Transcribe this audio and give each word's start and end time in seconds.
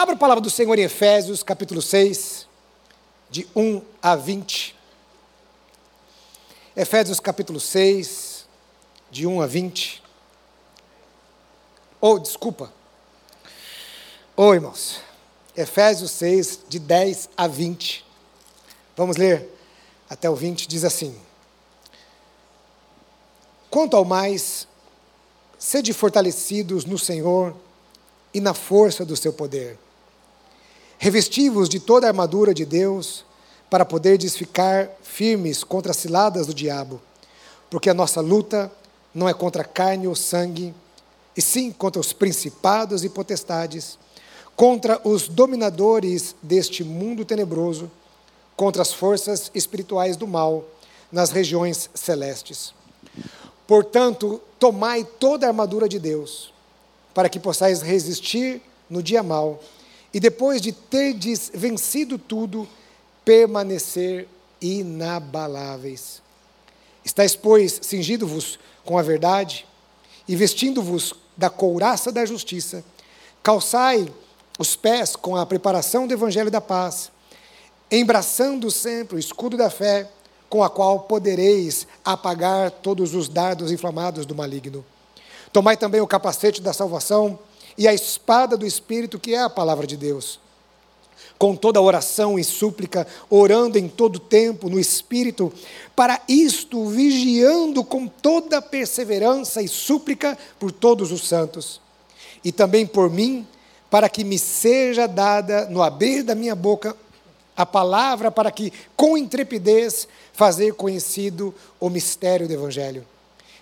Abra 0.00 0.14
a 0.14 0.18
palavra 0.18 0.40
do 0.40 0.48
Senhor 0.48 0.78
em 0.78 0.84
Efésios, 0.84 1.42
capítulo 1.42 1.82
6, 1.82 2.48
de 3.28 3.46
1 3.54 3.82
a 4.00 4.16
20. 4.16 4.74
Efésios, 6.74 7.20
capítulo 7.20 7.60
6, 7.60 8.46
de 9.10 9.26
1 9.26 9.42
a 9.42 9.46
20. 9.46 10.02
Ou, 12.00 12.14
oh, 12.14 12.18
desculpa. 12.18 12.72
Ô, 14.34 14.44
oh, 14.44 14.54
irmãos. 14.54 15.02
Efésios 15.54 16.12
6, 16.12 16.60
de 16.66 16.78
10 16.78 17.28
a 17.36 17.46
20. 17.46 18.02
Vamos 18.96 19.18
ler 19.18 19.54
até 20.08 20.30
o 20.30 20.34
20, 20.34 20.66
diz 20.66 20.82
assim: 20.82 21.14
Quanto 23.68 23.98
ao 23.98 24.06
mais, 24.06 24.66
sede 25.58 25.92
fortalecidos 25.92 26.86
no 26.86 26.98
Senhor 26.98 27.54
e 28.32 28.40
na 28.40 28.54
força 28.54 29.04
do 29.04 29.14
seu 29.14 29.34
poder. 29.34 29.78
Revesti-vos 31.02 31.66
de 31.66 31.80
toda 31.80 32.06
a 32.06 32.10
armadura 32.10 32.52
de 32.52 32.66
Deus, 32.66 33.24
para 33.70 33.86
poderdes 33.86 34.36
ficar 34.36 34.90
firmes 35.02 35.64
contra 35.64 35.92
as 35.92 35.96
ciladas 35.96 36.46
do 36.46 36.52
diabo, 36.52 37.00
porque 37.70 37.88
a 37.88 37.94
nossa 37.94 38.20
luta 38.20 38.70
não 39.14 39.26
é 39.26 39.32
contra 39.32 39.64
carne 39.64 40.06
ou 40.06 40.14
sangue, 40.14 40.74
e 41.34 41.40
sim 41.40 41.72
contra 41.72 41.98
os 41.98 42.12
principados 42.12 43.02
e 43.02 43.08
potestades, 43.08 43.98
contra 44.54 45.00
os 45.02 45.26
dominadores 45.26 46.36
deste 46.42 46.84
mundo 46.84 47.24
tenebroso, 47.24 47.90
contra 48.54 48.82
as 48.82 48.92
forças 48.92 49.50
espirituais 49.54 50.18
do 50.18 50.26
mal 50.26 50.66
nas 51.10 51.30
regiões 51.30 51.88
celestes. 51.94 52.74
Portanto, 53.66 54.38
tomai 54.58 55.08
toda 55.18 55.46
a 55.46 55.48
armadura 55.48 55.88
de 55.88 55.98
Deus, 55.98 56.52
para 57.14 57.30
que 57.30 57.40
possais 57.40 57.80
resistir 57.80 58.60
no 58.90 59.02
dia 59.02 59.22
mau, 59.22 59.60
e 60.12 60.18
depois 60.18 60.60
de 60.60 60.72
terdes 60.72 61.50
vencido 61.54 62.18
tudo, 62.18 62.68
permanecer 63.24 64.28
inabaláveis. 64.60 66.20
Estais, 67.04 67.36
pois, 67.36 67.78
cingido-vos 67.82 68.58
com 68.84 68.98
a 68.98 69.02
verdade, 69.02 69.66
e 70.28 70.36
vestindo-vos 70.36 71.14
da 71.36 71.48
couraça 71.48 72.12
da 72.12 72.24
justiça, 72.26 72.84
calçai 73.42 74.12
os 74.58 74.76
pés 74.76 75.16
com 75.16 75.36
a 75.36 75.46
preparação 75.46 76.06
do 76.06 76.12
evangelho 76.12 76.50
da 76.50 76.60
paz, 76.60 77.10
embraçando 77.90 78.70
sempre 78.70 79.16
o 79.16 79.18
escudo 79.18 79.56
da 79.56 79.70
fé, 79.70 80.08
com 80.48 80.62
a 80.62 80.68
qual 80.68 81.00
podereis 81.00 81.86
apagar 82.04 82.70
todos 82.70 83.14
os 83.14 83.28
dardos 83.28 83.70
inflamados 83.70 84.26
do 84.26 84.34
maligno. 84.34 84.84
Tomai 85.52 85.76
também 85.76 86.00
o 86.00 86.06
capacete 86.06 86.60
da 86.60 86.72
salvação 86.72 87.38
e 87.80 87.88
a 87.88 87.94
espada 87.94 88.58
do 88.58 88.66
Espírito, 88.66 89.18
que 89.18 89.34
é 89.34 89.40
a 89.40 89.48
palavra 89.48 89.86
de 89.86 89.96
Deus. 89.96 90.38
Com 91.38 91.56
toda 91.56 91.80
oração 91.80 92.38
e 92.38 92.44
súplica, 92.44 93.06
orando 93.30 93.78
em 93.78 93.88
todo 93.88 94.18
tempo 94.18 94.68
no 94.68 94.78
Espírito, 94.78 95.50
para 95.96 96.20
isto 96.28 96.84
vigiando 96.90 97.82
com 97.82 98.06
toda 98.06 98.60
perseverança 98.60 99.62
e 99.62 99.66
súplica 99.66 100.36
por 100.58 100.70
todos 100.70 101.10
os 101.10 101.26
santos. 101.26 101.80
E 102.44 102.52
também 102.52 102.84
por 102.84 103.08
mim, 103.08 103.46
para 103.88 104.10
que 104.10 104.24
me 104.24 104.38
seja 104.38 105.06
dada 105.06 105.64
no 105.70 105.82
abrir 105.82 106.22
da 106.22 106.34
minha 106.34 106.54
boca 106.54 106.94
a 107.56 107.64
palavra 107.64 108.30
para 108.30 108.50
que, 108.50 108.74
com 108.94 109.16
intrepidez, 109.16 110.06
fazer 110.34 110.74
conhecido 110.74 111.54
o 111.80 111.88
mistério 111.88 112.46
do 112.46 112.52
Evangelho, 112.52 113.06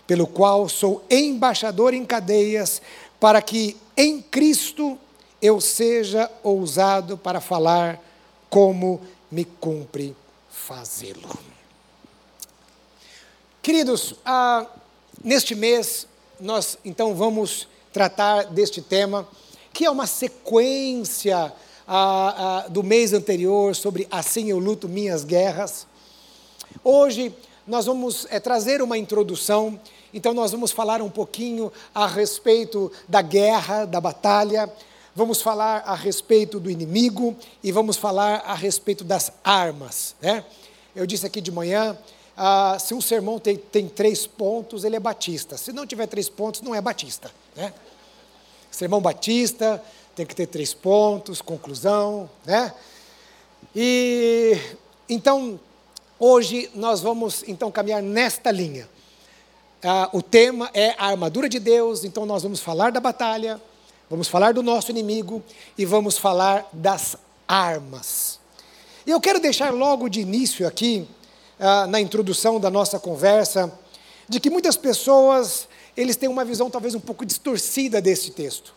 pelo 0.08 0.26
qual 0.26 0.68
sou 0.68 1.04
embaixador 1.08 1.94
em 1.94 2.04
cadeias, 2.04 2.82
para 3.20 3.40
que 3.40 3.76
em 3.98 4.22
Cristo 4.22 4.96
eu 5.42 5.60
seja 5.60 6.30
ousado 6.44 7.18
para 7.18 7.40
falar 7.40 8.00
como 8.48 9.00
me 9.28 9.44
cumpre 9.44 10.14
fazê-lo. 10.48 11.36
Queridos, 13.60 14.14
ah, 14.24 14.66
neste 15.22 15.56
mês 15.56 16.06
nós 16.40 16.78
então 16.84 17.12
vamos 17.12 17.66
tratar 17.92 18.44
deste 18.44 18.80
tema, 18.80 19.28
que 19.72 19.84
é 19.84 19.90
uma 19.90 20.06
sequência 20.06 21.52
ah, 21.86 22.62
ah, 22.66 22.68
do 22.68 22.84
mês 22.84 23.12
anterior 23.12 23.74
sobre 23.74 24.06
Assim 24.12 24.48
Eu 24.50 24.60
Luto 24.60 24.88
Minhas 24.88 25.24
Guerras. 25.24 25.88
Hoje 26.84 27.34
nós 27.66 27.86
vamos 27.86 28.26
é, 28.30 28.38
trazer 28.38 28.80
uma 28.80 28.96
introdução, 28.96 29.78
então 30.12 30.32
nós 30.32 30.52
vamos 30.52 30.70
falar 30.70 31.02
um 31.02 31.10
pouquinho 31.10 31.72
a 31.94 32.06
respeito 32.06 32.90
da 33.08 33.22
guerra, 33.22 33.84
da 33.84 34.00
batalha, 34.00 34.72
vamos 35.14 35.42
falar 35.42 35.82
a 35.84 35.94
respeito 35.94 36.60
do 36.60 36.70
inimigo 36.70 37.36
e 37.62 37.72
vamos 37.72 37.96
falar 37.96 38.42
a 38.46 38.54
respeito 38.54 39.04
das 39.04 39.32
armas. 39.42 40.14
Né? 40.20 40.44
Eu 40.94 41.06
disse 41.06 41.26
aqui 41.26 41.40
de 41.40 41.50
manhã, 41.50 41.98
ah, 42.36 42.78
se 42.78 42.94
um 42.94 43.00
sermão 43.00 43.38
tem, 43.38 43.56
tem, 43.56 43.88
três 43.88 44.26
pontos, 44.26 44.84
ele 44.84 44.96
é 44.96 45.00
batista. 45.00 45.56
Se 45.56 45.72
não 45.72 45.86
tiver 45.86 46.06
três 46.06 46.28
pontos, 46.28 46.60
não 46.60 46.74
é 46.74 46.80
batista. 46.80 47.30
Né? 47.56 47.74
Sermão 48.70 49.00
batista, 49.00 49.82
tem 50.14 50.26
que 50.26 50.34
ter 50.34 50.46
três 50.46 50.74
pontos, 50.74 51.40
conclusão, 51.40 52.28
né? 52.44 52.72
E 53.74 54.58
então 55.08 55.58
hoje 56.18 56.70
nós 56.74 57.00
vamos 57.00 57.44
então 57.46 57.70
caminhar 57.70 58.02
nesta 58.02 58.50
linha. 58.50 58.88
Ah, 59.82 60.10
o 60.12 60.20
tema 60.20 60.68
é 60.74 60.96
a 60.98 61.06
armadura 61.06 61.48
de 61.48 61.60
Deus, 61.60 62.02
então 62.02 62.26
nós 62.26 62.42
vamos 62.42 62.58
falar 62.58 62.90
da 62.90 62.98
batalha, 62.98 63.60
vamos 64.10 64.26
falar 64.26 64.52
do 64.52 64.60
nosso 64.60 64.90
inimigo 64.90 65.40
e 65.76 65.84
vamos 65.84 66.18
falar 66.18 66.68
das 66.72 67.16
armas. 67.46 68.40
E 69.06 69.10
eu 69.12 69.20
quero 69.20 69.38
deixar 69.38 69.72
logo 69.72 70.08
de 70.08 70.20
início 70.20 70.66
aqui, 70.66 71.06
ah, 71.60 71.86
na 71.86 72.00
introdução 72.00 72.58
da 72.58 72.68
nossa 72.68 72.98
conversa, 72.98 73.72
de 74.28 74.40
que 74.40 74.50
muitas 74.50 74.76
pessoas 74.76 75.68
eles 75.96 76.16
têm 76.16 76.28
uma 76.28 76.44
visão 76.44 76.68
talvez 76.68 76.96
um 76.96 77.00
pouco 77.00 77.24
distorcida 77.24 78.00
desse 78.00 78.32
texto. 78.32 78.74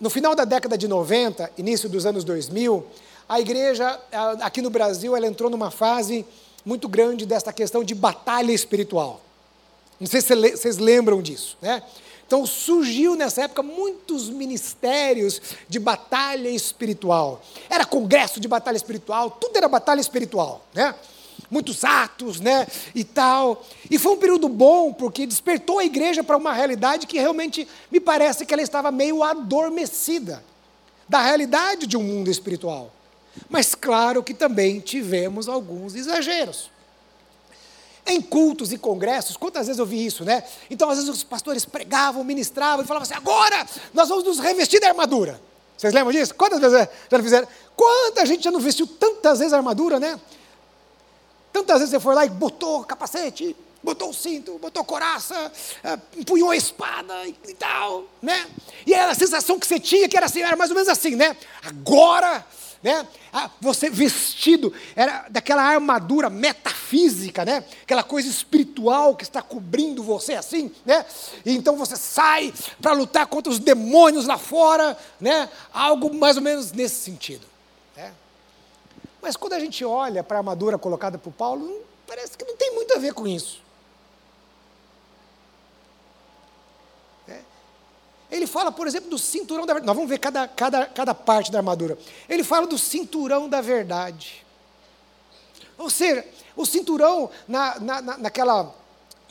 No 0.00 0.10
final 0.10 0.34
da 0.34 0.44
década 0.44 0.76
de 0.76 0.88
90, 0.88 1.52
início 1.56 1.88
dos 1.88 2.04
anos 2.04 2.24
2000, 2.24 2.84
a 3.28 3.40
igreja 3.40 4.00
aqui 4.40 4.60
no 4.60 4.70
Brasil 4.70 5.16
ela 5.16 5.26
entrou 5.26 5.48
numa 5.48 5.70
fase 5.70 6.26
muito 6.64 6.88
grande 6.88 7.24
desta 7.24 7.52
questão 7.52 7.84
de 7.84 7.94
batalha 7.94 8.50
espiritual. 8.52 9.23
Não 10.00 10.06
sei 10.06 10.20
se 10.20 10.34
vocês 10.34 10.78
lembram 10.78 11.22
disso, 11.22 11.56
né? 11.62 11.82
Então 12.26 12.46
surgiu 12.46 13.14
nessa 13.14 13.42
época 13.44 13.62
muitos 13.62 14.30
ministérios 14.30 15.40
de 15.68 15.78
batalha 15.78 16.48
espiritual. 16.48 17.42
Era 17.68 17.84
congresso 17.84 18.40
de 18.40 18.48
batalha 18.48 18.76
espiritual, 18.76 19.30
tudo 19.30 19.56
era 19.56 19.68
batalha 19.68 20.00
espiritual, 20.00 20.64
né? 20.74 20.94
muitos 21.50 21.84
atos, 21.84 22.40
né, 22.40 22.66
e 22.94 23.04
tal. 23.04 23.64
E 23.90 23.98
foi 23.98 24.12
um 24.12 24.16
período 24.16 24.48
bom 24.48 24.92
porque 24.92 25.26
despertou 25.26 25.78
a 25.78 25.84
igreja 25.84 26.24
para 26.24 26.36
uma 26.36 26.52
realidade 26.52 27.06
que 27.06 27.18
realmente 27.18 27.68
me 27.90 28.00
parece 28.00 28.44
que 28.44 28.52
ela 28.52 28.62
estava 28.62 28.90
meio 28.90 29.22
adormecida 29.22 30.42
da 31.08 31.20
realidade 31.20 31.86
de 31.86 31.96
um 31.96 32.02
mundo 32.02 32.30
espiritual. 32.30 32.92
Mas 33.48 33.74
claro 33.74 34.22
que 34.22 34.32
também 34.32 34.80
tivemos 34.80 35.48
alguns 35.48 35.94
exageros. 35.94 36.70
Em 38.06 38.20
cultos 38.20 38.72
e 38.72 38.76
congressos, 38.76 39.36
quantas 39.36 39.66
vezes 39.66 39.78
eu 39.78 39.86
vi 39.86 40.04
isso, 40.04 40.24
né? 40.24 40.44
Então, 40.68 40.90
às 40.90 40.98
vezes 40.98 41.10
os 41.10 41.24
pastores 41.24 41.64
pregavam, 41.64 42.22
ministravam 42.22 42.84
e 42.84 42.86
falavam 42.86 43.04
assim: 43.04 43.14
agora 43.14 43.66
nós 43.94 44.08
vamos 44.08 44.24
nos 44.24 44.38
revestir 44.38 44.78
da 44.80 44.88
armadura. 44.88 45.40
Vocês 45.76 45.92
lembram 45.92 46.12
disso? 46.12 46.34
Quantas 46.34 46.60
vezes 46.60 46.88
já 47.10 47.22
fizeram? 47.22 47.48
Quanta 47.74 48.24
gente 48.26 48.44
já 48.44 48.50
não 48.50 48.60
vestiu 48.60 48.86
tantas 48.86 49.38
vezes 49.38 49.52
a 49.52 49.56
armadura, 49.56 49.98
né? 49.98 50.20
Tantas 51.52 51.78
vezes 51.78 51.90
você 51.90 52.00
foi 52.00 52.14
lá 52.14 52.26
e 52.26 52.28
botou 52.28 52.84
capacete, 52.84 53.56
botou 53.82 54.10
o 54.10 54.14
cinto, 54.14 54.58
botou 54.58 54.84
coraça, 54.84 55.52
é, 55.84 55.98
empunhou 56.18 56.50
a 56.50 56.56
espada 56.56 57.26
e 57.26 57.54
tal, 57.54 58.04
né? 58.20 58.46
E 58.86 58.94
era 58.94 59.12
a 59.12 59.14
sensação 59.14 59.58
que 59.58 59.66
você 59.66 59.78
tinha 59.78 60.08
que 60.08 60.16
era 60.16 60.26
assim, 60.26 60.42
era 60.42 60.56
mais 60.56 60.70
ou 60.70 60.74
menos 60.74 60.88
assim, 60.88 61.14
né? 61.14 61.36
Agora, 61.62 62.44
né? 62.84 63.08
Você 63.60 63.88
vestido, 63.88 64.72
era 64.94 65.26
daquela 65.30 65.62
armadura 65.62 66.28
metafísica, 66.28 67.44
né? 67.44 67.64
Aquela 67.82 68.02
coisa 68.02 68.28
espiritual 68.28 69.16
que 69.16 69.24
está 69.24 69.40
cobrindo 69.40 70.02
você 70.02 70.34
assim, 70.34 70.70
né? 70.84 71.04
E 71.44 71.52
então 71.56 71.76
você 71.76 71.96
sai 71.96 72.52
para 72.80 72.92
lutar 72.92 73.26
contra 73.26 73.50
os 73.50 73.58
demônios 73.58 74.26
lá 74.26 74.36
fora, 74.36 74.96
né? 75.18 75.48
Algo 75.72 76.14
mais 76.14 76.36
ou 76.36 76.42
menos 76.42 76.70
nesse 76.70 76.96
sentido. 76.96 77.46
Mas 79.22 79.36
quando 79.36 79.54
a 79.54 79.58
gente 79.58 79.82
olha 79.82 80.22
para 80.22 80.36
a 80.36 80.40
armadura 80.40 80.76
colocada 80.76 81.16
por 81.16 81.32
Paulo, 81.32 81.82
parece 82.06 82.36
que 82.36 82.44
não 82.44 82.54
tem 82.58 82.74
muito 82.74 82.94
a 82.94 82.98
ver 82.98 83.14
com 83.14 83.26
isso. 83.26 83.63
Ele 88.30 88.46
fala, 88.46 88.72
por 88.72 88.86
exemplo, 88.86 89.10
do 89.10 89.18
cinturão 89.18 89.66
da 89.66 89.74
verdade. 89.74 89.86
Nós 89.86 89.96
vamos 89.96 90.10
ver 90.10 90.18
cada, 90.18 90.48
cada, 90.48 90.86
cada 90.86 91.14
parte 91.14 91.52
da 91.52 91.58
armadura. 91.58 91.98
Ele 92.28 92.42
fala 92.42 92.66
do 92.66 92.78
cinturão 92.78 93.48
da 93.48 93.60
verdade. 93.60 94.44
Ou 95.76 95.90
seja, 95.90 96.24
o 96.56 96.64
cinturão, 96.64 97.30
na, 97.46 97.78
na, 97.80 98.02
naquela, 98.18 98.74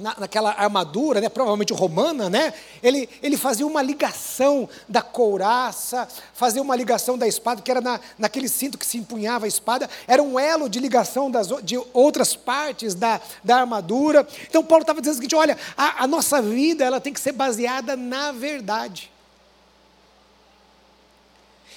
na, 0.03 0.15
naquela 0.19 0.51
armadura, 0.51 1.21
né, 1.21 1.29
provavelmente 1.29 1.71
romana, 1.71 2.29
né, 2.29 2.53
ele, 2.83 3.09
ele 3.21 3.38
fazia 3.38 3.65
uma 3.65 3.81
ligação 3.81 4.67
da 4.88 5.01
couraça, 5.01 6.05
fazia 6.33 6.61
uma 6.61 6.75
ligação 6.75 7.17
da 7.17 7.25
espada, 7.25 7.61
que 7.61 7.71
era 7.71 7.79
na, 7.79 8.01
naquele 8.19 8.50
cinto 8.50 8.77
que 8.77 8.85
se 8.85 8.97
empunhava 8.97 9.45
a 9.45 9.47
espada, 9.47 9.89
era 10.05 10.21
um 10.21 10.38
elo 10.38 10.67
de 10.67 10.77
ligação 10.81 11.31
das, 11.31 11.47
de 11.63 11.81
outras 11.94 12.35
partes 12.35 12.94
da, 12.94 13.21
da 13.41 13.61
armadura. 13.61 14.27
Então 14.50 14.61
Paulo 14.61 14.83
estava 14.83 15.00
dizendo 15.00 15.13
o 15.13 15.17
seguinte: 15.17 15.35
olha, 15.35 15.57
a, 15.77 16.03
a 16.03 16.07
nossa 16.07 16.41
vida 16.41 16.83
ela 16.83 16.99
tem 16.99 17.13
que 17.13 17.21
ser 17.21 17.31
baseada 17.31 17.95
na 17.95 18.33
verdade. 18.33 19.09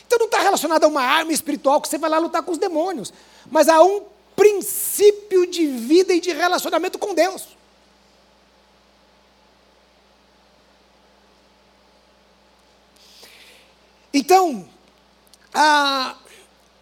Então 0.04 0.18
não 0.18 0.26
está 0.26 0.40
relacionado 0.40 0.82
a 0.82 0.88
uma 0.88 1.02
arma 1.02 1.32
espiritual 1.32 1.80
que 1.80 1.88
você 1.88 1.96
vai 1.96 2.10
lá 2.10 2.18
lutar 2.18 2.42
com 2.42 2.50
os 2.50 2.58
demônios, 2.58 3.12
mas 3.50 3.68
a 3.68 3.80
um 3.82 4.02
princípio 4.34 5.46
de 5.46 5.66
vida 5.66 6.12
e 6.12 6.20
de 6.20 6.32
relacionamento 6.32 6.98
com 6.98 7.14
Deus. 7.14 7.56
Então, 14.18 14.66
a, 15.52 16.16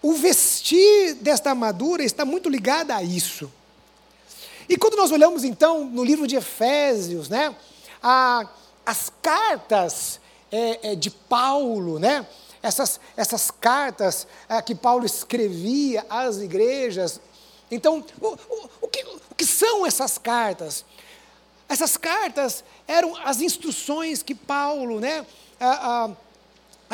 o 0.01 0.13
vestir 0.13 1.15
desta 1.15 1.51
armadura 1.51 2.05
está 2.05 2.25
muito 2.25 2.49
ligado 2.49 2.93
a 2.93 3.03
isso. 3.03 3.53
E 4.69 4.77
quando 4.77 4.97
nós 4.97 5.11
olhamos 5.11 5.43
então 5.43 5.85
no 5.85 6.05
livro 6.05 6.29
de 6.29 6.37
Efésios, 6.37 7.29
né, 7.29 7.53
a, 8.01 8.49
as 8.87 9.11
cartas 9.21 10.21
é, 10.53 10.93
é, 10.93 10.95
de 10.95 11.11
Paulo, 11.11 11.99
né, 11.99 12.25
essas, 12.63 13.01
essas 13.17 13.51
cartas 13.51 14.29
é, 14.49 14.63
que 14.63 14.77
Paulo 14.77 15.05
escrevia 15.05 16.07
às 16.09 16.37
igrejas. 16.37 17.21
Então, 17.69 18.05
o, 18.21 18.29
o, 18.29 18.71
o, 18.83 18.87
que, 18.87 19.03
o 19.29 19.35
que 19.35 19.45
são 19.45 19.85
essas 19.85 20.19
cartas? 20.19 20.85
Essas 21.69 21.97
cartas 21.97 22.63
eram 22.87 23.17
as 23.25 23.41
instruções 23.41 24.23
que 24.23 24.37
Paulo, 24.37 25.01
né, 25.01 25.27
a, 25.59 26.05
a, 26.05 26.11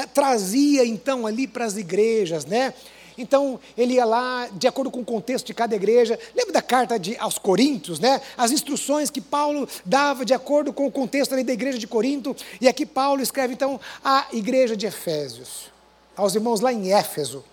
trazia 0.07 0.85
então 0.85 1.27
ali 1.27 1.47
para 1.47 1.65
as 1.65 1.77
igrejas, 1.77 2.45
né? 2.45 2.75
Então, 3.21 3.61
ele 3.77 3.95
ia 3.95 4.05
lá, 4.05 4.49
de 4.53 4.67
acordo 4.67 4.91
com 4.91 5.01
o 5.01 5.05
contexto 5.05 5.47
de 5.47 5.55
cada 5.55 5.77
igreja. 5.77 6.19
Lembra 6.35 6.55
da 6.55 6.63
carta 6.63 6.99
de, 6.99 7.17
aos 7.19 7.39
Coríntios, 7.39 8.01
né? 8.01 8.21
As 8.37 8.51
instruções 8.51 9.11
que 9.11 9.21
Paulo 9.21 9.69
dava 9.85 10.25
de 10.25 10.33
acordo 10.33 10.73
com 10.73 10.87
o 10.87 10.91
contexto 10.91 11.33
da 11.33 11.53
igreja 11.53 11.79
de 11.79 11.87
Corinto. 11.87 12.35
E 12.61 12.67
aqui 12.67 12.87
Paulo 12.87 13.21
escreve, 13.21 13.53
então, 13.53 13.79
à 14.03 14.27
igreja 14.33 14.75
de 14.75 14.87
Efésios, 14.87 15.71
aos 16.17 16.35
irmãos 16.35 16.61
lá 16.61 16.73
em 16.73 16.93
Éfeso. 16.93 17.45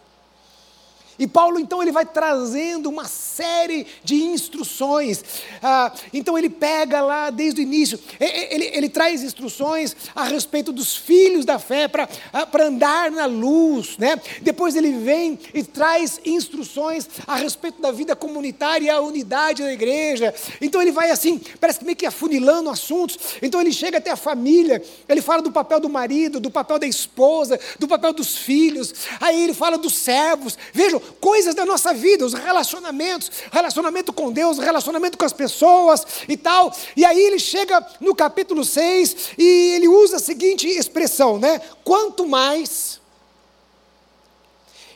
E 1.19 1.25
Paulo, 1.25 1.59
então, 1.59 1.81
ele 1.81 1.91
vai 1.91 2.05
trazendo 2.05 2.89
uma 2.89 3.05
série 3.05 3.87
de 4.03 4.15
instruções. 4.15 5.23
Ah, 5.63 5.91
então, 6.13 6.37
ele 6.37 6.49
pega 6.49 7.01
lá 7.01 7.29
desde 7.29 7.61
o 7.61 7.63
início, 7.63 7.99
ele, 8.19 8.65
ele 8.65 8.89
traz 8.89 9.23
instruções 9.23 9.95
a 10.15 10.25
respeito 10.25 10.71
dos 10.71 10.95
filhos 10.95 11.43
da 11.43 11.57
fé 11.57 11.87
para 11.87 12.07
ah, 12.31 12.47
andar 12.61 13.09
na 13.09 13.25
luz. 13.25 13.97
Né? 13.97 14.19
Depois, 14.41 14.75
ele 14.75 14.91
vem 14.91 15.39
e 15.53 15.63
traz 15.63 16.19
instruções 16.23 17.07
a 17.25 17.35
respeito 17.35 17.81
da 17.81 17.91
vida 17.91 18.15
comunitária 18.15 18.85
e 18.85 18.89
a 18.89 19.01
unidade 19.01 19.63
da 19.63 19.73
igreja. 19.73 20.33
Então, 20.61 20.81
ele 20.81 20.91
vai 20.91 21.09
assim, 21.09 21.41
parece 21.59 21.79
que 21.79 21.85
meio 21.85 21.97
que 21.97 22.05
afunilando 22.05 22.69
assuntos. 22.69 23.17
Então, 23.41 23.59
ele 23.59 23.71
chega 23.71 23.97
até 23.97 24.11
a 24.11 24.15
família, 24.15 24.83
ele 25.09 25.21
fala 25.21 25.41
do 25.41 25.51
papel 25.51 25.79
do 25.79 25.89
marido, 25.89 26.39
do 26.39 26.51
papel 26.51 26.77
da 26.77 26.85
esposa, 26.85 27.59
do 27.79 27.87
papel 27.87 28.13
dos 28.13 28.37
filhos. 28.37 28.93
Aí, 29.19 29.43
ele 29.43 29.53
fala 29.53 29.77
dos 29.77 29.95
servos. 29.95 30.57
Vejam, 30.71 31.01
coisas 31.19 31.55
da 31.55 31.65
nossa 31.65 31.93
vida, 31.93 32.25
os 32.25 32.33
relacionamentos, 32.33 33.31
relacionamento 33.51 34.11
com 34.13 34.31
Deus, 34.31 34.57
relacionamento 34.57 35.17
com 35.17 35.25
as 35.25 35.33
pessoas 35.33 36.05
e 36.27 36.37
tal. 36.37 36.73
E 36.95 37.05
aí 37.05 37.19
ele 37.19 37.39
chega 37.39 37.85
no 37.99 38.15
capítulo 38.15 38.63
6 38.63 39.31
e 39.37 39.73
ele 39.75 39.87
usa 39.87 40.17
a 40.17 40.19
seguinte 40.19 40.67
expressão, 40.67 41.39
né? 41.39 41.61
Quanto 41.83 42.27
mais. 42.27 42.99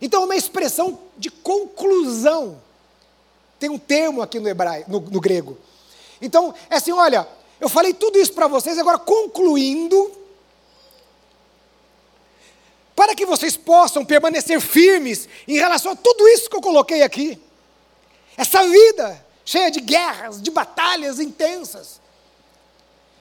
Então, 0.01 0.23
uma 0.23 0.35
expressão 0.35 0.99
de 1.17 1.29
conclusão. 1.29 2.59
Tem 3.59 3.69
um 3.69 3.77
termo 3.77 4.21
aqui 4.21 4.39
no 4.39 4.49
hebraico, 4.49 4.89
no, 4.89 4.99
no 4.99 5.21
grego. 5.21 5.57
Então, 6.19 6.53
é 6.69 6.77
assim, 6.77 6.91
olha, 6.91 7.27
eu 7.59 7.69
falei 7.69 7.93
tudo 7.93 8.17
isso 8.17 8.33
para 8.33 8.47
vocês, 8.47 8.79
agora 8.79 8.97
concluindo, 8.97 10.11
para 12.95 13.15
que 13.15 13.25
vocês 13.25 13.55
possam 13.57 14.05
permanecer 14.05 14.59
firmes 14.59 15.27
em 15.47 15.55
relação 15.55 15.93
a 15.93 15.95
tudo 15.95 16.27
isso 16.27 16.49
que 16.49 16.55
eu 16.55 16.61
coloquei 16.61 17.01
aqui. 17.01 17.41
Essa 18.37 18.67
vida 18.67 19.25
cheia 19.45 19.71
de 19.71 19.81
guerras, 19.81 20.41
de 20.41 20.51
batalhas 20.51 21.19
intensas. 21.19 21.99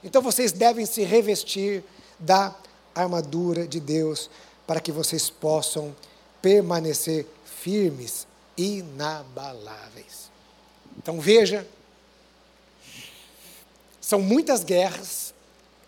Então 0.02 0.22
vocês 0.22 0.52
devem 0.52 0.86
se 0.86 1.02
revestir 1.02 1.84
da 2.18 2.54
armadura 2.94 3.66
de 3.66 3.80
Deus 3.80 4.30
para 4.66 4.80
que 4.80 4.92
vocês 4.92 5.28
possam 5.28 5.94
permanecer 6.40 7.26
firmes, 7.44 8.26
inabaláveis. 8.56 10.30
Então 10.96 11.20
veja, 11.20 11.66
são 14.00 14.20
muitas 14.20 14.64
guerras. 14.64 15.34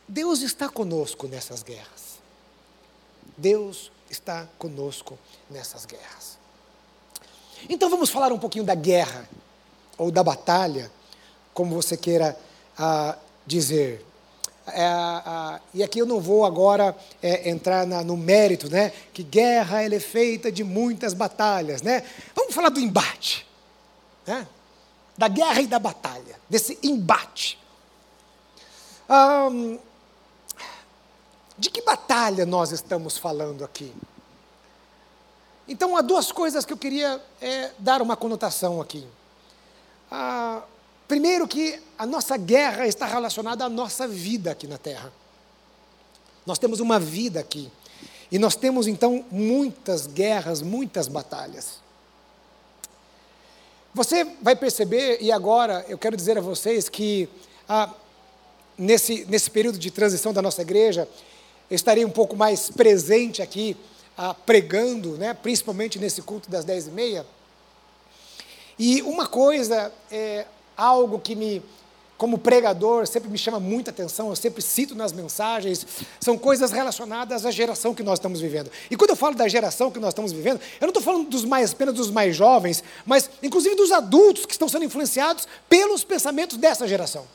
Deus 0.07 0.43
está 0.43 0.69
conosco 0.69 1.27
nessas 1.27 1.63
guerras. 1.63 2.02
Deus 3.37 3.91
está 4.11 4.47
conosco 4.59 5.19
nessas 5.51 5.87
guerras. 5.87 6.39
Então 7.69 7.89
vamos 7.89 8.11
falar 8.11 8.33
um 8.33 8.39
pouquinho 8.39 8.65
da 8.65 8.75
guerra, 8.75 9.29
ou 9.97 10.11
da 10.11 10.23
batalha, 10.23 10.91
como 11.55 11.75
você 11.75 11.97
queira 11.97 12.39
ah, 12.79 13.17
dizer. 13.47 14.05
É, 14.67 14.85
ah, 14.85 15.61
e 15.75 15.83
aqui 15.83 15.99
eu 15.99 16.07
não 16.07 16.21
vou 16.21 16.45
agora 16.45 16.97
é, 17.23 17.49
entrar 17.49 17.87
na, 17.87 18.03
no 18.03 18.17
mérito, 18.17 18.71
né? 18.71 18.93
Que 19.13 19.23
guerra 19.23 19.83
ela 19.83 19.95
é 19.95 20.01
feita 20.01 20.51
de 20.51 20.65
muitas 20.65 21.15
batalhas, 21.15 21.83
né? 21.83 22.03
Vamos 22.35 22.55
falar 22.55 22.69
do 22.69 22.81
embate, 22.81 23.47
né? 24.27 24.47
Da 25.17 25.29
guerra 25.29 25.61
e 25.61 25.67
da 25.67 25.79
batalha, 25.79 26.39
desse 26.49 26.79
embate. 26.83 27.59
Um, 29.09 29.79
de 31.59 31.71
que 31.71 31.83
batalha 31.83 32.47
nós 32.47 32.73
estamos 32.73 33.19
falando 33.19 33.65
aqui? 33.65 33.93
Então, 35.69 35.97
há 35.97 36.01
duas 36.01 36.33
coisas 36.33 36.65
que 36.65 36.73
eu 36.73 36.77
queria 36.77 37.21
é, 37.41 37.71
dar 37.79 38.03
uma 38.03 38.17
conotação 38.17 38.81
aqui. 38.81 39.07
Ah, 40.11 40.63
primeiro, 41.07 41.47
que 41.47 41.81
a 41.97 42.05
nossa 42.05 42.37
guerra 42.37 42.87
está 42.87 43.07
relacionada 43.07 43.65
à 43.65 43.69
nossa 43.69 44.09
vida 44.09 44.51
aqui 44.51 44.67
na 44.67 44.77
Terra. 44.77 45.13
Nós 46.45 46.59
temos 46.59 46.81
uma 46.81 46.99
vida 46.99 47.39
aqui. 47.39 47.71
E 48.31 48.39
nós 48.39 48.57
temos, 48.57 48.87
então, 48.87 49.25
muitas 49.31 50.07
guerras, 50.07 50.63
muitas 50.63 51.07
batalhas. 51.07 51.81
Você 53.95 54.25
vai 54.41 54.57
perceber, 54.57 55.19
e 55.21 55.31
agora 55.31 55.85
eu 55.87 55.99
quero 55.99 56.17
dizer 56.17 56.39
a 56.39 56.41
vocês 56.41 56.89
que 56.89 57.29
ah, 57.69 57.93
nesse, 58.77 59.25
nesse 59.27 59.51
período 59.51 59.79
de 59.79 59.91
transição 59.91 60.33
da 60.33 60.43
nossa 60.43 60.63
igreja, 60.63 61.07
estarei 61.75 62.05
um 62.05 62.11
pouco 62.11 62.37
mais 62.37 62.71
presente 62.71 63.43
aqui, 63.43 63.77
ah, 64.17 64.35
pregando, 64.35 65.17
né, 65.17 65.35
principalmente 65.35 65.99
nesse 65.99 66.23
culto 66.23 66.51
das 66.51 66.65
dez 66.65 66.87
e 66.87 66.91
meia. 66.91 67.27
E 68.79 69.03
uma 69.03 69.27
coisa, 69.27 69.93
é, 70.11 70.47
algo 70.77 71.19
que 71.19 71.35
me, 71.35 71.63
como 72.17 72.39
pregador, 72.39 73.07
sempre 73.07 73.31
me 73.31 73.39
chama 73.39 73.59
muita 73.61 73.91
atenção, 73.91 74.29
eu 74.29 74.37
sempre 74.37 74.63
cito 74.63 74.95
nas 74.95 75.13
mensagens, 75.13 75.87
são 76.21 76.39
coisas 76.39 76.71
relacionadas 76.71 77.45
à 77.45 77.51
geração 77.51 77.95
que 77.95 78.03
nós 78.03 78.19
estamos 78.19 78.41
vivendo. 78.41 78.71
E 78.91 78.97
quando 78.97 79.11
eu 79.11 79.17
falo 79.17 79.35
da 79.35 79.49
geração 79.49 79.91
que 79.91 79.99
nós 79.99 80.11
estamos 80.11 80.33
vivendo, 80.33 80.61
eu 80.81 80.87
não 80.87 80.89
estou 80.89 81.03
falando 81.03 81.29
dos 81.29 81.45
mais, 81.45 81.73
apenas 81.73 81.95
dos 81.95 82.11
mais 82.11 82.35
jovens, 82.35 82.83
mas 83.05 83.31
inclusive 83.43 83.75
dos 83.75 83.93
adultos 83.93 84.47
que 84.47 84.53
estão 84.53 84.69
sendo 84.69 84.85
influenciados 84.85 85.47
pelos 85.69 86.05
pensamentos 86.05 86.57
dessa 86.57 86.87
geração. 86.87 87.27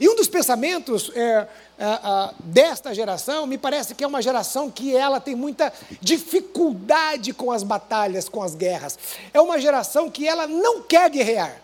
E 0.00 0.08
um 0.08 0.16
dos 0.16 0.28
pensamentos 0.28 1.12
é, 1.14 1.46
é, 1.78 2.34
desta 2.40 2.94
geração, 2.94 3.46
me 3.46 3.58
parece 3.58 3.94
que 3.94 4.02
é 4.02 4.06
uma 4.06 4.22
geração 4.22 4.70
que 4.70 4.96
ela 4.96 5.20
tem 5.20 5.34
muita 5.34 5.70
dificuldade 6.00 7.34
com 7.34 7.52
as 7.52 7.62
batalhas, 7.62 8.26
com 8.26 8.42
as 8.42 8.54
guerras. 8.54 8.98
É 9.34 9.38
uma 9.38 9.60
geração 9.60 10.10
que 10.10 10.26
ela 10.26 10.46
não 10.46 10.82
quer 10.82 11.10
guerrear. 11.10 11.60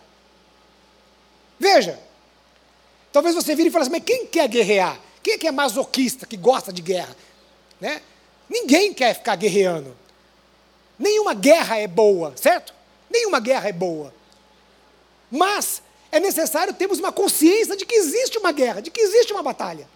Veja, 1.59 1.99
talvez 3.11 3.33
você 3.33 3.55
vire 3.55 3.69
e 3.69 3.71
fale 3.71 3.81
assim, 3.81 3.91
mas 3.91 4.03
quem 4.03 4.27
quer 4.27 4.47
guerrear? 4.47 4.99
Quem 5.23 5.33
é 5.33 5.37
que 5.39 5.47
é 5.47 5.51
masoquista, 5.51 6.27
que 6.27 6.37
gosta 6.37 6.71
de 6.71 6.83
guerra? 6.83 7.15
Né? 7.81 8.03
Ninguém 8.47 8.93
quer 8.93 9.15
ficar 9.15 9.35
guerreando. 9.35 9.97
Nenhuma 10.99 11.33
guerra 11.33 11.77
é 11.77 11.87
boa, 11.87 12.33
certo? 12.35 12.71
Nenhuma 13.09 13.39
guerra 13.39 13.67
é 13.67 13.73
boa. 13.73 14.13
Mas 15.31 15.81
é 16.11 16.19
necessário 16.19 16.73
termos 16.73 16.99
uma 16.99 17.11
consciência 17.11 17.75
de 17.75 17.85
que 17.85 17.95
existe 17.95 18.37
uma 18.37 18.51
guerra, 18.51 18.81
de 18.81 18.89
que 18.89 19.01
existe 19.01 19.33
uma 19.33 19.43
batalha. 19.43 19.87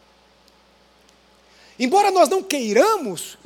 Embora 1.79 2.11
nós 2.11 2.29
não 2.29 2.43
queiramos, 2.43 3.37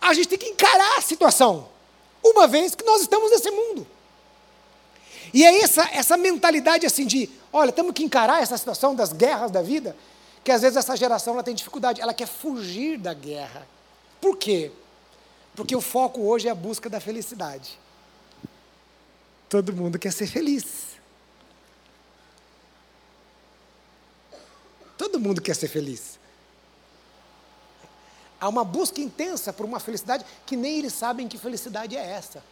a 0.00 0.12
gente 0.12 0.28
tem 0.28 0.38
que 0.38 0.48
encarar 0.48 0.98
a 0.98 1.00
situação, 1.00 1.68
uma 2.22 2.46
vez 2.46 2.74
que 2.74 2.84
nós 2.84 3.02
estamos 3.02 3.30
nesse 3.30 3.50
mundo. 3.50 3.86
E 5.32 5.44
é 5.44 5.62
essa, 5.62 5.82
essa 5.92 6.16
mentalidade 6.16 6.86
assim 6.86 7.06
de, 7.06 7.28
olha, 7.52 7.72
temos 7.72 7.92
que 7.92 8.04
encarar 8.04 8.42
essa 8.42 8.56
situação 8.56 8.94
das 8.94 9.12
guerras 9.12 9.50
da 9.50 9.62
vida, 9.62 9.96
que 10.44 10.52
às 10.52 10.62
vezes 10.62 10.76
essa 10.76 10.96
geração 10.96 11.34
ela 11.34 11.42
tem 11.42 11.54
dificuldade, 11.54 12.00
ela 12.00 12.14
quer 12.14 12.28
fugir 12.28 12.98
da 12.98 13.14
guerra. 13.14 13.66
Por 14.20 14.36
quê? 14.36 14.70
Porque 15.56 15.74
o 15.74 15.80
foco 15.80 16.20
hoje 16.20 16.46
é 16.46 16.50
a 16.50 16.54
busca 16.54 16.88
da 16.88 17.00
felicidade. 17.00 17.78
Todo 19.48 19.72
mundo 19.72 19.98
quer 19.98 20.12
ser 20.12 20.26
feliz. 20.26 20.93
Todo 24.96 25.20
mundo 25.20 25.40
quer 25.40 25.54
ser 25.54 25.68
feliz. 25.68 26.18
Há 28.40 28.48
uma 28.48 28.64
busca 28.64 29.00
intensa 29.00 29.52
por 29.52 29.64
uma 29.64 29.80
felicidade 29.80 30.24
que 30.44 30.56
nem 30.56 30.78
eles 30.78 30.92
sabem 30.92 31.26
que 31.26 31.38
felicidade 31.38 31.96
é 31.96 32.10
essa. 32.10 32.42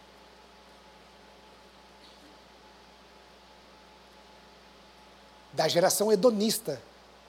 Da 5.53 5.67
geração 5.67 6.11
hedonista, 6.11 6.81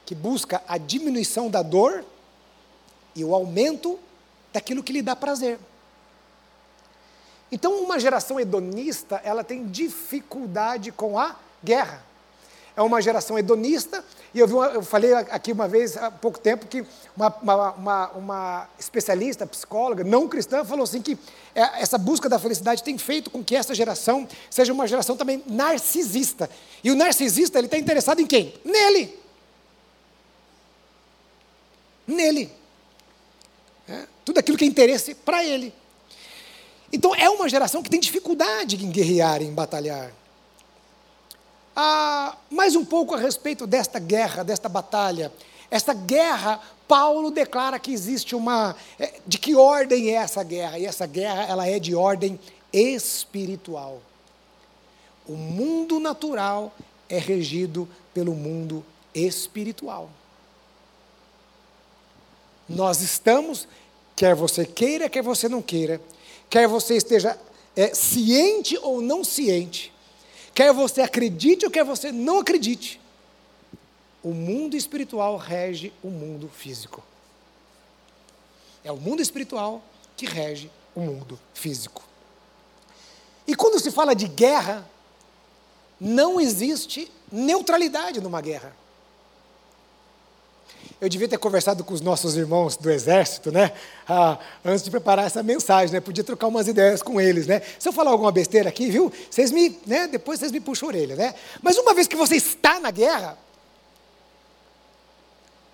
que 0.07 0.15
busca 0.15 0.63
a 0.67 0.79
diminuição 0.79 1.51
da 1.51 1.63
dor 1.63 2.05
e 3.15 3.23
o 3.25 3.35
aumento 3.35 3.99
daquilo 4.53 4.83
que 4.83 4.93
lhe 4.93 5.03
dá 5.03 5.15
prazer. 5.15 5.59
Então, 7.53 7.83
uma 7.83 8.01
geração 8.01 8.41
hedonista, 8.41 9.21
ela 9.23 9.45
tem 9.45 9.67
dificuldade 9.67 10.91
com 10.91 11.19
a 11.19 11.37
guerra. 11.63 12.03
É 12.77 12.83
uma 12.83 13.01
geração 13.01 13.39
hedonista, 13.39 14.05
e 14.35 14.41
eu, 14.41 14.49
vi 14.49 14.55
uma, 14.55 14.67
eu 14.67 14.83
falei 14.83 15.15
aqui 15.15 15.53
uma 15.53 15.69
vez, 15.69 15.97
há 15.97 16.11
pouco 16.11 16.41
tempo, 16.41 16.67
que 16.67 16.85
uma, 17.17 17.29
uma, 17.41 17.73
uma, 17.73 18.09
uma 18.11 18.69
especialista, 18.79 19.47
psicóloga, 19.47 20.03
não 20.03 20.27
cristã, 20.29 20.65
falou 20.65 20.83
assim 20.83 21.01
que 21.01 21.17
é, 21.55 21.81
essa 21.81 21.97
busca 21.97 22.29
da 22.29 22.37
felicidade 22.37 22.83
tem 22.83 22.99
feito 22.99 23.31
com 23.31 23.45
que 23.45 23.55
essa 23.55 23.73
geração 23.77 24.27
seja 24.51 24.73
uma 24.73 24.89
geração 24.89 25.17
também 25.17 25.41
narcisista. 25.47 26.51
E 26.83 26.91
o 26.91 26.97
narcisista, 26.97 27.59
ele 27.59 27.69
está 27.69 27.79
interessado 27.79 28.21
em 28.21 28.27
quem? 28.27 28.53
Nele. 28.65 29.17
Nele. 32.05 32.51
É, 33.89 34.07
tudo 34.25 34.39
aquilo 34.39 34.59
que 34.59 34.65
é 34.65 34.67
interesse 34.67 35.15
para 35.15 35.45
ele. 35.45 35.73
Então 36.93 37.15
é 37.15 37.31
uma 37.31 37.49
geração 37.49 37.85
que 37.85 37.91
tem 37.91 38.01
dificuldade 38.01 38.85
em 38.85 38.91
guerrear, 38.91 39.43
em 39.43 39.53
batalhar. 39.53 40.13
Ah, 41.77 42.37
mais 42.51 42.77
um 42.77 42.85
pouco 42.85 43.15
a 43.15 43.19
respeito 43.19 43.67
desta 43.67 43.99
guerra, 43.99 44.45
desta 44.45 44.69
batalha. 44.69 45.33
Esta 45.71 45.93
guerra, 45.93 46.61
Paulo 46.87 47.31
declara 47.31 47.79
que 47.79 47.93
existe 47.93 48.37
uma. 48.37 48.77
É, 48.99 49.15
de 49.27 49.39
que 49.39 49.57
ordem 49.57 50.11
é 50.11 50.15
essa 50.15 50.43
guerra? 50.45 50.79
E 50.79 50.87
essa 50.87 51.07
guerra 51.07 51.45
ela 51.45 51.67
é 51.67 51.79
de 51.79 51.95
ordem 51.95 52.39
espiritual. 52.73 54.01
O 55.27 55.33
mundo 55.33 55.99
natural 55.99 56.73
é 57.09 57.19
regido 57.19 57.89
pelo 58.13 58.35
mundo 58.35 58.85
espiritual. 59.15 60.11
Nós 62.69 63.01
estamos, 63.01 63.67
quer 64.17 64.35
você 64.35 64.65
queira, 64.65 65.09
quer 65.09 65.23
você 65.23 65.49
não 65.49 65.63
queira, 65.63 66.01
quer 66.49 66.67
você 66.67 66.97
esteja 66.97 67.39
é, 67.77 67.95
ciente 67.95 68.79
ou 68.83 69.01
não 69.01 69.23
ciente, 69.23 69.93
quer 70.55 70.73
você 70.73 71.03
acredite 71.03 71.65
ou 71.65 71.71
quer 71.71 71.85
você 71.85 72.13
não 72.13 72.39
acredite, 72.39 73.01
o 74.23 74.33
mundo 74.33 74.77
espiritual 74.77 75.37
rege 75.37 75.93
o 76.03 76.09
mundo 76.09 76.49
físico. 76.49 77.03
É 78.83 78.93
o 78.93 78.97
mundo 78.97 79.21
espiritual 79.21 79.83
que 80.17 80.27
rege 80.27 80.71
o 80.95 81.01
mundo 81.01 81.39
físico. 81.53 82.03
E 83.47 83.55
quando 83.55 83.79
se 83.81 83.91
fala 83.91 84.15
de 84.15 84.27
guerra, 84.27 84.89
não 86.01 86.41
existe 86.41 87.11
neutralidade 87.31 88.21
numa 88.21 88.41
guerra. 88.41 88.75
Eu 91.05 91.09
devia 91.11 91.29
ter 91.29 91.37
conversado 91.37 91.85
com 91.85 91.93
os 91.93 92.01
nossos 92.01 92.35
irmãos 92.35 92.79
do 92.79 92.91
Exército, 92.91 93.53
né? 93.53 93.73
Ah, 94.09 94.39
antes 94.65 94.83
de 94.83 94.91
preparar 94.91 95.27
essa 95.27 95.43
mensagem, 95.43 95.93
né? 95.93 96.01
Podia 96.01 96.25
trocar 96.25 96.47
umas 96.47 96.67
ideias 96.67 97.03
com 97.03 97.21
eles, 97.21 97.47
né? 97.47 97.61
Se 97.79 97.87
eu 97.87 97.93
falar 97.93 98.11
alguma 98.11 98.33
besteira 98.33 98.71
aqui, 98.71 98.91
viu? 98.91 99.13
Vocês 99.31 99.51
me, 99.51 99.79
né? 99.85 100.09
Depois 100.09 100.41
vocês 100.41 100.51
me 100.51 100.61
puxam 100.61 100.89
a 100.89 100.93
orelha, 100.93 101.15
né? 101.15 101.35
Mas 101.61 101.77
uma 101.77 101.93
vez 101.93 102.09
que 102.09 102.17
você 102.17 102.37
está 102.37 102.81
na 102.81 102.91
guerra, 102.91 103.37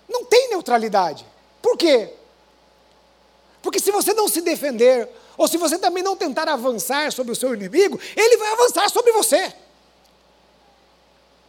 não 0.09 0.25
tem 0.25 0.49
neutralidade. 0.49 1.25
Por 1.61 1.77
quê? 1.77 2.09
Porque 3.61 3.79
se 3.79 3.89
você 3.89 4.13
não 4.13 4.27
se 4.27 4.41
defender, 4.41 5.07
ou 5.37 5.47
se 5.47 5.55
você 5.55 5.77
também 5.77 6.03
não 6.03 6.17
tentar 6.17 6.49
avançar 6.49 7.09
sobre 7.13 7.31
o 7.31 7.35
seu 7.37 7.55
inimigo, 7.55 7.97
ele 8.17 8.35
vai 8.35 8.51
avançar 8.51 8.89
sobre 8.89 9.13
você. 9.13 9.53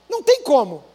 Não 0.09 0.23
tem 0.23 0.41
como. 0.45 0.92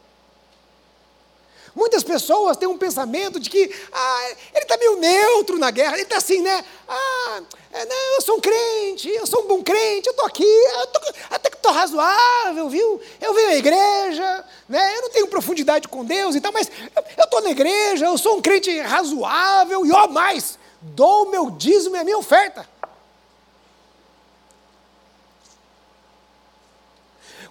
Muitas 1.78 2.04
pessoas 2.04 2.58
têm 2.58 2.68
um 2.68 2.76
pensamento 2.76 3.40
de 3.40 3.52
que 3.52 3.72
ah, 3.94 4.30
ele 4.52 4.64
está 4.64 4.76
meio 4.78 4.96
neutro 4.96 5.60
na 5.60 5.70
guerra, 5.70 5.94
ele 5.94 6.02
está 6.02 6.18
assim, 6.18 6.42
né? 6.42 6.66
Ah, 6.88 7.42
é, 7.72 7.86
não, 7.86 8.16
eu 8.16 8.22
sou 8.24 8.38
um 8.38 8.42
crente, 8.42 9.08
eu 9.08 9.28
sou 9.28 9.44
um 9.44 9.48
bom 9.48 9.62
crente, 9.62 10.08
eu 10.08 10.12
estou 10.12 10.26
aqui, 10.26 10.44
eu 10.44 10.88
tô, 10.88 11.00
até 11.30 11.52
que 11.52 11.58
estou 11.58 11.72
razoável, 11.72 12.68
viu? 12.68 13.00
Eu 13.22 13.32
venho 13.32 13.50
à 13.50 13.56
igreja, 13.58 14.46
né? 14.68 14.98
eu 14.98 15.04
não 15.04 15.10
tenho 15.12 15.28
profundidade 15.28 15.88
com 15.88 16.04
Deus 16.04 16.36
e 16.36 16.42
tal, 16.42 16.52
mas 16.52 16.68
eu 17.16 17.24
estou 17.24 17.42
na 17.42 17.52
igreja, 17.52 18.08
eu 18.08 18.18
sou 18.18 18.38
um 18.38 18.42
crente 18.42 18.76
razoável 18.80 19.86
e, 19.86 19.92
ó, 19.92 20.08
mais, 20.08 20.58
dou 20.82 21.28
o 21.28 21.30
meu 21.30 21.52
dízimo 21.52 21.96
e 21.96 22.00
a 22.00 22.04
minha 22.04 22.18
oferta. 22.18 22.68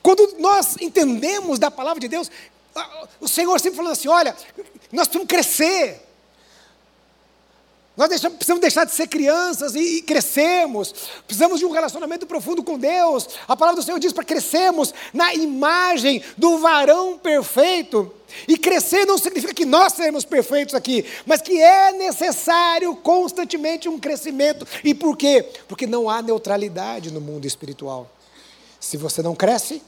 Quando 0.02 0.34
nós 0.40 0.76
entendemos 0.80 1.60
da 1.60 1.70
palavra 1.70 2.00
de 2.00 2.08
Deus, 2.08 2.28
o 3.20 3.28
Senhor 3.28 3.58
sempre 3.60 3.76
falando 3.76 3.92
assim: 3.92 4.08
olha, 4.08 4.36
nós 4.92 5.08
precisamos 5.08 5.28
crescer. 5.28 6.06
Nós 7.96 8.10
deixamos, 8.10 8.36
precisamos 8.36 8.60
deixar 8.60 8.84
de 8.84 8.92
ser 8.92 9.06
crianças 9.06 9.74
e, 9.74 9.98
e 9.98 10.02
crescermos. 10.02 10.94
Precisamos 11.26 11.58
de 11.58 11.64
um 11.64 11.70
relacionamento 11.70 12.26
profundo 12.26 12.62
com 12.62 12.78
Deus. 12.78 13.26
A 13.48 13.56
palavra 13.56 13.80
do 13.80 13.84
Senhor 13.84 13.98
diz 13.98 14.12
para 14.12 14.22
crescermos 14.22 14.92
na 15.14 15.32
imagem 15.34 16.22
do 16.36 16.58
varão 16.58 17.16
perfeito. 17.16 18.12
E 18.46 18.58
crescer 18.58 19.06
não 19.06 19.16
significa 19.16 19.54
que 19.54 19.64
nós 19.64 19.94
seremos 19.94 20.26
perfeitos 20.26 20.74
aqui, 20.74 21.06
mas 21.24 21.40
que 21.40 21.58
é 21.58 21.92
necessário 21.92 22.94
constantemente 22.96 23.88
um 23.88 23.98
crescimento. 23.98 24.66
E 24.84 24.92
por 24.92 25.16
quê? 25.16 25.48
Porque 25.66 25.86
não 25.86 26.10
há 26.10 26.20
neutralidade 26.20 27.10
no 27.10 27.20
mundo 27.20 27.46
espiritual. 27.46 28.10
Se 28.78 28.98
você 28.98 29.22
não 29.22 29.34
cresce, 29.34 29.80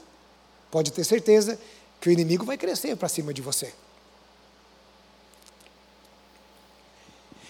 pode 0.71 0.91
ter 0.91 1.03
certeza 1.03 1.59
que 1.99 2.09
o 2.09 2.11
inimigo 2.11 2.45
vai 2.45 2.57
crescer 2.57 2.95
para 2.95 3.09
cima 3.09 3.33
de 3.33 3.41
você. 3.41 3.73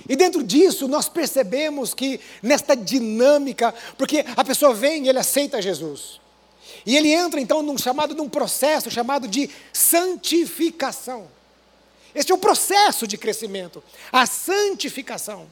E 0.07 0.15
dentro 0.15 0.43
disso, 0.43 0.87
nós 0.87 1.07
percebemos 1.07 1.93
que 1.93 2.19
nesta 2.41 2.75
dinâmica, 2.75 3.73
porque 3.95 4.25
a 4.35 4.43
pessoa 4.43 4.73
vem 4.73 5.05
e 5.05 5.09
ele 5.09 5.19
aceita 5.19 5.61
Jesus. 5.61 6.19
E 6.85 6.97
ele 6.97 7.11
entra 7.11 7.39
então 7.39 7.61
num 7.61 7.77
chamado 7.77 8.15
num 8.15 8.27
processo 8.27 8.89
chamado 8.89 9.27
de 9.27 9.49
santificação. 9.71 11.27
Este 12.15 12.31
é 12.31 12.35
o 12.35 12.39
processo 12.39 13.05
de 13.05 13.17
crescimento, 13.17 13.83
a 14.11 14.25
santificação. 14.25 15.47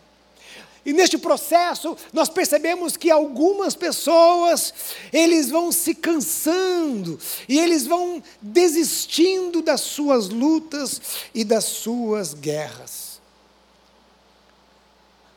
E 0.88 0.94
neste 0.94 1.18
processo, 1.18 1.98
nós 2.14 2.30
percebemos 2.30 2.96
que 2.96 3.12
algumas 3.12 3.76
pessoas, 3.76 4.74
eles 5.12 5.50
vão 5.50 5.70
se 5.70 5.94
cansando 5.94 7.20
e 7.50 7.60
eles 7.60 7.86
vão 7.86 8.24
desistindo 8.42 9.62
das 9.62 9.82
suas 9.82 10.30
lutas 10.30 11.02
e 11.36 11.44
das 11.44 11.66
suas 11.66 12.34
guerras. 12.34 13.20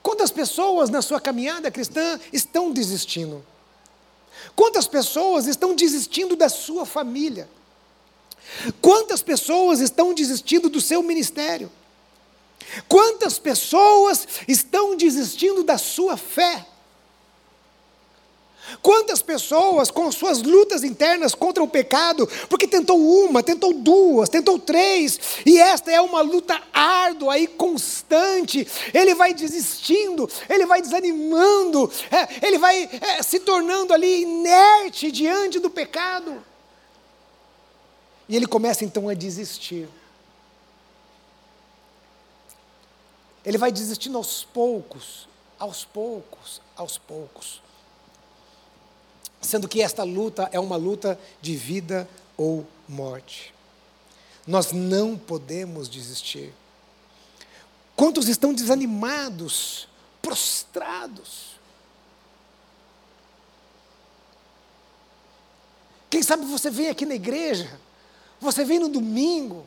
Quantas 0.01 0.31
pessoas 0.31 0.89
na 0.89 1.03
sua 1.03 1.21
caminhada 1.21 1.69
cristã 1.69 2.21
estão 2.33 2.71
desistindo? 2.71 3.45
Quantas 4.55 4.87
pessoas 4.87 5.49
estão 5.49 5.75
desistindo 5.75 6.37
da 6.37 6.49
sua 6.49 6.87
família? 6.87 7.51
Quantas 8.81 9.21
pessoas 9.21 9.81
estão 9.81 10.15
desistindo 10.15 10.71
do 10.71 10.81
seu 10.81 11.03
ministério? 11.03 11.73
Quantas 12.89 13.39
pessoas 13.39 14.27
estão 14.47 14.97
desistindo 14.97 15.63
da 15.63 15.79
sua 15.79 16.17
fé? 16.17 16.67
Quantas 18.83 19.21
pessoas 19.21 19.91
com 19.91 20.11
suas 20.13 20.43
lutas 20.43 20.85
internas 20.85 21.35
contra 21.35 21.63
o 21.63 21.69
pecado, 21.69 22.29
porque 22.49 22.67
tentou 22.67 22.99
uma, 22.99 23.43
tentou 23.43 23.73
duas, 23.73 24.29
tentou 24.29 24.59
três, 24.59 25.19
e 25.45 25.59
esta 25.59 25.91
é 25.91 26.01
uma 26.01 26.21
luta 26.21 26.61
árdua 26.73 27.39
e 27.39 27.47
constante, 27.47 28.67
ele 28.95 29.15
vai 29.15 29.35
desistindo, 29.35 30.29
ele 30.49 30.67
vai 30.67 30.81
desanimando, 30.81 31.91
é, 32.11 32.47
ele 32.47 32.59
vai 32.59 32.89
é, 33.01 33.23
se 33.23 33.41
tornando 33.41 33.93
ali 33.93 34.23
inerte 34.23 35.11
diante 35.11 35.59
do 35.59 35.71
pecado, 35.71 36.43
e 38.29 38.37
ele 38.37 38.47
começa 38.47 38.85
então 38.85 39.09
a 39.09 39.15
desistir. 39.15 39.89
Ele 43.45 43.59
vai 43.59 43.73
desistindo 43.73 44.17
aos 44.17 44.45
poucos, 44.45 45.29
aos 45.59 45.85
poucos, 45.85 46.61
aos 46.77 46.99
poucos. 46.99 47.63
sendo 49.41 49.67
que 49.67 49.81
esta 49.81 50.03
luta 50.05 50.51
é 50.53 50.61
uma 50.61 50.77
luta 50.77 51.19
de 51.41 51.57
vida 51.57 52.09
ou 52.37 52.67
morte. 52.87 53.55
Nós 54.47 54.71
não 54.71 55.17
podemos 55.17 55.89
desistir. 55.89 56.53
Quantos 57.97 58.29
estão 58.29 58.53
desanimados, 58.53 59.89
prostrados? 60.21 61.51
Quem 66.11 66.23
sabe 66.23 66.45
você 66.45 66.71
vem 66.71 66.89
aqui 66.89 67.07
na 67.07 67.15
igreja, 67.15 67.79
você 68.41 68.65
vem 68.65 68.79
no 68.79 68.89
domingo, 68.89 69.65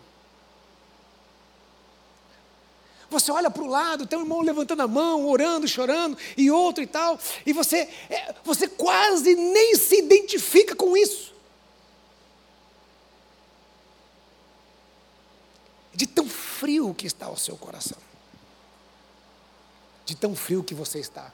você 3.13 3.31
olha 3.31 3.49
para 3.49 3.63
o 3.63 3.67
lado, 3.67 4.05
tem 4.05 4.19
um 4.19 4.23
irmão 4.23 4.41
levantando 4.41 4.81
a 4.81 4.87
mão, 4.87 5.25
orando, 5.27 5.67
chorando, 5.67 6.17
e 6.35 6.51
outro 6.51 6.83
e 6.83 6.87
tal, 6.87 7.17
e 7.45 7.53
você, 7.53 7.87
é, 8.09 8.35
você 8.43 8.67
quase 8.67 9.35
nem 9.35 9.75
se 9.75 9.99
identifica 9.99 10.75
com 10.75 10.97
isso. 10.97 11.31
De 15.93 16.07
tão 16.07 16.27
frio 16.27 16.93
que 16.93 17.05
está 17.05 17.29
o 17.29 17.37
seu 17.37 17.55
coração, 17.55 17.97
de 20.05 20.15
tão 20.15 20.35
frio 20.35 20.63
que 20.63 20.73
você 20.73 20.99
está, 20.99 21.31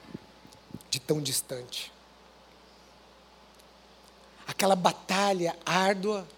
de 0.90 1.00
tão 1.00 1.20
distante. 1.20 1.90
Aquela 4.46 4.76
batalha 4.76 5.56
árdua 5.64 6.28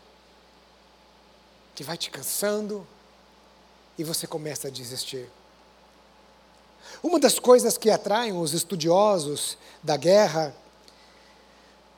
que 1.75 1.83
vai 1.83 1.97
te 1.97 2.11
cansando, 2.11 2.87
e 3.99 4.05
você 4.05 4.27
começa 4.27 4.69
a 4.69 4.71
desistir. 4.71 5.29
Uma 7.03 7.19
das 7.19 7.39
coisas 7.39 7.77
que 7.77 7.91
atraem 7.91 8.33
os 8.33 8.55
estudiosos 8.55 9.57
da 9.83 9.97
guerra 9.97 10.55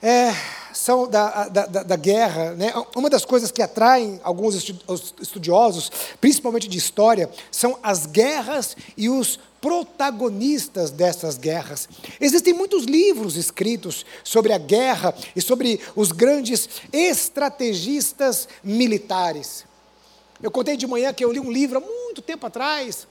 é, 0.02 0.34
são 0.74 1.08
da, 1.08 1.48
da, 1.48 1.66
da, 1.66 1.96
guerra, 1.96 2.52
né? 2.52 2.74
uma 2.94 3.08
das 3.08 3.24
coisas 3.24 3.50
que 3.50 3.62
atraem 3.62 4.20
alguns 4.22 4.54
estudiosos, 5.18 5.90
principalmente 6.20 6.68
de 6.68 6.76
história, 6.76 7.30
são 7.50 7.78
as 7.82 8.04
guerras 8.04 8.76
e 8.98 9.08
os 9.08 9.38
protagonistas 9.62 10.90
dessas 10.90 11.38
guerras. 11.38 11.88
Existem 12.20 12.52
muitos 12.52 12.84
livros 12.84 13.36
escritos 13.36 14.04
sobre 14.22 14.52
a 14.52 14.58
guerra 14.58 15.14
e 15.34 15.40
sobre 15.40 15.80
os 15.96 16.12
grandes 16.12 16.68
estrategistas 16.92 18.46
militares. 18.62 19.64
Eu 20.44 20.50
contei 20.50 20.76
de 20.76 20.86
manhã 20.86 21.10
que 21.10 21.24
eu 21.24 21.32
li 21.32 21.40
um 21.40 21.50
livro 21.50 21.78
há 21.78 21.80
muito 21.80 22.20
tempo 22.20 22.46
atrás, 22.46 23.06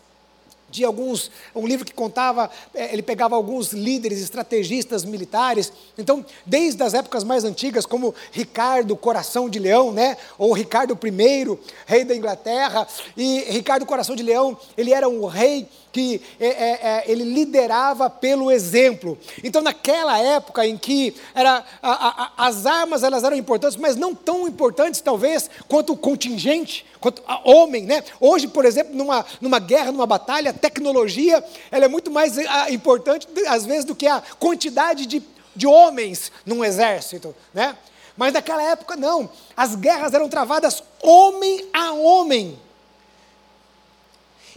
de 0.69 0.85
alguns, 0.85 1.31
um 1.55 1.65
livro 1.65 1.83
que 1.83 1.91
contava, 1.91 2.47
é, 2.75 2.93
ele 2.93 3.01
pegava 3.01 3.35
alguns 3.35 3.73
líderes, 3.73 4.19
estrategistas 4.19 5.03
militares. 5.03 5.73
Então, 5.97 6.23
desde 6.45 6.83
as 6.83 6.93
épocas 6.93 7.23
mais 7.23 7.43
antigas, 7.43 7.87
como 7.87 8.13
Ricardo 8.31 8.95
Coração 8.95 9.49
de 9.49 9.57
Leão, 9.57 9.91
né? 9.91 10.15
Ou 10.37 10.53
Ricardo 10.53 10.93
I, 11.03 11.57
rei 11.87 12.03
da 12.03 12.15
Inglaterra, 12.15 12.87
e 13.17 13.39
Ricardo 13.49 13.83
Coração 13.83 14.15
de 14.15 14.21
Leão, 14.21 14.55
ele 14.77 14.93
era 14.93 15.09
um 15.09 15.25
rei 15.25 15.67
que 15.93 16.19
é, 16.39 16.47
é, 16.47 16.69
é, 16.71 17.03
ele 17.05 17.23
liderava 17.23 18.09
pelo 18.09 18.51
exemplo. 18.51 19.15
Então, 19.43 19.61
naquela 19.61 20.17
época 20.17 20.65
em 20.65 20.75
que 20.75 21.15
era, 21.35 21.63
a, 21.81 22.23
a, 22.23 22.31
as 22.47 22.65
armas 22.65 23.03
elas 23.03 23.23
eram 23.23 23.37
importantes, 23.37 23.77
mas 23.77 23.95
não 23.95 24.15
tão 24.15 24.47
importantes, 24.47 24.99
talvez, 24.99 25.49
quanto 25.67 25.93
o 25.93 25.97
contingente, 25.97 26.83
quanto 26.99 27.21
a 27.27 27.47
homem. 27.47 27.83
Né? 27.83 28.03
Hoje, 28.19 28.47
por 28.47 28.65
exemplo, 28.65 28.95
numa, 28.95 29.23
numa 29.39 29.59
guerra, 29.59 29.91
numa 29.91 30.07
batalha, 30.07 30.49
a 30.49 30.53
tecnologia 30.53 31.43
ela 31.71 31.85
é 31.85 31.87
muito 31.87 32.09
mais 32.09 32.39
a, 32.39 32.71
importante, 32.71 33.27
às 33.47 33.63
vezes, 33.63 33.85
do 33.85 33.93
que 33.93 34.07
a 34.07 34.21
quantidade 34.39 35.05
de, 35.05 35.21
de 35.55 35.67
homens 35.67 36.31
num 36.43 36.65
exército. 36.65 37.35
Né? 37.53 37.77
Mas 38.17 38.33
naquela 38.33 38.63
época, 38.63 38.95
não. 38.95 39.29
As 39.55 39.75
guerras 39.75 40.15
eram 40.15 40.27
travadas 40.27 40.83
homem 41.03 41.69
a 41.71 41.91
homem. 41.93 42.57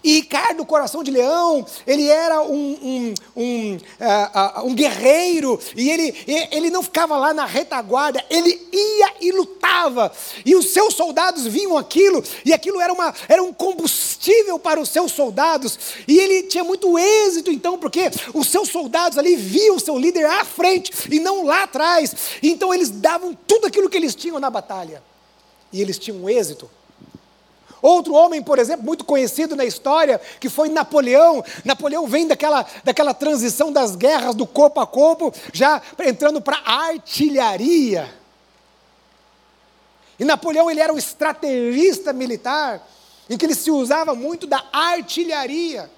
E 0.07 0.15
Ricardo, 0.15 0.65
coração 0.65 1.03
de 1.03 1.11
leão, 1.11 1.67
ele 1.85 2.07
era 2.09 2.41
um, 2.41 2.79
um, 2.81 3.15
um, 3.35 3.75
uh, 3.75 4.65
um 4.65 4.73
guerreiro, 4.73 5.59
e 5.75 5.91
ele, 5.91 6.15
ele 6.53 6.71
não 6.71 6.81
ficava 6.81 7.17
lá 7.17 7.35
na 7.35 7.45
retaguarda, 7.45 8.25
ele 8.31 8.69
ia 8.73 9.15
e 9.21 9.33
lutava. 9.33 10.13
E 10.45 10.55
os 10.55 10.67
seus 10.67 10.95
soldados 10.95 11.45
viam 11.49 11.77
aquilo, 11.77 12.23
e 12.45 12.53
aquilo 12.53 12.81
era, 12.81 12.93
uma, 12.93 13.13
era 13.29 13.43
um 13.43 13.53
combustível 13.53 14.61
para 14.61 14.79
os 14.81 14.91
seus 14.91 15.11
soldados. 15.11 15.77
E 16.07 16.21
ele 16.21 16.45
tinha 16.45 16.63
muito 16.63 16.97
êxito, 16.97 17.51
então, 17.51 17.77
porque 17.77 18.09
os 18.33 18.47
seus 18.47 18.69
soldados 18.69 19.19
ali 19.19 19.35
viam 19.35 19.75
o 19.75 19.81
seu 19.81 19.99
líder 19.99 20.27
à 20.27 20.45
frente 20.45 20.93
e 21.11 21.19
não 21.19 21.45
lá 21.45 21.65
atrás. 21.65 22.15
Então 22.41 22.73
eles 22.73 22.91
davam 22.91 23.37
tudo 23.45 23.67
aquilo 23.67 23.91
que 23.91 23.97
eles 23.97 24.15
tinham 24.15 24.39
na 24.39 24.51
batalha. 24.51 25.03
E 25.73 25.83
eles 25.83 25.99
tinham 25.99 26.31
êxito. 26.31 26.71
Outro 27.83 28.15
homem, 28.15 28.43
por 28.43 28.59
exemplo, 28.59 28.85
muito 28.85 29.05
conhecido 29.05 29.55
na 29.55 29.65
história, 29.65 30.21
que 30.41 30.49
foi 30.49 30.69
Napoleão. 30.69 31.45
Napoleão 31.65 32.07
vem 32.07 32.27
daquela, 32.27 32.67
daquela 32.83 33.13
transição 33.13 33.73
das 33.73 33.95
guerras 33.95 34.35
do 34.35 34.47
corpo 34.47 34.81
a 34.81 34.87
corpo, 34.87 35.33
já 35.53 35.81
entrando 36.05 36.41
para 36.41 36.59
a 36.65 36.89
artilharia. 36.89 38.13
E 40.19 40.25
Napoleão 40.25 40.71
ele 40.71 40.81
era 40.81 40.93
um 40.93 40.99
estrategista 40.99 42.13
militar, 42.13 42.87
em 43.29 43.37
que 43.37 43.45
ele 43.45 43.55
se 43.55 43.71
usava 43.71 44.15
muito 44.15 44.47
da 44.47 44.65
artilharia. 44.73 45.91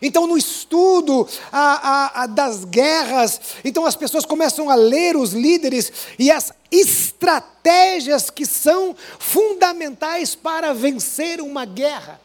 Então, 0.00 0.26
no 0.26 0.36
estudo 0.36 1.26
a, 1.50 1.60
a, 1.60 2.22
a 2.22 2.26
das 2.26 2.64
guerras, 2.64 3.40
então 3.64 3.86
as 3.86 3.96
pessoas 3.96 4.24
começam 4.24 4.68
a 4.68 4.74
ler 4.74 5.16
os 5.16 5.32
líderes 5.32 5.92
e 6.18 6.30
as 6.30 6.52
estratégias 6.70 8.28
que 8.28 8.44
são 8.44 8.94
fundamentais 9.18 10.34
para 10.34 10.74
vencer 10.74 11.40
uma 11.40 11.64
guerra. 11.64 12.20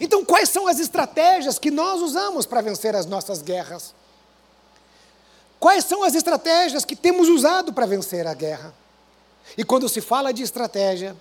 Então, 0.00 0.24
quais 0.24 0.48
são 0.48 0.66
as 0.66 0.78
estratégias 0.78 1.58
que 1.58 1.70
nós 1.70 2.00
usamos 2.00 2.44
para 2.44 2.60
vencer 2.60 2.94
as 2.96 3.06
nossas 3.06 3.40
guerras? 3.40 3.94
Quais 5.60 5.84
são 5.84 6.02
as 6.02 6.14
estratégias 6.14 6.84
que 6.84 6.96
temos 6.96 7.28
usado 7.28 7.72
para 7.72 7.86
vencer 7.86 8.26
a 8.26 8.34
guerra? 8.34 8.74
E 9.56 9.62
quando 9.62 9.88
se 9.88 10.00
fala 10.00 10.32
de 10.32 10.42
estratégia, 10.42 11.16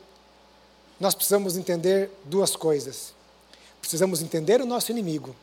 nós 1.02 1.16
precisamos 1.16 1.58
entender 1.58 2.12
duas 2.26 2.56
coisas. 2.56 3.12
Precisamos 3.82 4.22
entender 4.22 4.62
o 4.62 4.68
nosso 4.68 4.92
inimigo 4.92 5.36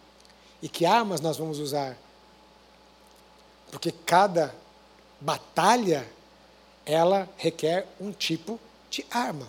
e 0.63 0.69
que 0.69 0.87
armas 0.87 1.21
nós 1.21 1.37
vamos 1.37 1.59
usar. 1.59 1.99
Porque 3.73 3.91
cada 3.91 4.55
batalha 5.21 6.09
ela 6.87 7.29
requer 7.37 7.89
um 8.01 8.13
tipo 8.13 8.61
de 8.89 9.05
arma. 9.11 9.49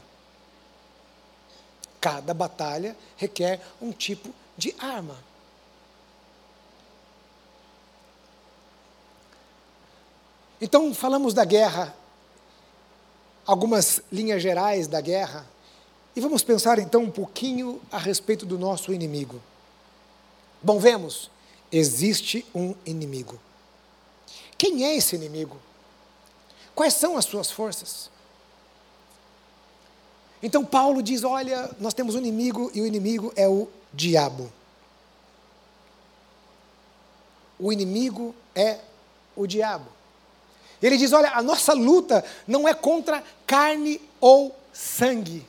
Cada 2.02 2.34
batalha 2.34 2.98
requer 3.16 3.62
um 3.80 3.92
tipo 3.92 4.34
de 4.58 4.76
arma. 4.80 5.16
Então, 10.60 10.92
falamos 10.92 11.36
da 11.36 11.46
guerra, 11.46 11.96
algumas 13.46 14.02
linhas 14.12 14.42
gerais 14.42 14.88
da 14.88 15.00
guerra. 15.00 15.46
E 16.16 16.22
vamos 16.22 16.44
pensar 16.44 16.80
então 16.80 17.04
um 17.04 17.12
pouquinho 17.12 17.82
a 17.92 17.98
respeito 17.98 18.46
do 18.46 18.58
nosso 18.58 18.94
inimigo. 18.94 19.42
Bom, 20.62 20.80
vemos, 20.80 21.30
existe 21.72 22.46
um 22.54 22.74
inimigo. 22.86 23.40
Quem 24.58 24.86
é 24.86 24.96
esse 24.96 25.16
inimigo? 25.16 25.58
Quais 26.76 26.94
são 26.94 27.18
as 27.18 27.26
suas 27.26 27.52
forças? 27.52 28.10
Então 30.42 30.66
Paulo 30.66 31.02
diz: 31.02 31.24
olha, 31.24 31.70
nós 31.80 31.94
temos 31.94 32.16
um 32.16 32.20
inimigo 32.20 32.72
e 32.74 32.82
o 32.82 32.86
inimigo 32.86 33.32
é 33.36 33.48
o 33.48 33.68
diabo. 33.94 34.52
O 37.58 37.72
inimigo 37.72 38.36
é 38.56 38.80
o 39.36 39.46
diabo. 39.46 39.88
Ele 40.82 40.98
diz: 40.98 41.14
olha, 41.14 41.32
a 41.32 41.42
nossa 41.42 41.74
luta 41.74 42.26
não 42.48 42.68
é 42.68 42.74
contra 42.74 43.24
carne 43.46 44.02
ou 44.20 44.56
sangue 44.74 45.46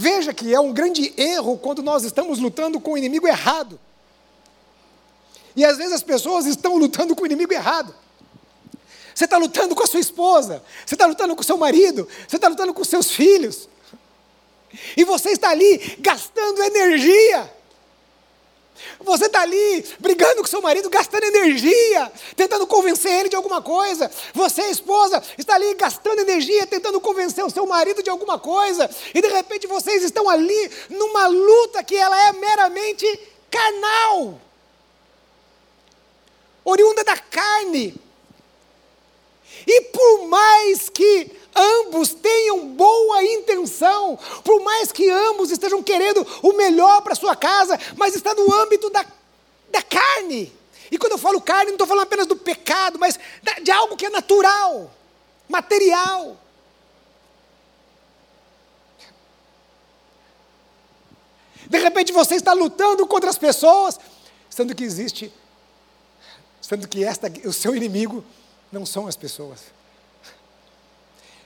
Veja 0.00 0.32
que 0.32 0.54
é 0.54 0.60
um 0.60 0.72
grande 0.72 1.12
erro 1.16 1.58
quando 1.58 1.82
nós 1.82 2.04
estamos 2.04 2.38
lutando 2.38 2.78
com 2.78 2.92
o 2.92 2.96
inimigo 2.96 3.26
errado. 3.26 3.80
E 5.56 5.64
às 5.64 5.76
vezes 5.76 5.92
as 5.92 6.04
pessoas 6.04 6.46
estão 6.46 6.76
lutando 6.76 7.16
com 7.16 7.24
o 7.24 7.26
inimigo 7.26 7.52
errado. 7.52 7.92
Você 9.12 9.24
está 9.24 9.36
lutando 9.36 9.74
com 9.74 9.82
a 9.82 9.88
sua 9.88 9.98
esposa, 9.98 10.62
você 10.86 10.94
está 10.94 11.04
lutando 11.04 11.34
com 11.34 11.42
o 11.42 11.44
seu 11.44 11.56
marido, 11.56 12.06
você 12.28 12.36
está 12.36 12.46
lutando 12.46 12.72
com 12.72 12.80
os 12.80 12.86
seus 12.86 13.10
filhos. 13.10 13.68
E 14.96 15.02
você 15.02 15.30
está 15.30 15.50
ali 15.50 15.96
gastando 15.98 16.62
energia. 16.62 17.52
Você 19.00 19.26
está 19.26 19.42
ali 19.42 19.84
brigando 19.98 20.42
com 20.42 20.46
seu 20.46 20.60
marido, 20.60 20.90
gastando 20.90 21.24
energia, 21.24 22.12
tentando 22.36 22.66
convencer 22.66 23.12
ele 23.12 23.28
de 23.28 23.36
alguma 23.36 23.62
coisa. 23.62 24.10
Você, 24.34 24.62
esposa, 24.70 25.22
está 25.36 25.54
ali 25.54 25.74
gastando 25.74 26.20
energia, 26.20 26.66
tentando 26.66 27.00
convencer 27.00 27.44
o 27.44 27.50
seu 27.50 27.66
marido 27.66 28.02
de 28.02 28.10
alguma 28.10 28.38
coisa. 28.38 28.88
E 29.14 29.20
de 29.20 29.28
repente 29.28 29.66
vocês 29.66 30.02
estão 30.02 30.28
ali 30.28 30.70
numa 30.90 31.26
luta 31.26 31.82
que 31.84 31.96
ela 31.96 32.28
é 32.28 32.32
meramente 32.32 33.06
carnal, 33.50 34.40
oriunda 36.64 37.04
da 37.04 37.16
carne. 37.16 38.07
E 39.66 39.80
por 39.82 40.28
mais 40.28 40.88
que 40.88 41.30
ambos 41.54 42.14
tenham 42.14 42.68
boa 42.68 43.22
intenção, 43.22 44.18
por 44.44 44.62
mais 44.62 44.92
que 44.92 45.08
ambos 45.10 45.50
estejam 45.50 45.82
querendo 45.82 46.26
o 46.42 46.52
melhor 46.52 47.02
para 47.02 47.14
sua 47.14 47.34
casa, 47.34 47.78
mas 47.96 48.14
está 48.14 48.34
no 48.34 48.52
âmbito 48.54 48.88
da, 48.90 49.04
da 49.70 49.82
carne. 49.82 50.52
E 50.90 50.96
quando 50.96 51.12
eu 51.12 51.18
falo 51.18 51.40
carne, 51.40 51.66
não 51.66 51.72
estou 51.72 51.86
falando 51.86 52.04
apenas 52.04 52.26
do 52.26 52.36
pecado, 52.36 52.98
mas 52.98 53.18
de 53.62 53.70
algo 53.70 53.96
que 53.96 54.06
é 54.06 54.10
natural, 54.10 54.90
material. 55.48 56.36
De 61.66 61.78
repente 61.78 62.12
você 62.12 62.36
está 62.36 62.54
lutando 62.54 63.06
contra 63.06 63.28
as 63.28 63.36
pessoas, 63.36 64.00
sendo 64.48 64.74
que 64.74 64.84
existe, 64.84 65.32
sendo 66.62 66.88
que 66.88 67.04
esta, 67.04 67.30
o 67.44 67.52
seu 67.52 67.76
inimigo 67.76 68.24
não 68.70 68.84
são 68.84 69.06
as 69.06 69.16
pessoas. 69.16 69.66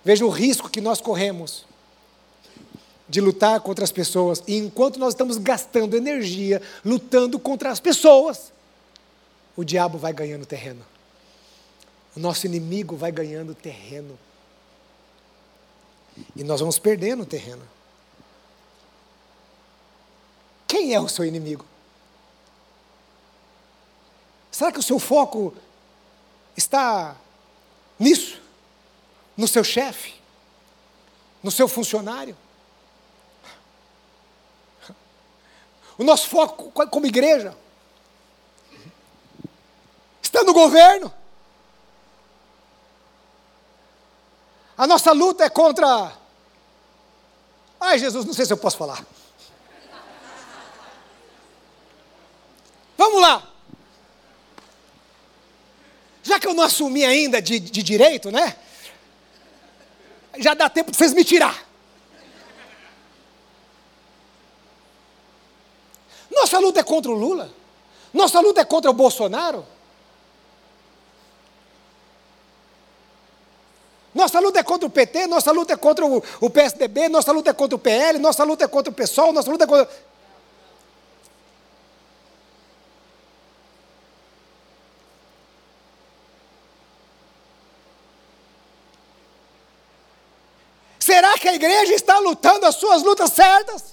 Veja 0.05 0.25
o 0.25 0.31
risco 0.31 0.69
que 0.69 0.81
nós 0.81 1.01
corremos 1.01 1.65
de 3.09 3.21
lutar 3.21 3.61
contra 3.61 3.85
as 3.85 3.93
pessoas, 3.93 4.43
e 4.47 4.57
enquanto 4.57 4.99
nós 4.99 5.13
estamos 5.13 5.37
gastando 5.37 5.97
energia 5.97 6.63
lutando 6.85 7.39
contra 7.39 7.71
as 7.71 7.79
pessoas, 7.79 8.53
o 9.57 9.63
diabo 9.65 9.99
vai 9.99 10.13
ganhando 10.13 10.47
terreno. 10.47 10.85
O 12.17 12.21
nosso 12.21 12.47
inimigo 12.47 12.97
vai 12.97 13.13
ganhando 13.13 13.55
terreno. 13.55 14.19
E 16.35 16.43
nós 16.43 16.61
vamos 16.61 16.79
perdendo 16.79 17.25
terreno. 17.27 17.63
Quem 20.67 20.95
é 20.95 21.01
o 21.01 21.09
seu 21.09 21.25
inimigo? 21.25 21.67
Será 24.51 24.73
que 24.73 24.79
o 24.79 24.83
seu 24.83 24.99
foco 24.99 25.55
está 26.57 27.17
nisso? 27.99 28.41
No 29.37 29.49
seu 29.49 29.65
chefe? 29.65 30.15
No 31.43 31.51
seu 31.51 31.67
funcionário? 31.69 32.37
O 35.99 36.05
nosso 36.05 36.29
foco 36.29 36.71
como 36.89 37.07
igreja 37.07 37.57
está 40.23 40.43
no 40.43 40.53
governo. 40.53 41.13
A 44.77 44.87
nossa 44.87 45.13
luta 45.13 45.45
é 45.45 45.51
contra. 45.51 46.13
Ai, 47.79 47.99
Jesus, 47.99 48.25
não 48.25 48.33
sei 48.33 48.47
se 48.47 48.53
eu 48.53 48.57
posso 48.57 48.79
falar. 48.79 49.05
Vamos 52.97 53.21
lá. 53.21 53.52
Já 56.23 56.39
que 56.39 56.47
eu 56.47 56.55
não 56.55 56.63
assumi 56.63 57.05
ainda 57.05 57.43
de, 57.43 57.59
de 57.59 57.83
direito, 57.83 58.31
né? 58.31 58.57
Já 60.39 60.55
dá 60.55 60.69
tempo 60.69 60.91
de 60.91 60.97
vocês 60.97 61.13
me 61.13 61.25
tirar. 61.25 61.67
Nossa 66.31 66.59
luta 66.59 66.81
é 66.81 66.83
contra 66.83 67.11
o 67.11 67.15
Lula. 67.15 67.53
Nossa 68.13 68.41
luta 68.41 68.61
é 68.61 68.65
contra 68.65 68.91
o 68.91 68.95
Bolsonaro. 68.95 69.67
Nossa 74.15 74.39
luta 74.41 74.59
é 74.59 74.63
contra 74.63 74.87
o 74.87 74.91
PT, 74.91 75.27
nossa 75.27 75.51
luta 75.51 75.73
é 75.73 75.77
contra 75.77 76.05
o, 76.05 76.23
o 76.41 76.51
PSDB, 76.51 77.09
nossa 77.09 77.33
luta 77.33 77.51
é 77.51 77.55
contra 77.55 77.77
o 77.77 77.79
PL, 77.79 78.19
nossa 78.19 78.45
luta 78.45 78.65
é 78.65 78.69
contra 78.69 78.91
o 78.91 78.95
PSOL, 78.95 79.33
nossa 79.33 79.51
luta 79.51 79.65
é 79.65 79.67
contra. 79.67 79.89
Será 90.99 91.37
que 91.39 91.42
a 91.53 91.55
igreja 91.55 91.95
está 91.95 92.19
lutando 92.19 92.67
as 92.67 92.75
suas 92.75 93.03
lutas 93.03 93.33
certas? 93.33 93.93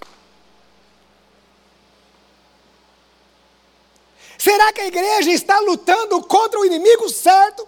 Será 4.38 4.72
que 4.72 4.82
a 4.82 4.88
igreja 4.88 5.32
está 5.32 5.60
lutando 5.60 6.22
contra 6.24 6.60
o 6.60 6.65
inimigo 6.65 7.10
certo? 7.10 7.67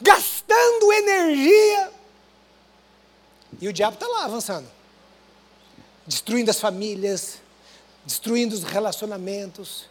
Gastando 0.00 0.92
energia. 0.92 1.92
E 3.60 3.68
o 3.68 3.72
diabo 3.72 3.94
está 3.94 4.06
lá 4.06 4.24
avançando 4.24 4.80
destruindo 6.10 6.50
as 6.50 6.58
famílias, 6.58 7.38
destruindo 8.04 8.52
os 8.52 8.64
relacionamentos, 8.64 9.88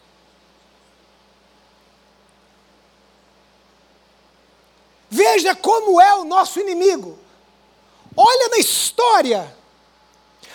Veja 5.09 5.55
como 5.55 5.99
é 5.99 6.15
o 6.15 6.23
nosso 6.23 6.59
inimigo. 6.59 7.17
Olha 8.15 8.49
na 8.49 8.57
história. 8.57 9.55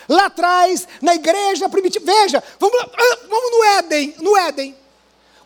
Lá 0.08 0.26
atrás, 0.26 0.86
na 1.00 1.14
igreja 1.14 1.68
primitiva. 1.68 2.04
Veja, 2.04 2.42
vamos, 2.58 2.78
ah, 2.80 3.18
vamos 3.28 3.50
no 3.50 3.64
Éden, 3.64 4.14
no 4.18 4.36
Éden. 4.36 4.76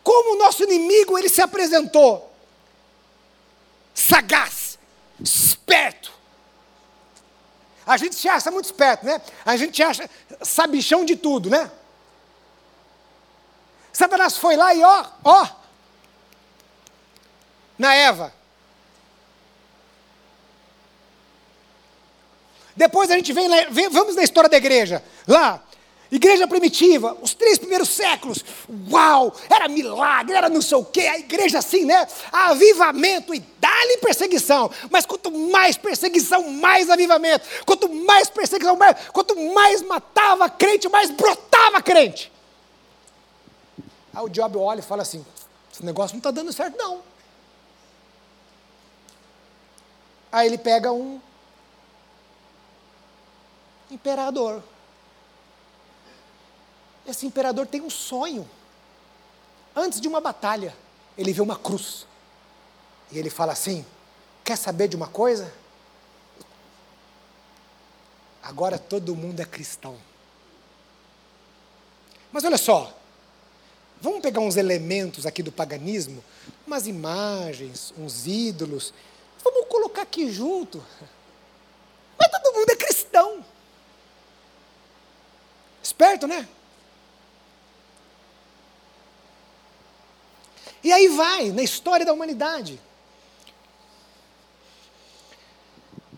Como 0.03 0.35
o 0.35 0.37
nosso 0.37 0.63
inimigo 0.63 1.17
ele 1.17 1.29
se 1.29 1.41
apresentou. 1.41 2.29
Sagaz, 3.93 4.77
esperto. 5.19 6.11
A 7.85 7.97
gente 7.97 8.15
se 8.15 8.29
acha 8.29 8.51
muito 8.51 8.65
esperto, 8.65 9.05
né? 9.05 9.19
A 9.45 9.57
gente 9.57 9.81
acha 9.81 10.09
sabichão 10.43 11.03
de 11.03 11.15
tudo, 11.15 11.49
né? 11.49 11.71
Satanás 13.91 14.37
foi 14.37 14.55
lá 14.55 14.73
e 14.73 14.83
ó, 14.83 15.05
ó, 15.23 15.47
na 17.77 17.95
Eva. 17.95 18.38
Depois 22.79 23.11
a 23.11 23.15
gente 23.15 23.33
vem, 23.33 23.49
vamos 23.91 24.15
na 24.15 24.23
história 24.23 24.49
da 24.49 24.55
igreja. 24.55 25.03
Lá, 25.27 25.61
igreja 26.09 26.47
primitiva, 26.47 27.17
os 27.21 27.33
três 27.33 27.57
primeiros 27.57 27.89
séculos. 27.89 28.41
Uau, 28.89 29.35
era 29.49 29.67
milagre, 29.67 30.33
era 30.33 30.47
não 30.47 30.61
sei 30.61 30.77
o 30.77 30.85
quê. 30.85 31.01
A 31.01 31.19
igreja 31.19 31.59
assim, 31.59 31.83
né? 31.83 32.07
Avivamento 32.31 33.35
e 33.35 33.41
dá-lhe 33.59 33.97
perseguição. 33.97 34.71
Mas 34.89 35.05
quanto 35.05 35.29
mais 35.29 35.75
perseguição, 35.75 36.49
mais 36.53 36.89
avivamento. 36.89 37.45
Quanto 37.65 37.89
mais 37.89 38.29
perseguição, 38.29 38.77
mais, 38.77 38.95
quanto 39.11 39.35
mais 39.53 39.81
matava 39.81 40.49
crente, 40.49 40.87
mais 40.87 41.11
brotava 41.11 41.81
crente. 41.81 42.31
Aí 44.13 44.23
o 44.23 44.29
Job 44.29 44.57
olha 44.57 44.79
e 44.79 44.83
fala 44.83 45.01
assim: 45.01 45.25
esse 45.69 45.83
negócio 45.83 46.13
não 46.13 46.19
está 46.19 46.31
dando 46.31 46.53
certo, 46.53 46.77
não. 46.77 47.01
Aí 50.31 50.47
ele 50.47 50.57
pega 50.57 50.93
um 50.93 51.19
imperador. 53.89 54.63
Esse 57.07 57.25
imperador 57.25 57.65
tem 57.67 57.81
um 57.81 57.89
sonho. 57.89 58.49
Antes 59.75 59.99
de 59.99 60.07
uma 60.07 60.21
batalha, 60.21 60.75
ele 61.17 61.33
vê 61.33 61.41
uma 61.41 61.57
cruz. 61.57 62.05
E 63.11 63.17
ele 63.17 63.29
fala 63.29 63.53
assim: 63.53 63.85
Quer 64.43 64.57
saber 64.57 64.87
de 64.87 64.95
uma 64.95 65.07
coisa? 65.07 65.51
Agora 68.41 68.79
todo 68.79 69.15
mundo 69.15 69.39
é 69.39 69.45
cristão. 69.45 69.97
Mas 72.31 72.43
olha 72.43 72.57
só, 72.57 72.95
vamos 74.01 74.21
pegar 74.21 74.39
uns 74.39 74.55
elementos 74.55 75.25
aqui 75.25 75.41
do 75.41 75.51
paganismo, 75.51 76.23
umas 76.65 76.87
imagens, 76.87 77.93
uns 77.97 78.27
ídolos, 78.27 78.93
vamos 79.43 79.67
colocar 79.67 80.03
aqui 80.03 80.31
junto. 80.31 80.83
Mas 82.17 82.29
todo 82.29 82.53
mundo 82.53 82.69
é 82.69 82.75
cristão. 82.75 83.45
Esperto, 85.99 86.27
né? 86.27 86.47
E 90.81 90.93
aí 90.93 91.09
vai, 91.09 91.51
na 91.51 91.61
história 91.61 92.05
da 92.05 92.13
humanidade. 92.13 92.79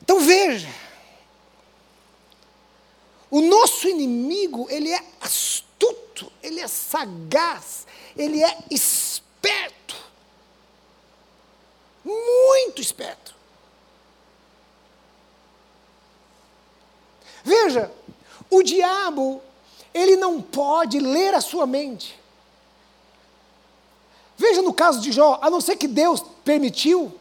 Então 0.04 0.20
veja, 0.20 0.70
o 3.32 3.42
nosso 3.42 3.90
inimigo, 3.90 4.68
ele 4.70 4.92
é 4.92 5.04
astuto, 5.20 6.32
ele 6.44 6.60
é 6.60 6.68
sagaz, 6.68 7.88
ele 8.16 8.44
é 8.44 8.60
esperto. 8.70 9.96
Muito 12.06 12.80
esperto. 12.80 13.34
Veja, 17.44 17.92
o 18.48 18.62
diabo 18.62 19.42
ele 19.94 20.16
não 20.18 20.42
pode 20.42 21.00
ler 21.00 21.34
a 21.34 21.42
sua 21.42 21.66
mente. 21.66 22.20
Veja 24.38 24.62
no 24.62 24.74
caso 24.74 25.00
de 25.02 25.12
Jó, 25.12 25.40
a 25.42 25.50
não 25.50 25.62
ser 25.62 25.76
que 25.76 25.88
Deus 25.88 26.24
permitiu, 26.44 27.14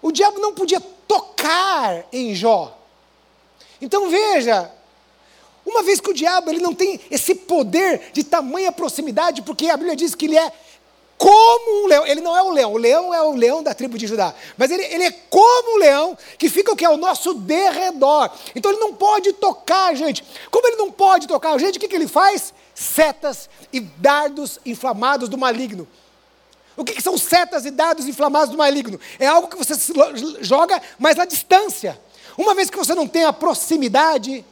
o 0.00 0.12
diabo 0.12 0.38
não 0.38 0.54
podia 0.54 0.80
tocar 0.80 2.06
em 2.12 2.34
Jó. 2.34 2.76
Então 3.80 4.08
veja, 4.08 4.70
Uma 5.64 5.82
vez 5.82 6.00
que 6.00 6.10
o 6.10 6.14
diabo 6.14 6.50
ele 6.50 6.60
não 6.60 6.74
tem 6.74 7.00
esse 7.10 7.34
poder 7.34 8.10
de 8.12 8.24
tamanha 8.24 8.72
proximidade, 8.72 9.42
porque 9.42 9.68
a 9.68 9.76
Bíblia 9.76 9.96
diz 9.96 10.14
que 10.14 10.26
ele 10.26 10.36
é 10.36 10.52
como 11.22 11.84
um 11.84 11.86
leão. 11.86 12.04
Ele 12.04 12.20
não 12.20 12.36
é 12.36 12.42
o 12.42 12.50
leão, 12.50 12.72
o 12.72 12.76
leão 12.76 13.14
é 13.14 13.22
o 13.22 13.32
leão 13.32 13.62
da 13.62 13.72
tribo 13.72 13.96
de 13.96 14.08
Judá. 14.08 14.34
Mas 14.58 14.72
ele, 14.72 14.82
ele 14.86 15.04
é 15.04 15.12
como 15.30 15.76
um 15.76 15.78
leão 15.78 16.18
que 16.36 16.50
fica 16.50 16.72
o 16.72 16.76
que? 16.76 16.84
Ao 16.84 16.96
nosso 16.96 17.32
derredor. 17.32 18.28
Então 18.56 18.72
ele 18.72 18.80
não 18.80 18.92
pode 18.92 19.32
tocar 19.34 19.94
gente. 19.94 20.24
Como 20.50 20.66
ele 20.66 20.74
não 20.74 20.90
pode 20.90 21.28
tocar 21.28 21.56
gente, 21.58 21.78
o 21.78 21.80
que, 21.80 21.86
que 21.86 21.94
ele 21.94 22.08
faz? 22.08 22.52
Setas 22.74 23.48
e 23.72 23.78
dardos 23.78 24.58
inflamados 24.66 25.28
do 25.28 25.38
maligno. 25.38 25.86
O 26.76 26.84
que, 26.84 26.94
que 26.94 27.02
são 27.02 27.16
setas 27.16 27.64
e 27.64 27.70
dardos 27.70 28.08
inflamados 28.08 28.50
do 28.50 28.58
maligno? 28.58 28.98
É 29.20 29.28
algo 29.28 29.46
que 29.46 29.56
você 29.56 29.74
joga, 30.40 30.82
mas 30.98 31.20
à 31.20 31.24
distância. 31.24 32.00
Uma 32.36 32.52
vez 32.52 32.68
que 32.68 32.76
você 32.76 32.96
não 32.96 33.06
tem 33.06 33.22
a 33.22 33.32
proximidade 33.32 34.44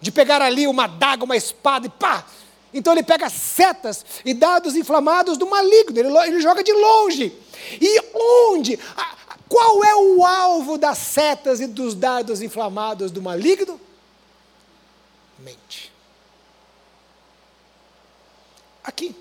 de 0.00 0.10
pegar 0.10 0.42
ali 0.42 0.66
uma 0.66 0.88
daga, 0.88 1.22
uma 1.22 1.36
espada 1.36 1.86
e 1.86 1.90
pá, 1.90 2.24
então 2.72 2.92
ele 2.92 3.02
pega 3.02 3.30
setas 3.30 4.04
e 4.24 4.34
dados 4.34 4.76
inflamados 4.76 5.38
do 5.38 5.46
maligno, 5.46 5.98
ele, 5.98 6.16
ele 6.26 6.40
joga 6.40 6.62
de 6.62 6.72
longe. 6.72 7.32
E 7.80 8.00
onde? 8.14 8.78
Qual 9.48 9.84
é 9.84 9.94
o 9.94 10.24
alvo 10.24 10.76
das 10.76 10.98
setas 10.98 11.60
e 11.60 11.66
dos 11.66 11.94
dados 11.94 12.42
inflamados 12.42 13.10
do 13.10 13.22
maligno? 13.22 13.80
Mente. 15.38 15.92
Aqui. 18.82 19.14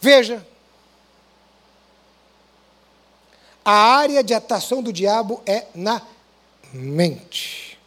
Veja, 0.00 0.46
A 3.64 3.72
área 3.72 4.22
de 4.22 4.34
atuação 4.34 4.82
do 4.82 4.92
diabo 4.92 5.42
é 5.46 5.66
na 5.74 6.02
mente. 6.72 7.78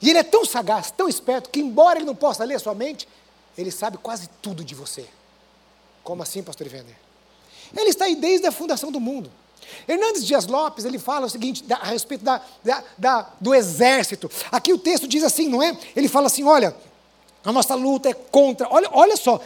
E 0.00 0.10
ele 0.10 0.18
é 0.18 0.22
tão 0.22 0.44
sagaz, 0.44 0.90
tão 0.90 1.08
esperto, 1.08 1.48
que 1.48 1.60
embora 1.60 1.98
ele 1.98 2.06
não 2.06 2.14
possa 2.14 2.44
ler 2.44 2.56
a 2.56 2.58
sua 2.58 2.74
mente, 2.74 3.08
ele 3.56 3.70
sabe 3.70 3.96
quase 3.96 4.28
tudo 4.42 4.64
de 4.64 4.74
você. 4.74 5.06
Como 6.02 6.22
assim, 6.22 6.42
pastor 6.42 6.66
Ivender? 6.66 6.96
Ele 7.74 7.88
está 7.88 8.04
aí 8.04 8.14
desde 8.14 8.46
a 8.46 8.52
fundação 8.52 8.92
do 8.92 9.00
mundo. 9.00 9.30
Hernandes 9.88 10.26
Dias 10.26 10.46
Lopes, 10.46 10.84
ele 10.84 10.98
fala 10.98 11.26
o 11.26 11.30
seguinte, 11.30 11.64
a 11.70 11.86
respeito 11.86 12.22
da, 12.22 12.40
da, 12.62 12.84
da, 12.98 13.30
do 13.40 13.54
exército. 13.54 14.30
Aqui 14.52 14.72
o 14.72 14.78
texto 14.78 15.08
diz 15.08 15.24
assim, 15.24 15.48
não 15.48 15.62
é? 15.62 15.76
Ele 15.96 16.08
fala 16.08 16.26
assim, 16.26 16.44
olha, 16.44 16.76
a 17.44 17.52
nossa 17.52 17.74
luta 17.74 18.08
é 18.08 18.14
contra, 18.14 18.68
olha, 18.70 18.88
olha 18.92 19.16
só, 19.16 19.40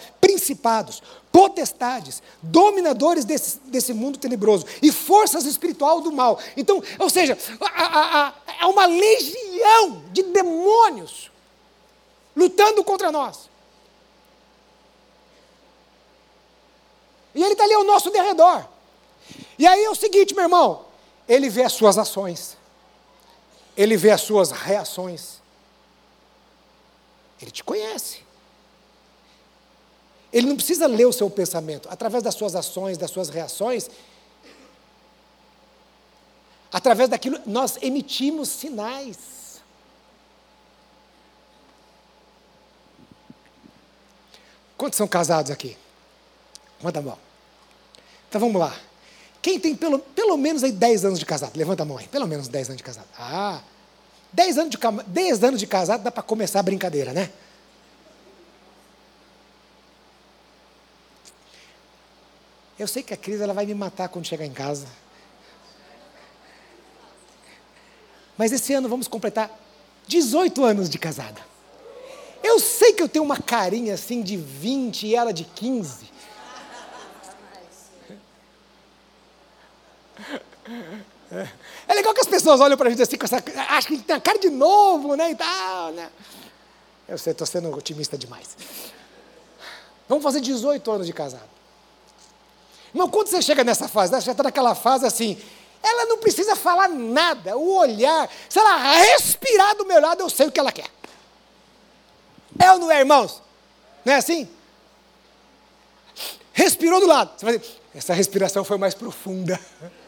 principados, 0.49 1.03
potestades, 1.31 2.23
dominadores 2.43 3.25
desse, 3.25 3.59
desse 3.65 3.93
mundo 3.93 4.19
tenebroso 4.19 4.65
e 4.83 4.91
forças 4.91 5.45
espiritual 5.45 6.01
do 6.01 6.11
mal. 6.11 6.39
Então, 6.57 6.83
ou 6.99 7.11
seja, 7.11 7.37
há 7.61 8.67
uma 8.69 8.87
legião 8.87 10.03
de 10.11 10.23
demônios 10.23 11.31
lutando 12.35 12.83
contra 12.83 13.13
nós. 13.13 13.51
E 17.35 17.43
ele 17.43 17.53
está 17.53 17.65
ali 17.65 17.75
ao 17.75 17.85
nosso 17.85 18.11
derredor. 18.11 18.67
E 19.59 19.67
aí 19.67 19.85
é 19.85 19.91
o 19.91 19.95
seguinte, 19.95 20.35
meu 20.35 20.45
irmão, 20.45 20.87
ele 21.29 21.51
vê 21.51 21.63
as 21.63 21.73
suas 21.73 21.99
ações, 21.99 22.57
ele 23.77 23.97
vê 23.97 24.11
as 24.11 24.23
suas 24.23 24.51
reações. 24.51 25.39
Ele 27.41 27.51
te 27.53 27.63
conhece. 27.63 28.28
Ele 30.33 30.47
não 30.47 30.57
precisa 30.57 30.87
ler 30.87 31.07
o 31.07 31.13
seu 31.13 31.29
pensamento. 31.31 31.89
Através 31.91 32.23
das 32.23 32.35
suas 32.35 32.55
ações, 32.55 32.99
das 32.99 33.11
suas 33.11 33.29
reações, 33.29 33.89
através 36.73 37.09
daquilo, 37.09 37.41
nós 37.47 37.79
emitimos 37.81 38.49
sinais. 38.49 39.39
Quantos 44.77 44.97
são 44.97 45.09
casados 45.09 45.51
aqui? 45.51 45.77
Levanta 46.79 47.01
a 47.01 47.03
mão. 47.03 47.19
Então 48.29 48.41
vamos 48.41 48.61
lá. 48.61 48.79
Quem 49.43 49.59
tem 49.59 49.75
pelo, 49.75 49.99
pelo 49.99 50.37
menos 50.37 50.63
aí 50.63 50.71
10 50.71 51.05
anos 51.05 51.19
de 51.19 51.27
casado? 51.27 51.57
Levanta 51.57 51.83
a 51.83 51.87
mão 51.87 51.99
aí. 51.99 52.07
Pelo 52.07 52.27
menos 52.27 52.49
10 52.49 52.69
anos 52.69 52.77
de 52.77 52.85
casado. 52.85 53.09
Ah, 53.19 53.61
10 54.33 54.59
anos 54.59 54.71
de, 54.71 54.79
10 55.07 55.45
anos 55.45 55.61
de 55.61 55.67
casado 55.67 56.03
dá 56.03 56.11
para 56.11 56.23
começar 56.23 56.61
a 56.61 56.63
brincadeira, 56.63 57.13
né? 57.13 57.31
Eu 62.79 62.87
sei 62.87 63.03
que 63.03 63.13
a 63.13 63.17
Cris 63.17 63.41
ela 63.41 63.53
vai 63.53 63.67
me 63.67 63.75
matar 63.75 64.09
quando 64.09 64.27
chegar 64.27 64.47
em 64.47 64.53
casa. 64.53 64.87
Mas 68.37 68.53
esse 68.53 68.73
ano 68.73 68.89
vamos 68.89 69.09
completar 69.09 69.51
18 70.07 70.65
anos 70.65 70.89
de 70.89 70.97
casada. 70.97 71.41
Eu 72.43 72.61
sei 72.61 72.93
que 72.93 73.03
eu 73.03 73.09
tenho 73.09 73.25
uma 73.25 73.37
carinha 73.37 73.95
assim 73.95 74.23
de 74.23 74.37
20 74.37 75.09
e 75.09 75.15
ela 75.17 75.33
de 75.33 75.45
15. 75.45 76.07
É 81.31 81.95
legal 81.95 82.15
que 82.15 82.21
as 82.21 82.27
pessoas 82.27 82.61
olham 82.61 82.77
para 82.77 82.87
a 82.87 82.91
gente 82.91 83.03
assim, 83.03 83.17
com 83.17 83.25
essa, 83.25 83.37
acham 83.37 83.89
que 83.89 83.95
a 83.95 83.97
gente 83.97 84.05
tem 84.05 84.17
a 84.17 84.21
cara 84.21 84.39
de 84.39 84.51
novo, 84.51 85.15
né, 85.17 85.31
e 85.33 85.35
tal, 85.35 85.93
né. 85.93 86.11
Eu 87.09 87.19
sei, 87.19 87.33
estou 87.33 87.47
sendo 87.47 87.71
otimista 87.75 88.17
demais. 88.17 88.57
Vamos 90.09 90.23
fazer 90.23 90.41
18 90.41 90.91
anos 90.91 91.07
de 91.07 91.13
casado. 91.13 91.58
Irmão, 92.93 93.09
quando 93.09 93.29
você 93.29 93.43
chega 93.43 93.63
nessa 93.65 93.89
fase, 93.89 94.13
né, 94.13 94.21
você 94.21 94.27
já 94.27 94.33
está 94.33 94.43
naquela 94.43 94.75
fase 94.75 95.07
assim, 95.07 95.39
ela 95.83 96.07
não 96.07 96.19
precisa 96.19 96.57
falar 96.57 96.89
nada, 96.89 97.57
o 97.57 97.77
olhar, 97.77 98.29
se 98.49 98.59
ela 98.59 98.77
respirar 98.77 99.77
do 99.77 99.85
meu 99.87 100.01
lado, 100.01 100.21
eu 100.21 100.31
sei 100.31 100.47
o 100.47 100.53
que 100.53 100.59
ela 100.59 100.73
quer. 100.73 100.89
É 102.59 102.73
ou 102.73 102.79
não 102.79 102.91
é, 102.91 102.99
irmãos? 103.01 103.43
Não 104.05 104.13
é 104.13 104.17
assim? 104.17 104.49
Respirou 106.53 107.01
do 107.01 107.07
lado. 107.07 107.31
Você 107.37 107.45
vai 107.45 107.59
dizer, 107.59 107.73
essa 107.95 108.15
respiração 108.15 108.65
foi 108.65 108.79
mais 108.79 108.95
profunda. 108.95 109.61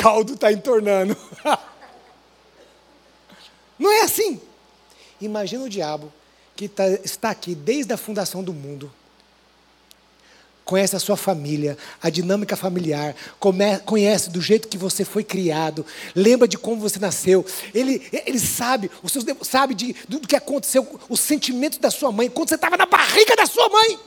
caldo 0.00 0.32
está 0.32 0.50
entornando. 0.50 1.14
Não 3.78 3.92
é 3.92 4.02
assim. 4.02 4.40
Imagina 5.20 5.64
o 5.64 5.68
diabo 5.68 6.10
que 6.56 6.68
tá, 6.68 6.88
está 6.88 7.30
aqui 7.30 7.54
desde 7.54 7.92
a 7.92 7.98
fundação 7.98 8.42
do 8.42 8.54
mundo, 8.54 8.90
conhece 10.70 10.94
a 10.94 11.00
sua 11.00 11.16
família, 11.16 11.76
a 12.00 12.08
dinâmica 12.08 12.54
familiar, 12.54 13.16
conhece 13.84 14.30
do 14.30 14.40
jeito 14.40 14.68
que 14.68 14.78
você 14.78 15.04
foi 15.04 15.24
criado, 15.24 15.84
lembra 16.14 16.46
de 16.46 16.56
como 16.56 16.80
você 16.80 16.96
nasceu, 17.00 17.44
ele, 17.74 18.08
ele 18.12 18.38
sabe, 18.38 18.88
os 19.02 19.10
seus, 19.10 19.24
sabe 19.42 19.74
de, 19.74 19.96
do 20.08 20.20
que 20.20 20.36
aconteceu, 20.36 20.86
os 21.08 21.18
sentimentos 21.18 21.78
da 21.78 21.90
sua 21.90 22.12
mãe, 22.12 22.30
quando 22.30 22.50
você 22.50 22.54
estava 22.54 22.76
na 22.76 22.86
barriga 22.86 23.34
da 23.34 23.46
sua 23.46 23.68
mãe. 23.68 23.98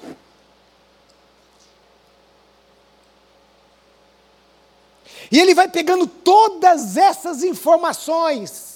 E 5.30 5.38
ele 5.38 5.54
vai 5.54 5.68
pegando 5.68 6.08
todas 6.08 6.96
essas 6.96 7.44
informações. 7.44 8.73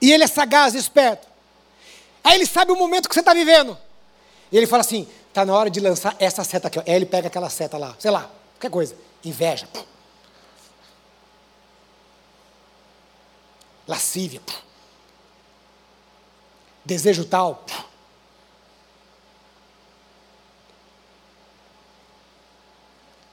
E 0.00 0.12
ele 0.12 0.24
é 0.24 0.26
sagaz, 0.26 0.74
esperto. 0.74 1.26
Aí 2.22 2.34
ele 2.34 2.46
sabe 2.46 2.72
o 2.72 2.76
momento 2.76 3.08
que 3.08 3.14
você 3.14 3.20
está 3.20 3.34
vivendo. 3.34 3.76
E 4.50 4.56
ele 4.56 4.66
fala 4.66 4.80
assim: 4.80 5.08
está 5.28 5.44
na 5.44 5.54
hora 5.54 5.70
de 5.70 5.80
lançar 5.80 6.16
essa 6.18 6.44
seta 6.44 6.68
aqui. 6.68 6.78
Aí 6.78 6.84
ele 6.86 7.06
pega 7.06 7.28
aquela 7.28 7.50
seta 7.50 7.78
lá, 7.78 7.94
sei 7.98 8.10
lá, 8.10 8.30
qualquer 8.54 8.70
coisa. 8.70 8.96
Inveja. 9.24 9.68
Lascívia. 13.86 14.40
Desejo 16.84 17.24
tal. 17.24 17.64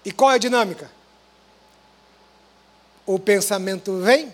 E 0.04 0.12
qual 0.12 0.32
é 0.32 0.36
a 0.36 0.38
dinâmica? 0.38 0.89
O 3.06 3.17
pensamento 3.17 3.99
vem, 4.01 4.32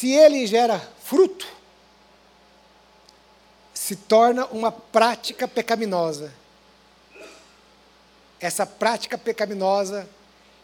se 0.00 0.12
ele 0.12 0.46
gera 0.46 0.80
fruto, 1.04 1.46
se 3.74 3.94
torna 3.94 4.46
uma 4.46 4.72
prática 4.72 5.46
pecaminosa. 5.46 6.32
Essa 8.40 8.64
prática 8.64 9.18
pecaminosa 9.18 10.08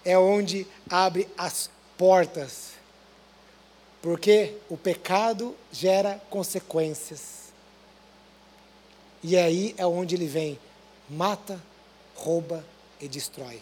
é 0.07 0.17
onde 0.17 0.67
abre 0.89 1.29
as 1.37 1.69
portas. 1.99 2.71
Porque 4.01 4.57
o 4.71 4.77
pecado 4.79 5.55
gera 5.71 6.19
consequências. 6.31 7.53
E 9.23 9.37
aí 9.37 9.75
é 9.77 9.85
onde 9.85 10.15
ele 10.15 10.27
vem, 10.27 10.59
mata, 11.11 11.61
rouba 12.15 12.65
e 12.99 13.07
destrói. 13.07 13.61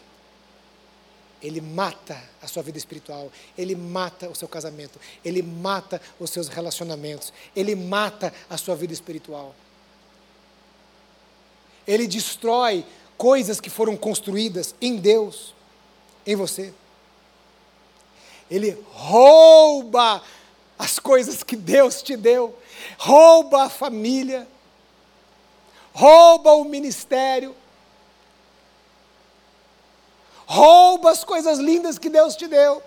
Ele 1.44 1.60
mata 1.60 2.18
a 2.40 2.48
sua 2.48 2.62
vida 2.62 2.78
espiritual, 2.78 3.30
ele 3.56 3.76
mata 3.76 4.30
o 4.30 4.34
seu 4.34 4.48
casamento, 4.48 4.98
ele 5.22 5.42
mata 5.42 6.00
os 6.18 6.30
seus 6.30 6.48
relacionamentos, 6.48 7.34
ele 7.54 7.74
mata 7.74 8.32
a 8.48 8.56
sua 8.56 8.74
vida 8.74 8.94
espiritual. 8.94 9.54
Ele 11.86 12.06
destrói 12.06 12.82
coisas 13.18 13.60
que 13.60 13.68
foram 13.68 13.94
construídas 13.94 14.74
em 14.80 14.96
Deus, 14.96 15.54
em 16.26 16.34
você. 16.34 16.72
Ele 18.50 18.82
rouba 18.92 20.22
as 20.78 20.98
coisas 20.98 21.42
que 21.42 21.56
Deus 21.56 22.02
te 22.02 22.16
deu, 22.16 22.58
rouba 22.96 23.64
a 23.64 23.70
família, 23.70 24.48
rouba 25.92 26.52
o 26.52 26.64
ministério, 26.64 27.54
rouba 30.46 31.10
as 31.10 31.24
coisas 31.24 31.58
lindas 31.58 31.98
que 31.98 32.08
Deus 32.08 32.36
te 32.36 32.46
deu. 32.46 32.82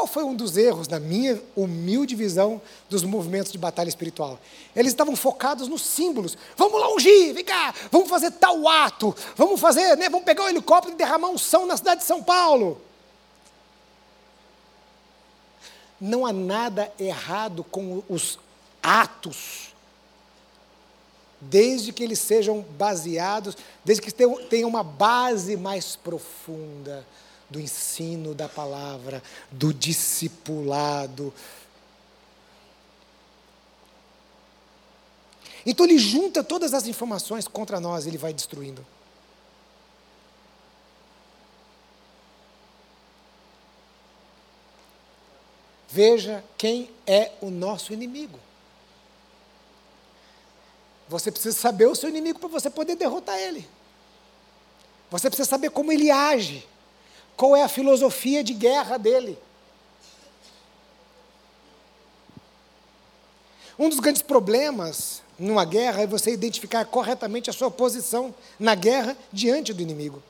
Qual 0.00 0.06
foi 0.06 0.24
um 0.24 0.34
dos 0.34 0.56
erros, 0.56 0.88
na 0.88 0.98
minha 0.98 1.42
humilde 1.54 2.16
visão, 2.16 2.62
dos 2.88 3.02
movimentos 3.02 3.52
de 3.52 3.58
batalha 3.58 3.90
espiritual? 3.90 4.38
Eles 4.74 4.92
estavam 4.92 5.14
focados 5.14 5.68
nos 5.68 5.82
símbolos. 5.82 6.38
Vamos 6.56 6.80
lá 6.80 6.94
ungir, 6.94 7.34
vem 7.34 7.44
cá, 7.44 7.74
vamos 7.90 8.08
fazer 8.08 8.30
tal 8.30 8.66
ato, 8.66 9.14
vamos 9.36 9.60
fazer, 9.60 9.98
né, 9.98 10.08
vamos 10.08 10.24
pegar 10.24 10.44
o 10.44 10.46
um 10.46 10.48
helicóptero 10.48 10.94
e 10.94 10.96
derramar 10.96 11.28
um 11.28 11.36
som 11.36 11.66
na 11.66 11.76
cidade 11.76 12.00
de 12.00 12.06
São 12.06 12.22
Paulo. 12.22 12.80
Não 16.00 16.24
há 16.24 16.32
nada 16.32 16.90
errado 16.98 17.62
com 17.62 18.02
os 18.08 18.38
atos, 18.82 19.74
desde 21.40 21.92
que 21.92 22.02
eles 22.02 22.18
sejam 22.18 22.62
baseados, 22.62 23.56
desde 23.84 24.02
que 24.02 24.12
tenham 24.48 24.68
uma 24.68 24.82
base 24.82 25.56
mais 25.56 25.96
profunda 25.96 27.06
do 27.50 27.60
ensino 27.60 28.34
da 28.34 28.48
palavra, 28.48 29.22
do 29.50 29.74
discipulado. 29.74 31.34
Então 35.66 35.84
ele 35.84 35.98
junta 35.98 36.42
todas 36.42 36.72
as 36.72 36.86
informações 36.86 37.46
contra 37.46 37.80
nós 37.80 38.06
ele 38.06 38.16
vai 38.16 38.32
destruindo. 38.32 38.86
Veja 45.90 46.44
quem 46.56 46.88
é 47.04 47.32
o 47.40 47.50
nosso 47.50 47.92
inimigo. 47.92 48.38
Você 51.08 51.32
precisa 51.32 51.58
saber 51.58 51.86
o 51.86 51.94
seu 51.96 52.08
inimigo 52.08 52.38
para 52.38 52.48
você 52.48 52.70
poder 52.70 52.94
derrotar 52.94 53.36
ele. 53.36 53.68
Você 55.10 55.28
precisa 55.28 55.48
saber 55.48 55.70
como 55.70 55.90
ele 55.90 56.08
age. 56.08 56.64
Qual 57.36 57.56
é 57.56 57.64
a 57.64 57.68
filosofia 57.68 58.44
de 58.44 58.54
guerra 58.54 58.96
dele. 58.96 59.36
Um 63.76 63.88
dos 63.88 63.98
grandes 63.98 64.22
problemas 64.22 65.22
numa 65.36 65.64
guerra 65.64 66.02
é 66.02 66.06
você 66.06 66.30
identificar 66.32 66.84
corretamente 66.84 67.50
a 67.50 67.52
sua 67.52 67.70
posição 67.70 68.32
na 68.58 68.76
guerra 68.76 69.16
diante 69.32 69.72
do 69.72 69.82
inimigo. 69.82 70.22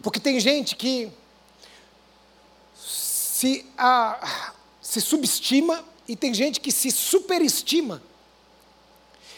Porque 0.00 0.20
tem 0.20 0.40
gente 0.40 0.76
que 0.76 1.12
se, 3.38 3.64
a, 3.78 4.52
se 4.82 5.00
subestima 5.00 5.84
e 6.08 6.16
tem 6.16 6.34
gente 6.34 6.58
que 6.58 6.72
se 6.72 6.90
superestima. 6.90 8.02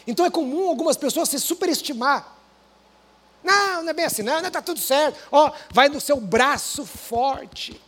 Então 0.07 0.25
é 0.25 0.31
comum 0.31 0.67
algumas 0.67 0.97
pessoas 0.97 1.29
se 1.29 1.39
superestimar. 1.39 2.35
Não, 3.43 3.83
não 3.83 3.89
é 3.91 3.93
bem 3.93 4.05
assim, 4.05 4.23
não, 4.23 4.39
está 4.39 4.59
tudo 4.59 4.79
certo. 4.79 5.19
Ó, 5.31 5.51
vai 5.71 5.87
no 5.87 6.01
seu 6.01 6.19
braço 6.19 6.83
forte, 6.83 7.79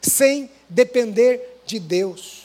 sem 0.00 0.48
depender 0.68 1.60
de 1.66 1.80
Deus. 1.80 2.44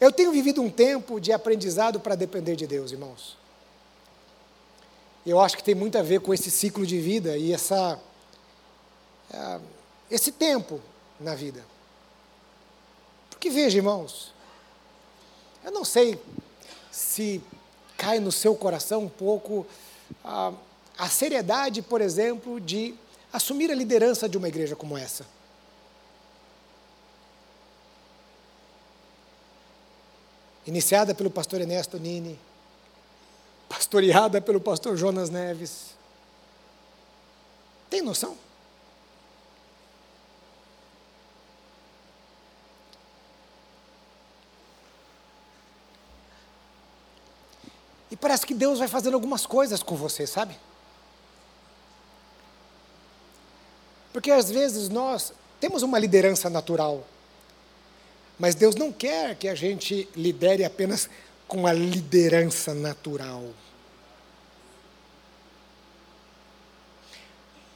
Eu 0.00 0.12
tenho 0.12 0.30
vivido 0.30 0.62
um 0.62 0.70
tempo 0.70 1.20
de 1.20 1.32
aprendizado 1.32 1.98
para 1.98 2.14
depender 2.14 2.54
de 2.54 2.68
Deus, 2.68 2.92
irmãos. 2.92 3.36
Eu 5.26 5.40
acho 5.40 5.56
que 5.56 5.64
tem 5.64 5.74
muito 5.74 5.98
a 5.98 6.02
ver 6.02 6.20
com 6.20 6.32
esse 6.32 6.52
ciclo 6.52 6.86
de 6.86 7.00
vida 7.00 7.36
e 7.36 7.52
essa 7.52 8.00
é, 9.32 9.60
esse 10.10 10.32
tempo 10.32 10.80
na 11.18 11.34
vida. 11.34 11.64
Porque 13.30 13.50
veja, 13.50 13.78
irmãos, 13.78 14.32
eu 15.64 15.70
não 15.72 15.84
sei 15.84 16.20
se 16.90 17.42
cai 17.96 18.20
no 18.20 18.30
seu 18.30 18.54
coração 18.54 19.02
um 19.02 19.08
pouco 19.08 19.66
a, 20.24 20.52
a 20.98 21.08
seriedade, 21.08 21.82
por 21.82 22.00
exemplo, 22.00 22.60
de 22.60 22.94
assumir 23.32 23.70
a 23.70 23.74
liderança 23.74 24.28
de 24.28 24.38
uma 24.38 24.48
igreja 24.48 24.76
como 24.76 24.96
essa. 24.96 25.26
Iniciada 30.66 31.14
pelo 31.14 31.30
pastor 31.30 31.60
Ernesto 31.60 31.98
Nini, 31.98 32.38
pastoreada 33.68 34.40
pelo 34.40 34.60
pastor 34.60 34.96
Jonas 34.96 35.30
Neves. 35.30 35.94
Tem 37.88 38.02
noção? 38.02 38.36
E 48.16 48.18
parece 48.18 48.46
que 48.46 48.54
Deus 48.54 48.78
vai 48.78 48.88
fazendo 48.88 49.12
algumas 49.12 49.44
coisas 49.44 49.82
com 49.82 49.94
você, 49.94 50.26
sabe? 50.26 50.56
Porque 54.10 54.30
às 54.30 54.50
vezes 54.50 54.88
nós 54.88 55.34
temos 55.60 55.82
uma 55.82 55.98
liderança 55.98 56.48
natural, 56.48 57.06
mas 58.38 58.54
Deus 58.54 58.74
não 58.74 58.90
quer 58.90 59.36
que 59.36 59.46
a 59.46 59.54
gente 59.54 60.08
lidere 60.16 60.64
apenas 60.64 61.10
com 61.46 61.66
a 61.66 61.74
liderança 61.74 62.72
natural. 62.72 63.44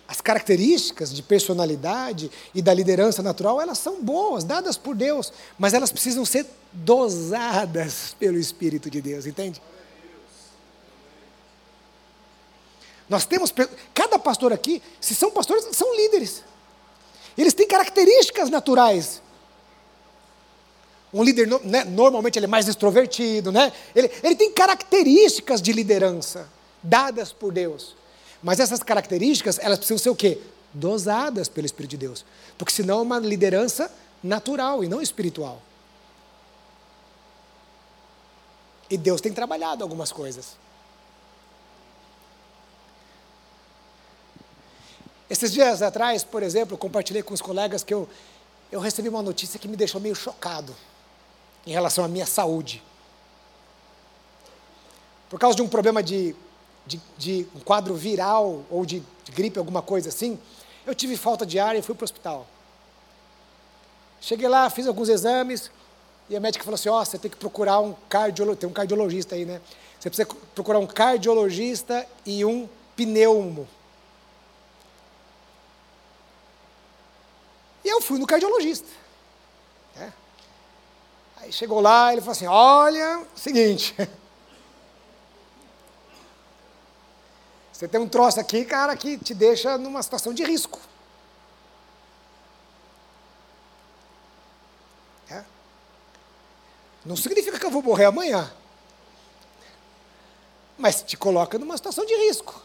As 0.09 0.22
características 0.22 1.12
de 1.12 1.22
personalidade 1.22 2.31
e 2.55 2.62
da 2.62 2.72
liderança 2.72 3.22
natural, 3.22 3.61
elas 3.61 3.76
são 3.76 4.03
boas, 4.03 4.42
dadas 4.42 4.79
por 4.79 4.96
Deus, 4.96 5.35
mas 5.59 5.74
elas 5.74 5.92
precisam 5.92 6.24
ser 6.24 6.46
dosadas 6.72 8.16
pelo 8.18 8.38
Espírito 8.38 8.88
de 8.88 9.03
Deus, 9.03 9.26
entende? 9.26 9.61
Nós 13.11 13.27
temos, 13.27 13.53
cada 13.92 14.20
pastor 14.20 14.53
aqui, 14.53 14.81
se 15.01 15.16
são 15.16 15.33
pastores, 15.33 15.66
são 15.73 15.96
líderes. 15.96 16.44
Eles 17.37 17.53
têm 17.53 17.66
características 17.66 18.49
naturais. 18.49 19.20
Um 21.12 21.25
líder, 21.25 21.49
né, 21.64 21.83
normalmente, 21.83 22.38
ele 22.38 22.46
é 22.46 22.49
mais 22.49 22.68
extrovertido, 22.68 23.51
né? 23.51 23.73
Ele, 23.96 24.09
ele 24.23 24.37
tem 24.37 24.53
características 24.53 25.61
de 25.61 25.73
liderança, 25.73 26.49
dadas 26.81 27.33
por 27.33 27.53
Deus. 27.53 27.96
Mas 28.40 28.61
essas 28.61 28.81
características, 28.81 29.59
elas 29.59 29.79
precisam 29.79 29.99
ser 29.99 30.11
o 30.11 30.14
quê? 30.14 30.38
Dosadas 30.73 31.49
pelo 31.49 31.66
Espírito 31.66 31.90
de 31.90 31.96
Deus. 31.96 32.25
Porque 32.57 32.73
senão 32.73 33.01
é 33.01 33.03
uma 33.03 33.18
liderança 33.18 33.92
natural 34.23 34.85
e 34.85 34.88
não 34.88 35.03
espiritual. 35.03 35.61
E 38.88 38.96
Deus 38.96 39.20
tem 39.20 39.33
trabalhado 39.33 39.83
algumas 39.83 40.12
coisas. 40.12 40.57
Esses 45.30 45.52
dias 45.52 45.80
atrás, 45.80 46.24
por 46.24 46.42
exemplo, 46.42 46.76
compartilhei 46.76 47.22
com 47.22 47.32
os 47.32 47.40
colegas 47.40 47.84
que 47.84 47.94
eu, 47.94 48.08
eu 48.72 48.80
recebi 48.80 49.08
uma 49.08 49.22
notícia 49.22 49.60
que 49.60 49.68
me 49.68 49.76
deixou 49.76 50.00
meio 50.00 50.16
chocado 50.16 50.74
em 51.64 51.70
relação 51.70 52.04
à 52.04 52.08
minha 52.08 52.26
saúde. 52.26 52.82
Por 55.28 55.38
causa 55.38 55.54
de 55.54 55.62
um 55.62 55.68
problema 55.68 56.02
de, 56.02 56.35
de, 56.85 57.00
de 57.16 57.46
um 57.54 57.60
quadro 57.60 57.94
viral 57.94 58.64
ou 58.68 58.85
de, 58.85 59.04
de 59.24 59.31
gripe, 59.31 59.56
alguma 59.56 59.81
coisa 59.81 60.08
assim, 60.08 60.37
eu 60.85 60.96
tive 60.96 61.16
falta 61.16 61.46
de 61.46 61.60
ar 61.60 61.76
e 61.76 61.83
fui 61.83 61.94
para 61.94 62.02
o 62.02 62.06
hospital. 62.06 62.44
Cheguei 64.20 64.48
lá, 64.48 64.68
fiz 64.68 64.88
alguns 64.88 65.08
exames, 65.08 65.70
e 66.28 66.37
a 66.37 66.40
médica 66.40 66.64
falou 66.64 66.74
assim: 66.74 66.88
Ó, 66.88 67.00
oh, 67.00 67.04
você 67.04 67.18
tem 67.18 67.31
que 67.31 67.37
procurar 67.37 67.78
um 67.78 67.94
cardiologista, 68.08 68.60
tem 68.60 68.68
um 68.68 68.72
cardiologista 68.72 69.35
aí, 69.37 69.44
né? 69.44 69.60
Você 69.98 70.10
precisa 70.10 70.28
procurar 70.54 70.81
um 70.81 70.87
cardiologista 70.87 72.04
e 72.26 72.44
um 72.44 72.68
pneumo. 72.96 73.68
E 77.85 77.88
eu 77.88 78.00
fui 78.00 78.18
no 78.18 78.26
cardiologista. 78.26 78.88
Né? 79.96 80.12
Aí 81.37 81.52
chegou 81.52 81.81
lá, 81.81 82.12
ele 82.12 82.20
falou 82.20 82.33
assim: 82.33 82.46
Olha, 82.46 83.26
seguinte. 83.35 83.94
Você 87.72 87.88
tem 87.88 87.98
um 87.98 88.08
troço 88.08 88.38
aqui, 88.38 88.62
cara, 88.66 88.94
que 88.94 89.16
te 89.16 89.33
deixa 89.33 89.78
numa 89.78 90.02
situação 90.02 90.35
de 90.35 90.44
risco. 90.44 90.78
É. 95.31 95.42
Não 97.06 97.16
significa 97.16 97.58
que 97.58 97.64
eu 97.64 97.70
vou 97.70 97.81
morrer 97.83 98.04
amanhã. 98.04 98.52
Mas 100.76 101.02
te 101.02 101.16
coloca 101.16 101.58
numa 101.58 101.74
situação 101.74 102.04
de 102.04 102.14
risco. 102.14 102.60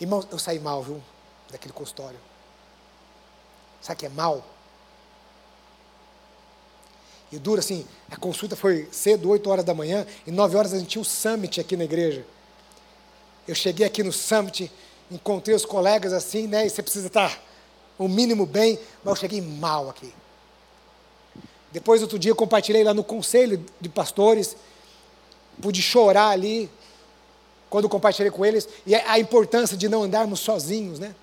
Irmão, 0.00 0.26
eu 0.30 0.38
saí 0.38 0.58
mal, 0.58 0.82
viu? 0.82 1.02
Daquele 1.50 1.74
consultório. 1.74 2.18
Sabe 3.86 3.94
o 3.94 4.00
que 4.00 4.06
é 4.06 4.08
mal? 4.08 4.44
E 7.30 7.38
dura 7.38 7.60
assim, 7.60 7.86
a 8.10 8.16
consulta 8.16 8.56
foi 8.56 8.88
cedo, 8.90 9.30
8 9.30 9.48
horas 9.48 9.64
da 9.64 9.74
manhã, 9.74 10.04
e 10.26 10.32
9 10.32 10.56
horas 10.56 10.72
a 10.72 10.78
gente 10.78 10.88
tinha 10.88 11.00
um 11.00 11.04
summit 11.04 11.60
aqui 11.60 11.76
na 11.76 11.84
igreja. 11.84 12.26
Eu 13.46 13.54
cheguei 13.54 13.86
aqui 13.86 14.02
no 14.02 14.12
summit, 14.12 14.72
encontrei 15.08 15.54
os 15.54 15.64
colegas 15.64 16.12
assim, 16.12 16.48
né? 16.48 16.66
E 16.66 16.70
você 16.70 16.82
precisa 16.82 17.06
estar 17.06 17.40
o 17.96 18.08
mínimo 18.08 18.44
bem, 18.44 18.76
mas 19.04 19.14
eu 19.14 19.20
cheguei 19.20 19.40
mal 19.40 19.88
aqui. 19.88 20.12
Depois, 21.70 22.02
outro 22.02 22.18
dia, 22.18 22.32
eu 22.32 22.36
compartilhei 22.36 22.82
lá 22.82 22.92
no 22.92 23.04
conselho 23.04 23.64
de 23.80 23.88
pastores, 23.88 24.56
pude 25.62 25.80
chorar 25.80 26.30
ali, 26.30 26.68
quando 27.70 27.88
compartilhei 27.88 28.32
com 28.32 28.44
eles, 28.44 28.68
e 28.84 28.96
a 28.96 29.16
importância 29.20 29.76
de 29.76 29.88
não 29.88 30.02
andarmos 30.02 30.40
sozinhos, 30.40 30.98
né? 30.98 31.14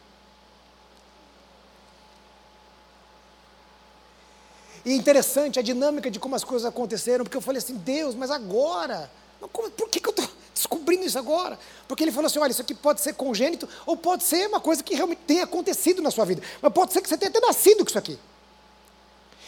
E 4.86 4.94
interessante 4.94 5.60
a 5.60 5.62
dinâmica 5.62 6.12
de 6.12 6.20
como 6.20 6.36
as 6.36 6.44
coisas 6.44 6.68
aconteceram, 6.68 7.24
porque 7.24 7.38
eu 7.38 7.42
falei 7.42 7.60
assim, 7.60 7.76
Deus, 7.76 8.16
mas 8.16 8.30
agora? 8.32 9.10
por 9.50 9.90
que, 9.90 10.00
que 10.00 10.08
eu 10.08 10.12
estou 10.12 10.28
descobrindo 10.54 11.06
isso 11.06 11.18
agora? 11.18 11.60
Porque 11.88 12.04
ele 12.04 12.12
falou 12.12 12.28
assim: 12.28 12.40
olha, 12.40 12.52
isso 12.52 12.62
aqui 12.62 12.74
pode 12.74 13.02
ser 13.02 13.14
congênito, 13.14 13.68
ou 13.86 13.98
pode 13.98 14.24
ser 14.24 14.48
uma 14.48 14.60
coisa 14.60 14.84
que 14.84 14.96
realmente 14.96 15.22
tenha 15.28 15.44
acontecido 15.44 16.02
na 16.02 16.12
sua 16.12 16.26
vida, 16.26 16.42
mas 16.62 16.74
pode 16.74 16.94
ser 16.94 17.02
que 17.02 17.10
você 17.10 17.18
tenha 17.18 17.30
até 17.30 17.40
nascido 17.40 17.84
com 17.84 17.90
isso 17.90 17.98
aqui. 17.98 18.18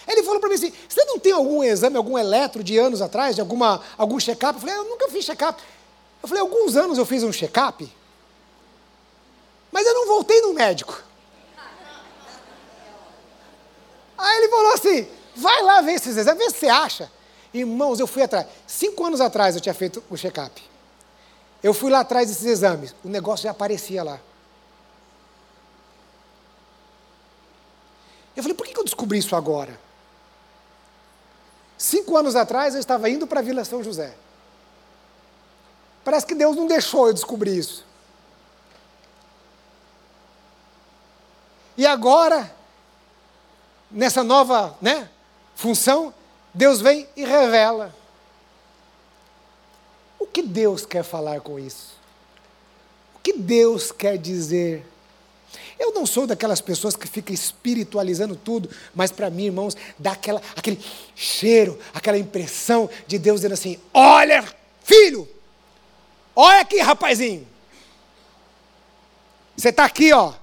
Ele 0.08 0.24
falou 0.24 0.40
para 0.40 0.50
mim 0.50 0.56
assim: 0.56 0.74
você 0.88 1.04
não 1.06 1.20
tem 1.20 1.32
algum 1.32 1.64
exame, 1.64 1.98
algum 1.98 2.18
eletro 2.18 2.64
de 2.64 2.78
anos 2.78 3.02
atrás, 3.02 3.36
de 3.36 3.42
alguma, 3.42 3.82
algum 3.98 4.20
check-up? 4.20 4.56
Eu 4.56 4.60
falei: 4.60 4.76
eu 4.76 4.90
nunca 4.90 5.10
fiz 5.10 5.26
check-up. 5.26 5.62
Eu 6.22 6.28
falei: 6.28 6.42
alguns 6.42 6.76
anos 6.76 6.98
eu 6.98 7.06
fiz 7.06 7.24
um 7.24 7.32
check-up, 7.32 7.92
mas 9.72 9.86
eu 9.86 9.94
não 9.94 10.08
voltei 10.08 10.42
no 10.42 10.54
médico. 10.54 11.04
Aí 14.18 14.38
ele 14.38 14.50
falou 14.50 14.74
assim: 14.74 15.08
vai 15.36 15.62
lá 15.64 15.82
ver 15.82 15.94
esses 15.94 16.18
exames, 16.18 16.44
vê 16.44 16.50
se 16.50 16.60
você 16.60 16.68
acha. 16.70 17.12
Irmãos, 17.54 18.00
eu 18.00 18.08
fui 18.08 18.22
atrás. 18.22 18.48
Cinco 18.68 19.06
anos 19.06 19.22
atrás 19.22 19.56
eu 19.56 19.62
tinha 19.62 19.74
feito 19.74 20.04
o 20.10 20.18
check-up. 20.18 20.62
Eu 21.64 21.74
fui 21.74 21.90
lá 21.90 22.02
atrás 22.02 22.28
desses 22.28 22.46
exames. 22.46 22.96
O 23.04 23.08
negócio 23.08 23.44
já 23.44 23.52
aparecia 23.52 24.04
lá. 24.04 24.20
Eu 28.36 28.44
falei, 28.44 28.56
por 28.56 28.68
que 28.68 28.78
eu 28.78 28.84
descobri 28.84 29.18
isso 29.18 29.36
agora? 29.36 29.80
Cinco 31.78 32.18
anos 32.18 32.36
atrás 32.36 32.74
eu 32.74 32.80
estava 32.80 33.10
indo 33.10 33.26
para 33.26 33.40
a 33.40 33.44
Vila 33.44 33.64
São 33.64 33.84
José. 33.84 34.16
Parece 36.04 36.26
que 36.26 36.36
Deus 36.36 36.56
não 36.56 36.68
deixou 36.68 37.08
eu 37.08 37.14
descobrir 37.14 37.58
isso. 37.58 37.86
E 41.78 41.86
agora, 41.86 42.54
nessa 43.90 44.24
nova 44.24 44.78
né, 44.82 45.10
função, 45.56 46.14
Deus 46.54 46.82
vem 46.82 47.08
e 47.16 47.26
revela. 47.26 47.96
O 50.20 50.26
que 50.26 50.42
Deus 50.42 50.86
quer 50.86 51.04
falar 51.04 51.42
com 51.42 51.60
isso? 51.60 51.96
O 53.16 53.20
que 53.20 53.34
Deus 53.34 53.92
quer 53.92 54.18
dizer? 54.18 54.86
Eu 55.78 55.94
não 55.94 56.06
sou 56.06 56.26
daquelas 56.26 56.62
pessoas 56.62 56.96
que 56.96 57.08
ficam 57.08 57.34
espiritualizando 57.34 58.36
tudo, 58.36 58.70
mas 58.94 59.12
para 59.12 59.30
mim, 59.30 59.46
irmãos, 59.46 59.76
dá 60.00 60.14
aquela, 60.14 60.42
aquele 60.56 60.80
cheiro, 61.16 61.78
aquela 61.94 62.18
impressão 62.18 62.90
de 63.08 63.18
Deus 63.18 63.42
dizendo 63.42 63.54
assim: 63.54 63.80
olha, 63.94 64.44
filho, 64.84 65.28
olha 66.36 66.62
aqui, 66.62 66.80
rapazinho. 66.80 67.48
Você 69.56 69.70
está 69.70 69.86
aqui, 69.86 70.12
ó. 70.14 70.34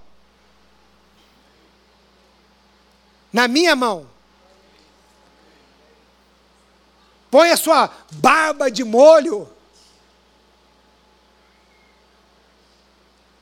Na 3.32 3.48
minha 3.48 3.74
mão. 3.74 4.11
Põe 7.32 7.50
a 7.50 7.56
sua 7.56 7.90
barba 8.10 8.70
de 8.70 8.84
molho. 8.84 9.48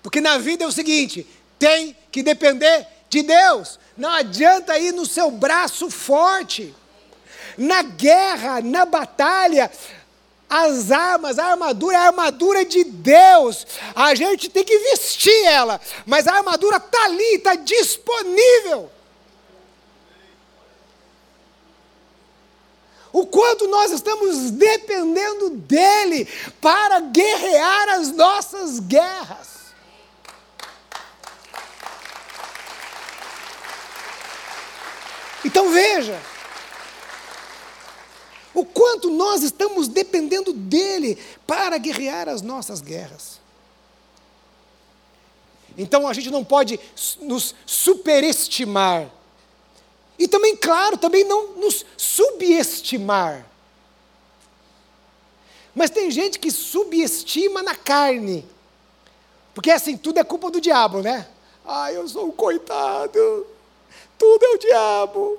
Porque 0.01 0.21
na 0.21 0.39
vida 0.39 0.63
é 0.63 0.67
o 0.69 0.71
seguinte: 0.71 1.27
tem 1.59 1.97
que 2.13 2.23
depender 2.23 2.87
de 3.09 3.25
Deus. 3.25 3.81
Não 3.97 4.09
adianta 4.09 4.79
ir 4.79 4.93
no 4.93 5.05
seu 5.05 5.29
braço 5.33 5.91
forte. 5.91 6.73
Na 7.59 7.83
guerra, 7.83 8.61
na 8.61 8.87
batalha, 8.87 9.69
as 10.49 10.93
armas, 10.93 11.37
a 11.37 11.47
armadura 11.47 11.97
é 11.97 11.99
a 11.99 12.07
armadura 12.07 12.65
de 12.65 12.85
Deus. 12.85 13.67
A 13.93 14.15
gente 14.15 14.49
tem 14.49 14.63
que 14.63 14.79
vestir 14.79 15.45
ela, 15.47 15.81
mas 16.07 16.29
a 16.29 16.37
armadura 16.37 16.77
está 16.77 17.07
ali, 17.07 17.35
está 17.35 17.57
disponível. 17.57 18.89
O 23.13 23.27
quanto 23.27 23.67
nós 23.67 23.91
estamos 23.91 24.51
dependendo 24.51 25.51
dEle 25.51 26.27
para 26.61 27.01
guerrear 27.01 27.89
as 27.91 28.13
nossas 28.13 28.79
guerras. 28.81 29.61
Então 35.45 35.71
veja, 35.71 36.21
o 38.55 38.65
quanto 38.65 39.11
nós 39.11 39.43
estamos 39.43 39.89
dependendo 39.89 40.53
dEle 40.53 41.17
para 41.47 41.79
guerrear 41.79 42.29
as 42.29 42.43
nossas 42.43 42.81
guerras. 42.81 43.41
Então 45.79 46.07
a 46.07 46.13
gente 46.13 46.31
não 46.31 46.45
pode 46.45 46.79
nos 47.21 47.55
superestimar 47.65 49.11
e 50.21 50.29
também, 50.29 50.55
claro, 50.55 50.99
também 50.99 51.25
não 51.25 51.55
nos 51.55 51.83
subestimar. 51.97 53.47
Mas 55.75 55.89
tem 55.89 56.11
gente 56.11 56.39
que 56.39 56.51
subestima 56.51 57.63
na 57.63 57.75
carne. 57.75 58.47
Porque 59.55 59.71
assim, 59.71 59.97
tudo 59.97 60.19
é 60.19 60.25
culpa 60.25 60.51
do 60.51 60.61
diabo, 60.61 61.01
né? 61.01 61.27
Ai, 61.65 61.97
eu 61.97 62.07
sou 62.07 62.27
um 62.27 62.33
coitado. 62.33 63.47
Tudo 64.19 64.45
é 64.45 64.49
o 64.51 64.59
diabo. 64.59 65.39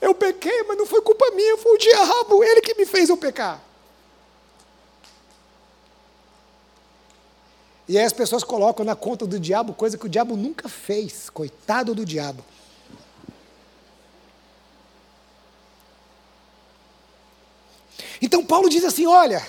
Eu 0.00 0.14
pequei, 0.14 0.62
mas 0.62 0.78
não 0.78 0.86
foi 0.86 1.02
culpa 1.02 1.30
minha, 1.32 1.58
foi 1.58 1.74
o 1.74 1.78
diabo, 1.78 2.42
ele 2.42 2.62
que 2.62 2.74
me 2.74 2.86
fez 2.86 3.10
eu 3.10 3.18
pecar. 3.18 3.62
E 7.86 7.98
aí 7.98 8.04
as 8.04 8.14
pessoas 8.14 8.42
colocam 8.42 8.82
na 8.82 8.96
conta 8.96 9.26
do 9.26 9.38
diabo 9.38 9.74
coisa 9.74 9.98
que 9.98 10.06
o 10.06 10.08
diabo 10.08 10.36
nunca 10.36 10.70
fez. 10.70 11.28
Coitado 11.28 11.94
do 11.94 12.06
diabo. 12.06 12.42
Então 18.20 18.44
Paulo 18.44 18.68
diz 18.68 18.84
assim: 18.84 19.06
olha, 19.06 19.44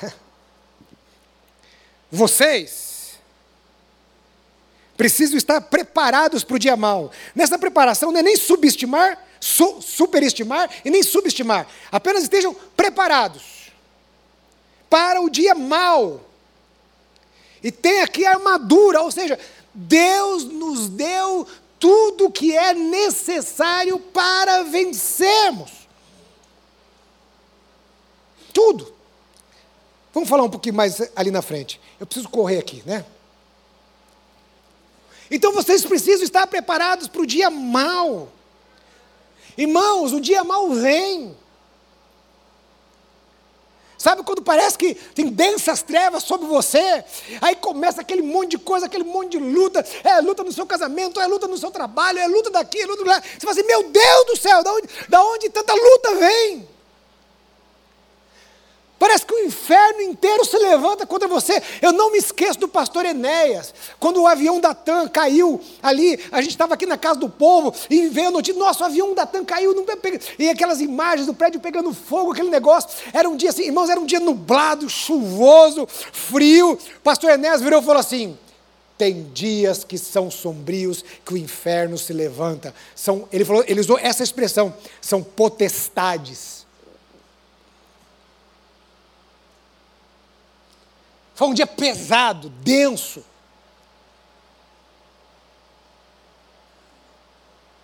vocês 2.12 3.20
precisam 4.96 5.38
estar 5.38 5.60
preparados 5.62 6.44
para 6.44 6.56
o 6.56 6.60
dia 6.60 6.76
mal. 6.76 7.12
Nessa 7.34 7.58
preparação 7.58 8.12
não 8.12 8.20
é 8.20 8.24
nem 8.24 8.38
subestimar, 8.38 9.18
su 9.40 9.82
superestimar 9.82 10.70
e 10.86 10.92
nem 10.92 11.02
subestimar. 11.02 11.68
Apenas 11.92 12.24
estejam 12.24 12.54
preparados 12.76 13.72
para 14.90 15.22
o 15.22 15.30
dia 15.30 15.56
mal. 15.56 16.22
E 17.64 17.72
tem 17.72 18.02
aqui 18.02 18.26
a 18.26 18.32
armadura, 18.32 19.02
ou 19.02 19.12
seja, 19.12 19.40
Deus 19.74 20.44
nos 20.44 20.90
deu 20.90 21.48
tudo 21.80 22.26
o 22.26 22.32
que 22.32 22.56
é 22.56 22.74
necessário 22.74 23.98
para 24.00 24.64
vencermos. 24.64 25.81
Tudo. 28.54 28.94
Vamos 30.14 30.30
falar 30.30 30.44
um 30.44 30.50
pouquinho 30.50 30.76
mais 30.76 31.02
ali 31.16 31.32
na 31.32 31.42
frente. 31.42 31.80
Eu 32.00 32.06
preciso 32.06 32.30
correr 32.30 32.58
aqui, 32.58 32.84
né? 32.86 33.06
Então 35.30 35.54
vocês 35.54 35.86
precisam 35.86 36.24
estar 36.24 36.46
preparados 36.48 37.08
para 37.08 37.22
o 37.22 37.26
dia 37.26 37.50
mau. 37.50 38.30
Irmãos, 39.58 40.12
o 40.12 40.20
dia 40.20 40.44
mau 40.44 40.72
vem. 40.72 41.38
Sabe 43.98 44.24
quando 44.24 44.42
parece 44.42 44.78
que 44.78 44.96
tem 44.96 45.28
densas 45.28 45.84
trevas 45.84 46.24
sobre 46.24 46.48
você? 46.48 47.06
Aí 47.40 47.56
começa 47.56 48.02
aquele 48.02 48.24
monte 48.24 48.52
de 48.52 48.58
coisa, 48.58 48.88
aquele 48.88 49.04
monte 49.04 49.34
de 49.34 49.38
luta. 49.38 49.86
É 50.04 50.20
luta 50.22 50.44
no 50.44 50.52
seu 50.52 50.66
casamento, 50.66 51.22
é 51.22 51.28
luta 51.28 51.48
no 51.48 51.56
seu 51.56 51.70
trabalho, 51.70 52.18
é 52.18 52.28
luta 52.28 52.50
daqui, 52.50 52.82
é 52.82 52.86
luta 52.88 53.06
lá. 53.06 53.22
Você 53.22 53.40
fala 53.42 53.52
assim, 53.52 53.64
meu 53.64 53.84
Deus 53.84 54.26
do 54.26 54.38
céu, 54.38 54.64
da 54.64 54.74
onde, 54.74 54.88
da 55.08 55.24
onde 55.24 55.50
tanta 55.52 55.74
luta 55.74 56.16
vem? 56.16 56.68
Parece 59.02 59.26
que 59.26 59.34
o 59.34 59.40
inferno 59.40 60.00
inteiro 60.04 60.46
se 60.46 60.56
levanta 60.60 61.08
contra 61.08 61.28
você. 61.28 61.60
Eu 61.82 61.92
não 61.92 62.12
me 62.12 62.20
esqueço 62.20 62.60
do 62.60 62.68
pastor 62.68 63.04
Enéas, 63.04 63.74
quando 64.00 64.22
o 64.22 64.28
avião 64.28 64.60
da 64.60 64.76
TAM 64.76 65.08
caiu 65.08 65.60
ali, 65.82 66.20
a 66.32 66.40
gente 66.40 66.52
estava 66.52 66.76
aqui 66.76 66.86
na 66.86 67.00
casa 67.00 67.20
do 67.20 67.28
povo 67.28 67.74
e 67.90 68.10
veio 68.10 68.28
a 68.28 68.32
notícia: 68.32 68.60
nossa, 68.60 68.84
o 68.84 68.86
avião 68.86 69.16
da 69.16 69.26
TAM 69.26 69.44
caiu, 69.44 69.74
não 69.74 69.84
e 70.38 70.50
aquelas 70.50 70.82
imagens 70.82 71.26
do 71.26 71.34
prédio 71.34 71.60
pegando 71.60 71.92
fogo, 71.96 72.32
aquele 72.32 72.52
negócio. 72.52 72.92
Era 73.12 73.28
um 73.28 73.36
dia 73.36 73.50
assim, 73.50 73.64
irmãos, 73.64 73.90
era 73.90 74.00
um 74.00 74.06
dia 74.06 74.20
nublado, 74.20 74.88
chuvoso, 74.88 75.88
frio. 75.88 76.78
Pastor 77.04 77.32
Enéas 77.32 77.60
virou 77.60 77.82
e 77.82 77.84
falou 77.84 78.00
assim: 78.00 78.38
tem 79.00 79.32
dias 79.34 79.84
que 79.84 79.98
são 79.98 80.30
sombrios, 80.30 81.04
que 81.26 81.34
o 81.34 81.38
inferno 81.38 81.98
se 81.98 82.14
levanta. 82.14 82.72
São, 82.96 83.28
ele, 83.34 83.46
falou, 83.46 83.66
ele 83.68 83.80
usou 83.80 83.98
essa 83.98 84.22
expressão, 84.22 84.72
são 85.02 85.24
potestades. 85.24 86.61
Foi 91.36 91.48
um 91.48 91.54
dia 91.54 91.68
pesado, 91.68 92.50
denso. 92.50 93.24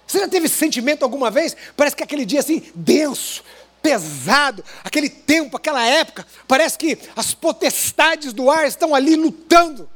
Você 0.05 0.19
já 0.19 0.27
teve 0.27 0.47
sentimento 0.47 1.03
alguma 1.03 1.29
vez? 1.29 1.55
Parece 1.75 1.95
que 1.95 2.03
aquele 2.03 2.25
dia 2.25 2.39
assim, 2.39 2.71
denso, 2.73 3.43
pesado, 3.81 4.63
aquele 4.83 5.09
tempo, 5.09 5.57
aquela 5.57 5.85
época, 5.85 6.25
parece 6.47 6.77
que 6.77 6.97
as 7.15 7.33
potestades 7.33 8.31
do 8.31 8.49
ar 8.49 8.67
estão 8.67 8.95
ali 8.95 9.15
lutando. 9.15 9.89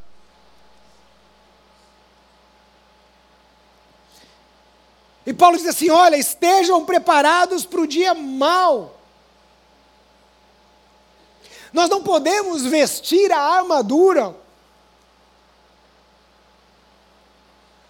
E 5.25 5.33
Paulo 5.33 5.57
diz 5.57 5.67
assim: 5.67 5.89
olha, 5.89 6.17
estejam 6.17 6.85
preparados 6.85 7.65
para 7.65 7.81
o 7.81 7.87
dia 7.87 8.13
mau. 8.13 9.00
Nós 11.71 11.89
não 11.89 12.03
podemos 12.03 12.63
vestir 12.63 13.31
a 13.31 13.39
armadura 13.39 14.35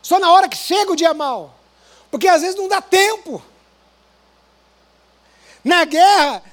só 0.01 0.19
na 0.19 0.31
hora 0.31 0.49
que 0.49 0.57
chega 0.57 0.91
o 0.91 0.95
dia 0.95 1.13
mau, 1.13 1.53
porque 2.09 2.27
às 2.27 2.41
vezes 2.41 2.55
não 2.55 2.67
dá 2.67 2.81
tempo. 2.81 3.41
Na 5.63 5.85
guerra, 5.85 6.43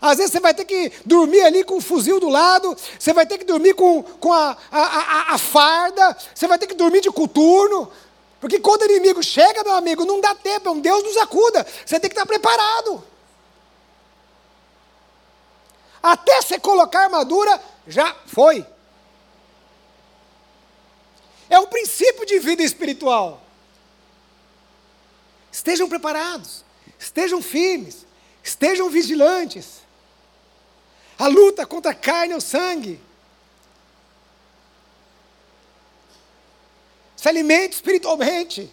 às 0.00 0.18
vezes 0.18 0.32
você 0.32 0.40
vai 0.40 0.52
ter 0.52 0.64
que 0.64 0.92
dormir 1.04 1.40
ali 1.42 1.64
com 1.64 1.78
o 1.78 1.80
fuzil 1.80 2.20
do 2.20 2.28
lado, 2.28 2.76
você 2.98 3.12
vai 3.12 3.26
ter 3.26 3.38
que 3.38 3.44
dormir 3.44 3.74
com, 3.74 4.02
com 4.02 4.32
a, 4.32 4.56
a, 4.70 4.80
a, 4.80 5.34
a 5.34 5.38
farda, 5.38 6.16
você 6.34 6.46
vai 6.46 6.58
ter 6.58 6.66
que 6.66 6.74
dormir 6.74 7.00
de 7.00 7.10
coturno, 7.10 7.90
porque 8.38 8.60
quando 8.60 8.82
o 8.82 8.84
inimigo 8.84 9.22
chega, 9.22 9.64
meu 9.64 9.74
amigo, 9.74 10.04
não 10.04 10.20
dá 10.20 10.34
tempo, 10.34 10.68
é 10.68 10.72
um 10.72 10.78
Deus 10.78 11.02
nos 11.02 11.16
acuda. 11.16 11.66
Você 11.84 11.98
tem 11.98 12.10
que 12.10 12.14
estar 12.14 12.26
preparado. 12.26 13.02
Até 16.04 16.42
você 16.42 16.60
colocar 16.60 17.04
armadura, 17.04 17.58
já 17.86 18.14
foi. 18.26 18.62
É 21.48 21.58
um 21.58 21.66
princípio 21.66 22.26
de 22.26 22.38
vida 22.40 22.62
espiritual. 22.62 23.40
Estejam 25.50 25.88
preparados, 25.88 26.62
estejam 26.98 27.40
firmes, 27.40 28.04
estejam 28.42 28.90
vigilantes. 28.90 29.80
A 31.18 31.26
luta 31.26 31.64
contra 31.64 31.92
a 31.92 31.94
carne 31.94 32.34
e 32.34 32.36
o 32.36 32.40
sangue 32.40 33.00
se 37.16 37.26
alimente 37.30 37.76
espiritualmente. 37.76 38.70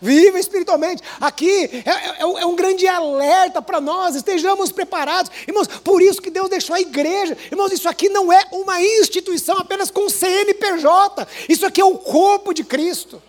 Viva 0.00 0.38
espiritualmente. 0.38 1.02
Aqui 1.20 1.64
é, 1.64 1.90
é, 1.90 2.20
é 2.20 2.46
um 2.46 2.54
grande 2.54 2.86
alerta 2.86 3.62
para 3.62 3.80
nós, 3.80 4.14
estejamos 4.14 4.70
preparados. 4.70 5.30
Irmãos, 5.48 5.66
por 5.66 6.02
isso 6.02 6.20
que 6.20 6.30
Deus 6.30 6.50
deixou 6.50 6.76
a 6.76 6.80
igreja. 6.80 7.36
Irmãos, 7.50 7.72
isso 7.72 7.88
aqui 7.88 8.08
não 8.08 8.32
é 8.32 8.46
uma 8.52 8.82
instituição 8.82 9.56
apenas 9.58 9.90
com 9.90 10.08
CNPJ. 10.08 11.26
Isso 11.48 11.64
aqui 11.64 11.80
é 11.80 11.84
o 11.84 11.96
corpo 11.96 12.52
de 12.52 12.62
Cristo. 12.62 13.22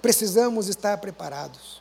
Precisamos 0.00 0.66
estar 0.66 0.96
preparados. 0.96 1.80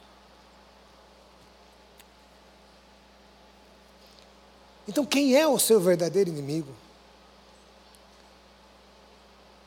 Então, 4.86 5.06
quem 5.06 5.38
é 5.38 5.48
o 5.48 5.58
seu 5.58 5.80
verdadeiro 5.80 6.30
inimigo? 6.30 6.74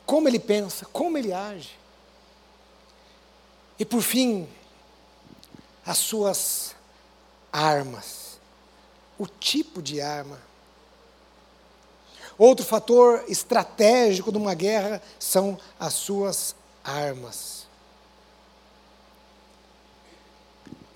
Como 0.05 0.27
ele 0.27 0.39
pensa, 0.39 0.85
como 0.85 1.17
ele 1.17 1.33
age. 1.33 1.77
E 3.79 3.85
por 3.85 4.01
fim, 4.01 4.47
as 5.85 5.97
suas 5.97 6.75
armas, 7.51 8.39
o 9.17 9.27
tipo 9.27 9.81
de 9.81 10.01
arma. 10.01 10.39
Outro 12.37 12.65
fator 12.65 13.23
estratégico 13.27 14.31
de 14.31 14.37
uma 14.37 14.53
guerra 14.53 15.01
são 15.19 15.59
as 15.79 15.93
suas 15.93 16.55
armas. 16.83 17.67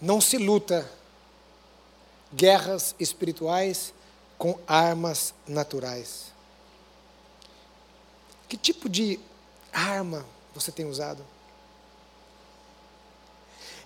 Não 0.01 0.19
se 0.21 0.37
luta 0.37 0.89
guerras 2.33 2.95
espirituais 2.99 3.93
com 4.37 4.57
armas 4.67 5.33
naturais. 5.47 6.36
Que 8.47 8.55
tipo 8.55 8.87
de 8.87 9.19
arma 9.71 10.25
você 10.53 10.71
tem 10.71 10.85
usado? 10.85 11.23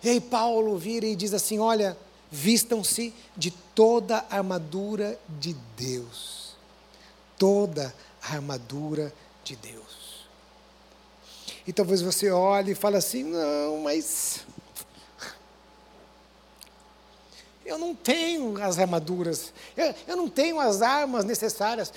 E 0.03 0.09
aí 0.09 0.21
Paulo 0.21 0.77
vira 0.77 1.05
e 1.05 1.15
diz 1.15 1.33
assim: 1.33 1.59
olha, 1.59 1.97
vistam-se 2.31 3.13
de 3.35 3.51
toda 3.51 4.25
a 4.29 4.37
armadura 4.37 5.19
de 5.27 5.53
Deus. 5.75 6.55
Toda 7.37 7.93
a 8.21 8.35
armadura 8.35 9.13
de 9.43 9.55
Deus. 9.55 10.27
E 11.65 11.73
talvez 11.73 12.01
você 12.01 12.31
olhe 12.31 12.71
e 12.71 12.75
fale 12.75 12.97
assim: 12.97 13.23
não, 13.23 13.79
mas. 13.81 14.45
Eu 17.63 17.77
não 17.77 17.95
tenho 17.95 18.61
as 18.61 18.79
armaduras, 18.79 19.53
eu, 19.77 19.95
eu 20.07 20.17
não 20.17 20.27
tenho 20.27 20.59
as 20.59 20.81
armas 20.81 21.23
necessárias. 21.23 21.93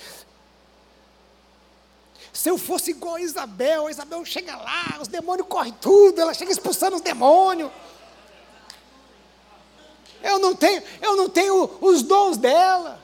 Se 2.35 2.49
eu 2.49 2.57
fosse 2.57 2.91
igual 2.91 3.15
a 3.15 3.21
Isabel, 3.21 3.87
a 3.87 3.91
Isabel 3.91 4.25
chega 4.25 4.57
lá, 4.57 4.97
os 4.99 5.07
demônios 5.07 5.47
correm 5.47 5.73
tudo, 5.79 6.19
ela 6.19 6.33
chega 6.33 6.51
expulsando 6.51 6.97
os 6.97 7.01
demônios. 7.01 7.71
Eu 10.21 10.37
não 10.37 10.53
tenho, 10.53 10.83
eu 11.01 11.15
não 11.15 11.29
tenho 11.29 11.77
os 11.79 12.01
dons 12.03 12.35
dela. 12.35 12.99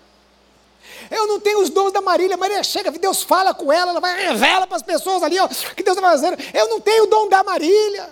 Eu 1.09 1.27
não 1.27 1.39
tenho 1.39 1.61
os 1.61 1.69
dons 1.69 1.93
da 1.93 2.01
Marília. 2.01 2.35
Marília 2.35 2.61
chega, 2.61 2.91
Deus 2.91 3.23
fala 3.23 3.53
com 3.53 3.71
ela, 3.71 3.91
ela 3.91 4.01
vai 4.01 4.21
revela 4.21 4.67
para 4.67 4.75
as 4.75 4.83
pessoas 4.83 5.23
ali, 5.23 5.39
ó, 5.39 5.47
que 5.47 5.81
Deus 5.81 5.95
está 5.95 6.09
fazendo. 6.09 6.37
Eu 6.53 6.67
não 6.67 6.81
tenho 6.81 7.05
o 7.05 7.07
dom 7.07 7.29
da 7.29 7.41
Marília. 7.41 8.09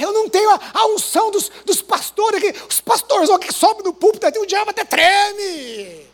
Eu 0.00 0.12
não 0.12 0.28
tenho 0.28 0.50
a, 0.50 0.60
a 0.74 0.86
unção 0.86 1.30
dos, 1.30 1.48
dos 1.64 1.82
pastores 1.82 2.42
aqui. 2.42 2.58
Os 2.68 2.80
pastores 2.80 3.28
que 3.38 3.52
sobem 3.52 3.84
no 3.84 3.92
púlpito, 3.92 4.26
o 4.40 4.46
diabo 4.46 4.70
até 4.70 4.84
treme. 4.84 6.06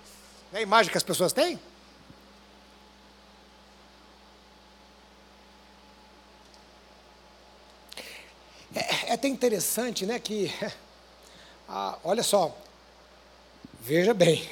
É 0.53 0.59
a 0.59 0.61
imagem 0.61 0.91
que 0.91 0.99
as 0.99 1.03
pessoas 1.03 1.33
têm? 1.33 1.59
É, 8.75 9.11
é 9.11 9.13
até 9.13 9.29
interessante, 9.29 10.05
né, 10.05 10.19
que, 10.19 10.53
ah, 11.69 11.97
olha 12.03 12.23
só, 12.23 12.57
veja 13.81 14.13
bem, 14.13 14.49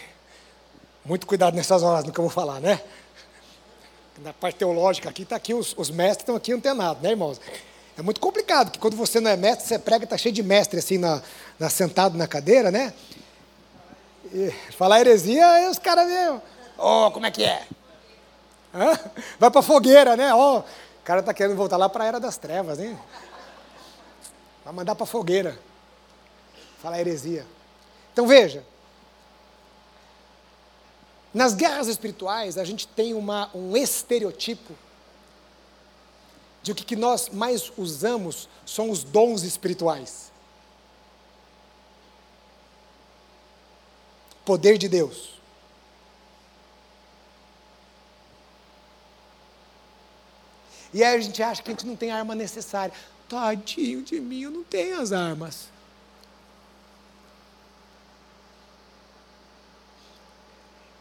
muito 1.04 1.26
cuidado 1.26 1.54
nessas 1.54 1.82
horas 1.82 2.04
no 2.04 2.12
que 2.12 2.20
eu 2.20 2.24
vou 2.24 2.30
falar, 2.30 2.60
né? 2.60 2.80
Na 4.18 4.32
parte 4.32 4.56
teológica 4.56 5.08
aqui, 5.08 5.22
está 5.22 5.34
aqui, 5.34 5.52
os, 5.52 5.74
os 5.76 5.90
mestres 5.90 6.22
estão 6.22 6.36
aqui 6.36 6.52
antenados, 6.52 7.02
né, 7.02 7.10
irmãos? 7.10 7.40
É 7.96 8.02
muito 8.02 8.20
complicado, 8.20 8.66
porque 8.70 8.78
quando 8.78 8.96
você 8.96 9.20
não 9.20 9.30
é 9.30 9.36
mestre, 9.36 9.66
você 9.66 9.78
prega, 9.78 10.04
está 10.04 10.16
cheio 10.16 10.34
de 10.34 10.42
mestre 10.42 10.78
assim, 10.78 10.96
na, 10.96 11.22
na, 11.58 11.68
sentado 11.68 12.16
na 12.16 12.26
cadeira, 12.26 12.70
né? 12.70 12.92
E 14.32 14.50
falar 14.76 15.00
heresia, 15.00 15.46
aí 15.46 15.68
os 15.68 15.78
caras 15.78 16.08
ó, 16.78 17.06
oh, 17.06 17.10
como 17.10 17.26
é 17.26 17.30
que 17.30 17.44
é? 17.44 17.66
Hã? 18.74 18.98
Vai 19.38 19.50
para 19.50 19.60
fogueira, 19.60 20.16
né? 20.16 20.32
Ó, 20.32 20.56
oh, 20.56 20.58
o 20.60 21.04
cara 21.04 21.20
está 21.20 21.34
querendo 21.34 21.56
voltar 21.56 21.76
lá 21.76 21.88
para 21.88 22.04
a 22.04 22.06
era 22.06 22.20
das 22.20 22.38
trevas, 22.38 22.78
hein? 22.78 22.98
Vai 24.64 24.72
mandar 24.72 24.94
para 24.94 25.04
fogueira. 25.04 25.58
Falar 26.80 26.98
heresia. 26.98 27.46
Então 28.12 28.26
veja, 28.26 28.64
nas 31.32 31.54
guerras 31.54 31.88
espirituais 31.88 32.56
a 32.56 32.64
gente 32.64 32.86
tem 32.88 33.14
uma, 33.14 33.50
um 33.54 33.76
estereotipo 33.76 34.74
de 36.62 36.74
que, 36.74 36.84
que 36.84 36.96
nós 36.96 37.28
mais 37.28 37.72
usamos 37.76 38.48
são 38.64 38.90
os 38.90 39.02
dons 39.02 39.42
espirituais. 39.42 40.30
Poder 44.44 44.78
de 44.78 44.88
Deus. 44.88 45.32
E 50.94 51.02
aí 51.02 51.16
a 51.16 51.20
gente 51.20 51.42
acha 51.42 51.62
que 51.62 51.70
a 51.70 51.74
gente 51.74 51.86
não 51.86 51.96
tem 51.96 52.10
a 52.10 52.18
arma 52.18 52.34
necessária. 52.34 52.94
Tadinho 53.28 54.02
de 54.02 54.20
mim, 54.20 54.42
eu 54.42 54.50
não 54.50 54.62
tenho 54.62 55.00
as 55.00 55.10
armas. 55.10 55.68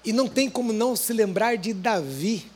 E 0.04 0.14
não 0.14 0.28
tem 0.28 0.50
como 0.50 0.72
não 0.72 0.96
se 0.96 1.14
lembrar 1.14 1.58
de 1.58 1.74
Davi. 1.74 2.50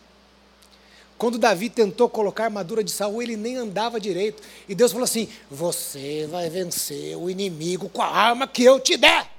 Quando 1.17 1.37
Davi 1.37 1.69
tentou 1.69 2.09
colocar 2.09 2.43
a 2.43 2.47
armadura 2.47 2.83
de 2.83 2.91
Saul, 2.91 3.21
ele 3.21 3.37
nem 3.37 3.55
andava 3.55 3.99
direito. 3.99 4.43
E 4.67 4.75
Deus 4.75 4.91
falou 4.91 5.05
assim: 5.05 5.29
Você 5.49 6.27
vai 6.29 6.49
vencer 6.49 7.17
o 7.17 7.29
inimigo 7.29 7.87
com 7.89 8.01
a 8.01 8.07
arma 8.07 8.47
que 8.47 8.63
eu 8.63 8.79
te 8.79 8.97
der. 8.97 9.29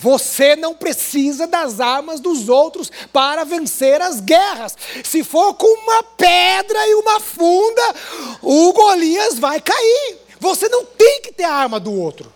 Você 0.00 0.56
não 0.56 0.74
precisa 0.74 1.46
das 1.46 1.78
armas 1.78 2.20
dos 2.20 2.48
outros 2.48 2.90
para 3.12 3.44
vencer 3.44 4.00
as 4.00 4.18
guerras. 4.18 4.74
Se 5.04 5.22
for 5.22 5.52
com 5.52 5.66
uma 5.66 6.02
pedra 6.02 6.88
e 6.88 6.94
uma 6.94 7.20
funda, 7.20 7.94
o 8.40 8.72
Golias 8.72 9.38
vai 9.38 9.60
cair. 9.60 10.18
Você 10.38 10.70
não 10.70 10.86
tem 10.86 11.20
que 11.20 11.32
ter 11.34 11.44
a 11.44 11.52
arma 11.52 11.78
do 11.78 11.92
outro. 11.92 12.32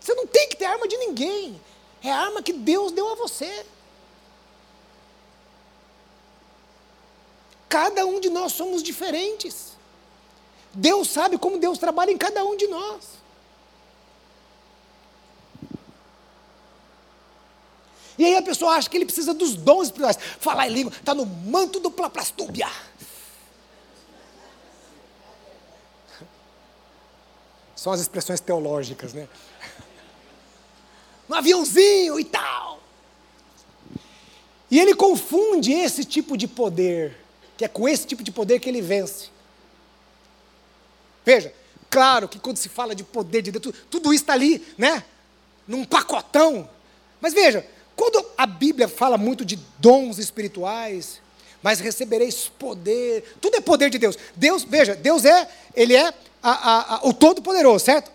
Você 0.00 0.14
não 0.14 0.26
tem 0.26 0.48
que 0.48 0.56
ter 0.56 0.64
arma 0.64 0.88
de 0.88 0.96
ninguém. 0.96 1.60
É 2.02 2.10
a 2.10 2.16
arma 2.16 2.42
que 2.42 2.54
Deus 2.54 2.92
deu 2.92 3.12
a 3.12 3.14
você. 3.14 3.66
Cada 7.68 8.06
um 8.06 8.18
de 8.20 8.30
nós 8.30 8.52
somos 8.52 8.82
diferentes. 8.82 9.76
Deus 10.72 11.08
sabe 11.08 11.38
como 11.38 11.58
Deus 11.58 11.78
trabalha 11.78 12.10
em 12.10 12.18
cada 12.18 12.44
um 12.44 12.56
de 12.56 12.66
nós. 12.66 13.18
E 18.18 18.24
aí 18.24 18.36
a 18.36 18.42
pessoa 18.42 18.72
acha 18.72 18.90
que 18.90 18.96
ele 18.96 19.04
precisa 19.04 19.32
dos 19.32 19.54
dons 19.54 19.84
espirituais. 19.84 20.18
Falar 20.40 20.68
em 20.68 20.72
língua, 20.72 20.92
está 20.92 21.14
no 21.14 21.24
manto 21.24 21.78
do 21.78 21.90
plaplastúbia. 21.90 22.68
São 27.76 27.92
as 27.92 28.00
expressões 28.00 28.40
teológicas, 28.40 29.12
né? 29.12 29.28
No 31.28 31.36
aviãozinho 31.36 32.18
e 32.18 32.24
tal. 32.24 32.80
E 34.68 34.80
ele 34.80 34.96
confunde 34.96 35.72
esse 35.72 36.04
tipo 36.04 36.36
de 36.36 36.48
poder, 36.48 37.16
que 37.58 37.64
é 37.64 37.68
com 37.68 37.88
esse 37.88 38.06
tipo 38.06 38.22
de 38.22 38.30
poder 38.30 38.60
que 38.60 38.68
ele 38.68 38.80
vence. 38.80 39.30
Veja, 41.26 41.52
claro 41.90 42.28
que 42.28 42.38
quando 42.38 42.56
se 42.56 42.68
fala 42.68 42.94
de 42.94 43.02
poder 43.02 43.42
de 43.42 43.50
Deus, 43.50 43.62
tudo, 43.62 43.78
tudo 43.90 44.14
isso 44.14 44.22
está 44.22 44.32
ali, 44.32 44.64
né? 44.78 45.02
Num 45.66 45.84
pacotão. 45.84 46.70
Mas 47.20 47.34
veja, 47.34 47.66
quando 47.96 48.24
a 48.38 48.46
Bíblia 48.46 48.86
fala 48.86 49.18
muito 49.18 49.44
de 49.44 49.58
dons 49.78 50.18
espirituais, 50.18 51.20
mas 51.60 51.80
recebereis 51.80 52.48
poder, 52.48 53.24
tudo 53.40 53.56
é 53.56 53.60
poder 53.60 53.90
de 53.90 53.98
Deus. 53.98 54.16
Deus, 54.36 54.62
veja, 54.62 54.94
Deus 54.94 55.24
é, 55.24 55.48
ele 55.74 55.96
é 55.96 56.14
a, 56.40 56.50
a, 56.50 56.94
a, 56.94 57.08
o 57.08 57.12
Todo-Poderoso, 57.12 57.84
certo? 57.84 58.12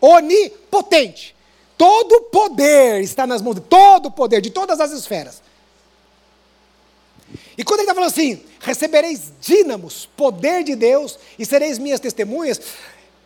Onipotente. 0.00 1.36
Todo 1.76 2.22
poder 2.22 3.02
está 3.02 3.26
nas 3.26 3.42
mãos 3.42 3.56
de 3.56 3.60
todo 3.60 4.10
poder, 4.10 4.40
de 4.40 4.50
todas 4.50 4.80
as 4.80 4.92
esferas. 4.92 5.42
E 7.56 7.64
quando 7.64 7.80
ele 7.80 7.90
está 7.90 7.94
falando 7.94 8.10
assim, 8.10 8.42
recebereis 8.60 9.32
dínamos, 9.40 10.06
poder 10.16 10.64
de 10.64 10.74
Deus, 10.74 11.18
e 11.38 11.44
sereis 11.44 11.78
minhas 11.78 12.00
testemunhas, 12.00 12.60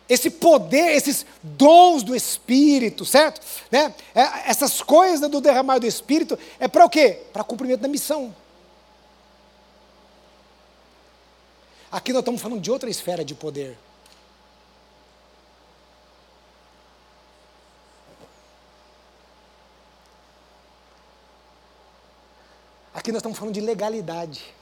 esse 0.09 0.29
poder, 0.29 0.95
esses 0.95 1.25
dons 1.41 2.03
do 2.03 2.15
Espírito, 2.15 3.05
certo? 3.05 3.41
Né? 3.69 3.93
É, 4.15 4.49
essas 4.49 4.81
coisas 4.81 5.29
do 5.29 5.41
derramar 5.41 5.79
do 5.79 5.87
Espírito 5.87 6.37
é 6.59 6.67
para 6.67 6.85
o 6.85 6.89
quê? 6.89 7.21
Para 7.33 7.43
cumprimento 7.43 7.81
da 7.81 7.87
missão. 7.87 8.33
Aqui 11.91 12.11
nós 12.11 12.21
estamos 12.21 12.41
falando 12.41 12.61
de 12.61 12.71
outra 12.71 12.89
esfera 12.89 13.23
de 13.23 13.33
poder. 13.33 13.77
Aqui 23.07 23.13
nós 23.13 23.19
estamos 23.19 23.37
falando 23.37 23.53
de 23.53 23.61
legalidade. 23.61 24.53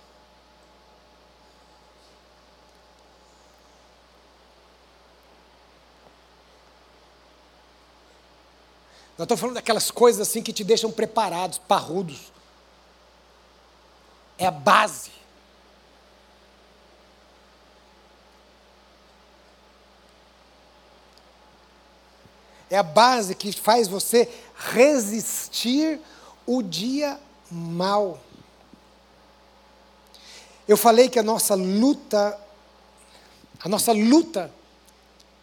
Nós 9.18 9.26
estamos 9.26 9.42
falando 9.42 9.56
daquelas 9.56 9.90
coisas 9.90 10.30
assim 10.30 10.44
que 10.44 10.54
te 10.54 10.64
deixam 10.64 10.92
preparados, 10.92 11.58
parrudos. 11.58 12.32
É 14.38 14.46
a 14.46 14.52
base. 14.52 15.10
É 22.70 22.78
a 22.78 22.84
base 22.84 23.34
que 23.34 23.52
faz 23.54 23.88
você 23.88 24.32
resistir 24.56 26.00
o 26.46 26.62
dia 26.62 27.20
mal. 27.50 28.20
Eu 30.68 30.78
falei 30.78 31.10
que 31.10 31.20
a 31.20 31.24
nossa 31.24 31.54
luta, 31.54 32.40
a 33.60 33.70
nossa 33.70 33.92
luta 33.92 34.52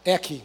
é 0.05 0.15
aqui. 0.15 0.45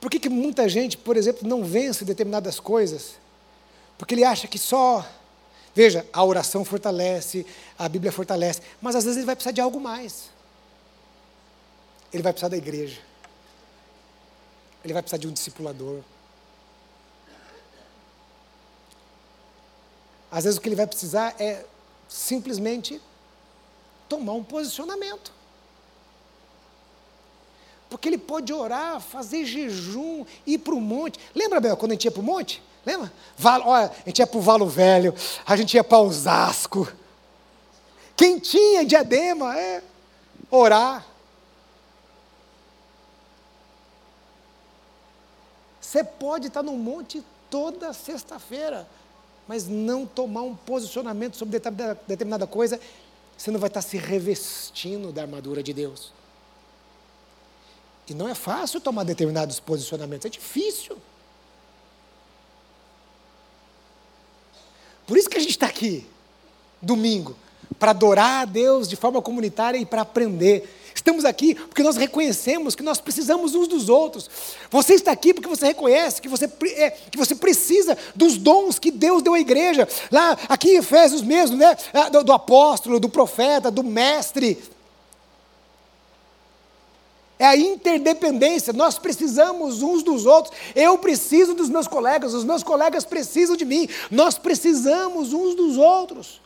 Por 0.00 0.10
que, 0.10 0.18
que 0.18 0.28
muita 0.28 0.68
gente, 0.68 0.98
por 0.98 1.16
exemplo, 1.16 1.48
não 1.48 1.62
vence 1.62 2.04
determinadas 2.04 2.58
coisas? 2.58 3.14
Porque 3.96 4.14
ele 4.14 4.24
acha 4.24 4.48
que 4.48 4.58
só. 4.58 5.06
Veja, 5.72 6.04
a 6.12 6.24
oração 6.24 6.64
fortalece, 6.64 7.46
a 7.78 7.88
Bíblia 7.88 8.10
fortalece, 8.10 8.60
mas 8.80 8.96
às 8.96 9.04
vezes 9.04 9.18
ele 9.18 9.26
vai 9.26 9.36
precisar 9.36 9.52
de 9.52 9.60
algo 9.60 9.80
mais. 9.80 10.28
Ele 12.12 12.22
vai 12.22 12.32
precisar 12.32 12.48
da 12.48 12.56
igreja. 12.56 13.00
Ele 14.84 14.92
vai 14.92 15.02
precisar 15.02 15.18
de 15.18 15.28
um 15.28 15.32
discipulador. 15.32 16.00
Às 20.32 20.44
vezes 20.44 20.58
o 20.58 20.62
que 20.62 20.68
ele 20.68 20.76
vai 20.76 20.86
precisar 20.86 21.34
é 21.38 21.62
simplesmente 22.08 22.98
tomar 24.08 24.32
um 24.32 24.42
posicionamento. 24.42 25.30
Porque 27.90 28.08
ele 28.08 28.16
pode 28.16 28.50
orar, 28.50 28.98
fazer 28.98 29.44
jejum, 29.44 30.24
ir 30.46 30.56
para 30.56 30.74
o 30.74 30.80
monte. 30.80 31.20
Lembra, 31.34 31.60
Bel, 31.60 31.76
quando 31.76 31.92
a 31.92 31.94
gente 31.94 32.06
ia 32.06 32.10
para 32.10 32.22
o 32.22 32.24
monte? 32.24 32.62
Lembra? 32.84 33.12
Valo, 33.36 33.66
olha, 33.66 33.90
a 33.90 34.08
gente 34.08 34.20
ia 34.20 34.26
para 34.26 34.38
o 34.38 34.40
Valo 34.40 34.66
Velho, 34.66 35.14
a 35.44 35.54
gente 35.54 35.74
ia 35.74 35.84
para 35.84 35.98
Osasco. 35.98 36.90
Quem 38.16 38.38
tinha 38.38 38.86
diadema 38.86 39.54
é 39.58 39.82
orar. 40.50 41.06
Você 45.78 46.02
pode 46.02 46.46
estar 46.46 46.62
no 46.62 46.72
monte 46.72 47.22
toda 47.50 47.92
sexta-feira, 47.92 48.88
mas 49.46 49.66
não 49.66 50.06
tomar 50.06 50.42
um 50.42 50.54
posicionamento 50.54 51.36
sobre 51.36 51.60
determinada 52.06 52.46
coisa, 52.46 52.80
você 53.36 53.50
não 53.50 53.58
vai 53.58 53.68
estar 53.68 53.82
se 53.82 53.96
revestindo 53.96 55.12
da 55.12 55.22
armadura 55.22 55.62
de 55.62 55.72
Deus. 55.72 56.12
E 58.08 58.14
não 58.14 58.28
é 58.28 58.34
fácil 58.34 58.80
tomar 58.80 59.04
determinados 59.04 59.58
posicionamentos, 59.58 60.26
é 60.26 60.28
difícil. 60.28 60.96
Por 65.06 65.16
isso 65.16 65.28
que 65.28 65.36
a 65.36 65.40
gente 65.40 65.50
está 65.50 65.66
aqui, 65.66 66.06
domingo, 66.80 67.36
para 67.78 67.90
adorar 67.90 68.42
a 68.42 68.44
Deus 68.44 68.88
de 68.88 68.96
forma 68.96 69.20
comunitária 69.20 69.78
e 69.78 69.86
para 69.86 70.02
aprender. 70.02 70.81
Estamos 70.94 71.24
aqui 71.24 71.54
porque 71.54 71.82
nós 71.82 71.96
reconhecemos 71.96 72.74
que 72.74 72.82
nós 72.82 73.00
precisamos 73.00 73.54
uns 73.54 73.68
dos 73.68 73.88
outros. 73.88 74.28
Você 74.70 74.94
está 74.94 75.12
aqui 75.12 75.32
porque 75.34 75.48
você 75.48 75.66
reconhece 75.66 76.20
que 76.20 76.28
você, 76.28 76.50
é, 76.76 76.90
que 76.90 77.18
você 77.18 77.34
precisa 77.34 77.96
dos 78.14 78.36
dons 78.36 78.78
que 78.78 78.90
Deus 78.90 79.22
deu 79.22 79.34
à 79.34 79.40
igreja. 79.40 79.88
Lá, 80.10 80.36
aqui 80.48 80.70
em 80.70 80.76
Efésios 80.76 81.22
mesmo, 81.22 81.56
né? 81.56 81.76
Ah, 81.92 82.08
do, 82.08 82.24
do 82.24 82.32
apóstolo, 82.32 83.00
do 83.00 83.08
profeta, 83.08 83.70
do 83.70 83.82
mestre 83.82 84.58
é 87.42 87.46
a 87.46 87.56
interdependência. 87.56 88.72
Nós 88.72 89.00
precisamos 89.00 89.82
uns 89.82 90.04
dos 90.04 90.26
outros. 90.26 90.56
Eu 90.76 90.96
preciso 90.98 91.54
dos 91.54 91.68
meus 91.68 91.88
colegas, 91.88 92.34
os 92.34 92.44
meus 92.44 92.62
colegas 92.62 93.04
precisam 93.04 93.56
de 93.56 93.64
mim. 93.64 93.88
Nós 94.12 94.38
precisamos 94.38 95.32
uns 95.32 95.56
dos 95.56 95.76
outros 95.76 96.40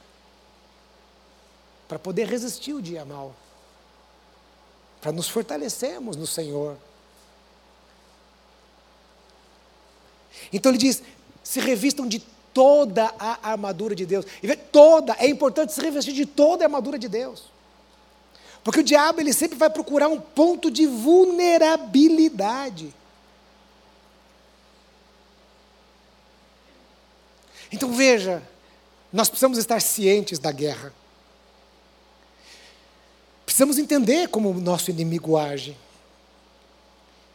para 1.86 1.99
poder 1.99 2.26
resistir 2.26 2.72
o 2.72 2.80
dia 2.80 3.05
mal, 3.05 3.34
para 5.01 5.12
nos 5.12 5.28
fortalecermos 5.28 6.16
no 6.16 6.26
Senhor. 6.26 6.76
Então 10.53 10.70
ele 10.70 10.78
diz: 10.78 11.03
se 11.42 11.61
revistam 11.61 12.07
de 12.07 12.20
toda 12.53 13.12
a 13.18 13.51
armadura 13.51 13.94
de 13.94 14.07
Deus. 14.07 14.24
E 14.42 14.57
toda, 14.57 15.14
é 15.18 15.28
importante 15.28 15.72
se 15.72 15.80
revestir 15.80 16.14
de 16.14 16.24
toda 16.24 16.64
a 16.64 16.66
armadura 16.66 16.99
de 16.99 17.09
Deus. 17.09 17.44
Porque 18.64 18.80
o 18.80 18.84
diabo 18.84 19.20
ele 19.20 19.32
sempre 19.32 19.57
vai 19.57 19.70
procurar 19.70 20.09
um 20.09 20.20
ponto 20.20 20.70
de 20.70 20.86
vulnerabilidade. 20.86 22.92
Então 27.70 27.92
veja, 27.92 28.42
nós 29.12 29.28
precisamos 29.28 29.59
estar 29.59 29.80
cientes 29.80 30.38
da 30.38 30.51
guerra. 30.51 30.92
Precisamos 33.57 33.78
entender 33.78 34.28
como 34.28 34.50
o 34.50 34.61
nosso 34.61 34.90
inimigo 34.90 35.38
age. 35.38 35.74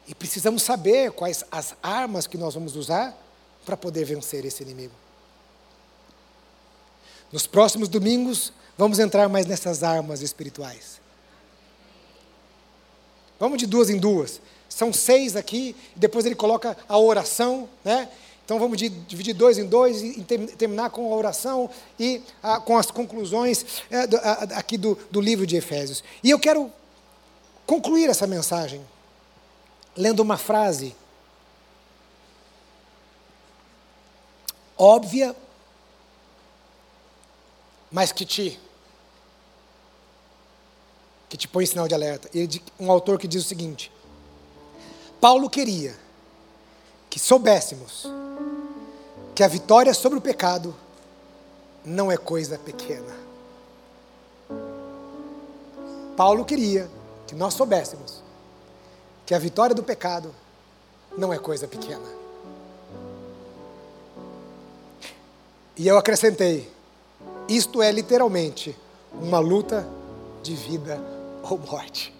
E 0.07 0.13
precisamos 0.13 0.61
saber 0.61 1.11
quais 1.13 1.43
as 1.51 1.73
armas 1.81 2.27
que 2.27 2.37
nós 2.37 2.53
vamos 2.53 2.75
usar 2.75 3.17
para 3.65 3.75
poder 3.75 4.05
vencer 4.05 4.45
esse 4.45 4.61
inimigo. 4.61 4.93
Nos 7.31 7.47
próximos 7.47 7.89
domingos, 7.89 8.53
vamos 8.77 8.99
entrar 8.99 9.27
mais 9.29 9.47
nessas 9.47 9.81
armas 9.81 10.21
espirituais. 10.21 11.01
Vamos 13.39 13.57
de 13.57 13.65
duas 13.65 13.89
em 13.89 13.97
duas. 13.97 14.39
São 14.69 14.93
seis 14.93 15.35
aqui, 15.35 15.75
depois 15.95 16.23
ele 16.23 16.35
coloca 16.35 16.77
a 16.87 16.99
oração, 16.99 17.67
né? 17.83 18.07
Então 18.51 18.59
vamos 18.59 18.77
dividir 18.77 19.33
dois 19.33 19.57
em 19.57 19.65
dois 19.65 20.01
e 20.01 20.21
terminar 20.57 20.89
com 20.89 21.13
a 21.13 21.15
oração 21.15 21.69
e 21.97 22.21
a, 22.43 22.59
com 22.59 22.77
as 22.77 22.91
conclusões 22.91 23.81
é, 23.89 24.05
do, 24.05 24.17
a, 24.17 24.33
aqui 24.57 24.77
do, 24.77 24.99
do 25.09 25.21
livro 25.21 25.47
de 25.47 25.55
Efésios. 25.55 26.03
E 26.21 26.29
eu 26.29 26.37
quero 26.37 26.69
concluir 27.65 28.09
essa 28.09 28.27
mensagem 28.27 28.85
lendo 29.95 30.19
uma 30.19 30.35
frase 30.35 30.93
óbvia, 34.77 35.33
mas 37.89 38.11
que 38.11 38.25
te 38.25 38.59
que 41.29 41.37
te 41.37 41.47
põe 41.47 41.65
sinal 41.65 41.87
de 41.87 41.95
alerta. 41.95 42.29
Um 42.77 42.91
autor 42.91 43.17
que 43.17 43.29
diz 43.29 43.45
o 43.45 43.47
seguinte: 43.47 43.89
Paulo 45.21 45.49
queria 45.49 45.97
que 47.09 47.17
soubéssemos 47.17 48.07
que 49.33 49.43
a 49.43 49.47
vitória 49.47 49.93
sobre 49.93 50.17
o 50.17 50.21
pecado 50.21 50.75
não 51.83 52.11
é 52.11 52.17
coisa 52.17 52.57
pequena. 52.57 53.15
Paulo 56.15 56.45
queria 56.45 56.89
que 57.25 57.33
nós 57.33 57.53
soubéssemos 57.53 58.21
que 59.25 59.33
a 59.33 59.39
vitória 59.39 59.73
do 59.73 59.81
pecado 59.81 60.33
não 61.17 61.31
é 61.33 61.39
coisa 61.39 61.67
pequena. 61.67 62.07
E 65.77 65.87
eu 65.87 65.97
acrescentei: 65.97 66.69
isto 67.47 67.81
é 67.81 67.91
literalmente 67.91 68.77
uma 69.13 69.39
luta 69.39 69.87
de 70.43 70.55
vida 70.55 71.01
ou 71.43 71.57
morte. 71.57 72.13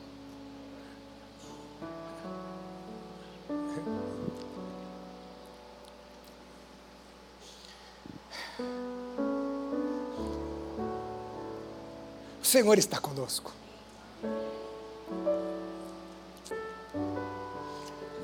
Senhor 12.51 12.77
está 12.77 12.99
conosco. 12.99 13.53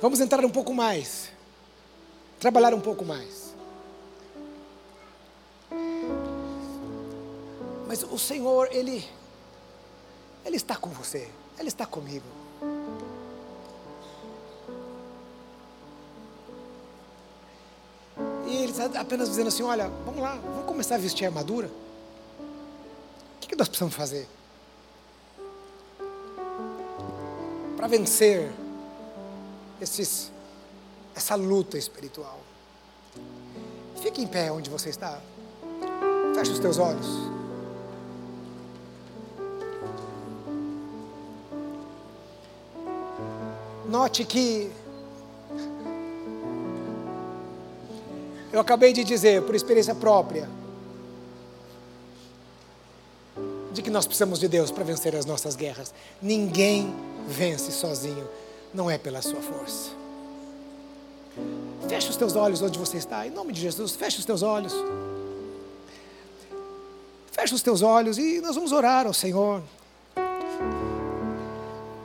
Vamos 0.02 0.20
entrar 0.20 0.44
um 0.44 0.50
pouco 0.50 0.74
mais, 0.74 1.30
trabalhar 2.38 2.74
um 2.74 2.82
pouco 2.82 3.06
mais. 3.06 3.56
Mas 7.88 8.04
o 8.04 8.20
Senhor, 8.20 8.68
Ele, 8.70 9.08
Ele 10.44 10.58
está 10.58 10.76
com 10.76 10.90
você, 10.90 11.32
Ele 11.58 11.70
está 11.70 11.86
comigo. 11.86 12.26
E 18.46 18.58
Ele 18.58 18.72
está 18.74 19.00
apenas 19.00 19.30
dizendo 19.30 19.48
assim: 19.48 19.64
olha, 19.64 19.88
vamos 20.06 20.22
lá, 20.22 20.36
vamos 20.36 20.66
começar 20.66 20.96
a 20.96 20.98
vestir 20.98 21.24
a 21.24 21.30
armadura 21.30 21.87
que 23.58 23.60
nós 23.60 23.68
precisamos 23.70 23.96
fazer? 23.96 24.28
Para 27.76 27.88
vencer 27.88 28.52
esses, 29.82 30.32
essa 31.16 31.36
luta 31.36 31.78
espiritual. 31.78 32.40
Fique 34.02 34.22
em 34.22 34.28
pé 34.28 34.52
onde 34.52 34.70
você 34.70 34.90
está. 34.90 35.20
Feche 36.36 36.52
os 36.52 36.60
teus 36.60 36.78
olhos. 36.78 37.08
Note 43.90 44.24
que 44.24 44.72
eu 48.52 48.60
acabei 48.60 48.94
de 48.94 49.04
dizer, 49.04 49.42
por 49.44 49.56
experiência 49.56 49.96
própria, 49.96 50.48
que 53.88 53.92
nós 53.92 54.06
precisamos 54.06 54.38
de 54.38 54.50
Deus 54.50 54.70
para 54.70 54.84
vencer 54.84 55.16
as 55.16 55.26
nossas 55.26 55.56
guerras. 55.56 55.94
Ninguém 56.22 56.94
vence 57.26 57.72
sozinho, 57.72 58.28
não 58.74 58.92
é 58.92 58.98
pela 58.98 59.22
sua 59.22 59.42
força. 59.42 59.92
Feche 61.88 62.10
os 62.10 62.18
teus 62.18 62.36
olhos 62.36 62.62
onde 62.62 62.78
você 62.78 62.98
está, 62.98 63.26
em 63.26 63.30
nome 63.30 63.54
de 63.54 63.62
Jesus, 63.62 63.96
feche 63.96 64.20
os 64.20 64.26
teus 64.26 64.42
olhos. 64.42 64.74
Feche 67.32 67.56
os 67.56 67.62
teus 67.62 67.82
olhos 67.82 68.18
e 68.18 68.42
nós 68.42 68.56
vamos 68.56 68.74
orar 68.74 69.08
ao 69.08 69.14
Senhor. 69.14 69.64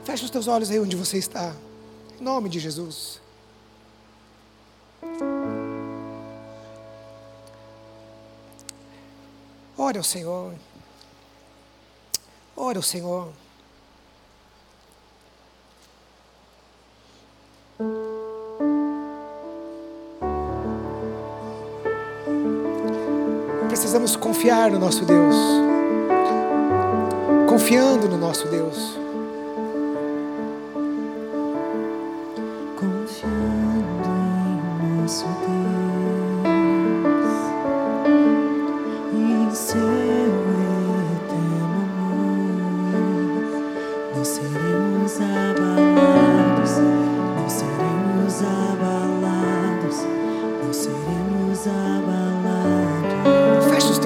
Feche 0.05 0.23
os 0.23 0.31
teus 0.31 0.47
olhos 0.47 0.71
aí 0.71 0.79
onde 0.79 0.95
você 0.95 1.17
está, 1.17 1.53
em 2.17 2.23
nome 2.23 2.47
de 2.47 2.61
Jesus. 2.61 3.19
Ore 9.77 9.97
ao 9.97 10.03
Senhor. 10.03 10.53
Ore 12.55 12.77
ao 12.77 12.83
Senhor. 12.83 13.29
Precisamos 23.67 24.15
confiar 24.15 24.71
no 24.71 24.79
nosso 24.79 25.03
Deus. 25.03 25.35
Confiando 27.49 28.07
no 28.07 28.17
nosso 28.17 28.47
Deus. 28.47 29.02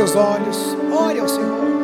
seus 0.08 0.16
olhos, 0.16 0.78
ore 0.89 1.20
ao 1.20 1.28
Senhor. 1.28 1.77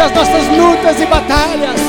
As 0.00 0.12
nossas 0.12 0.46
lutas 0.48 1.00
e 1.00 1.06
batalhas. 1.06 1.80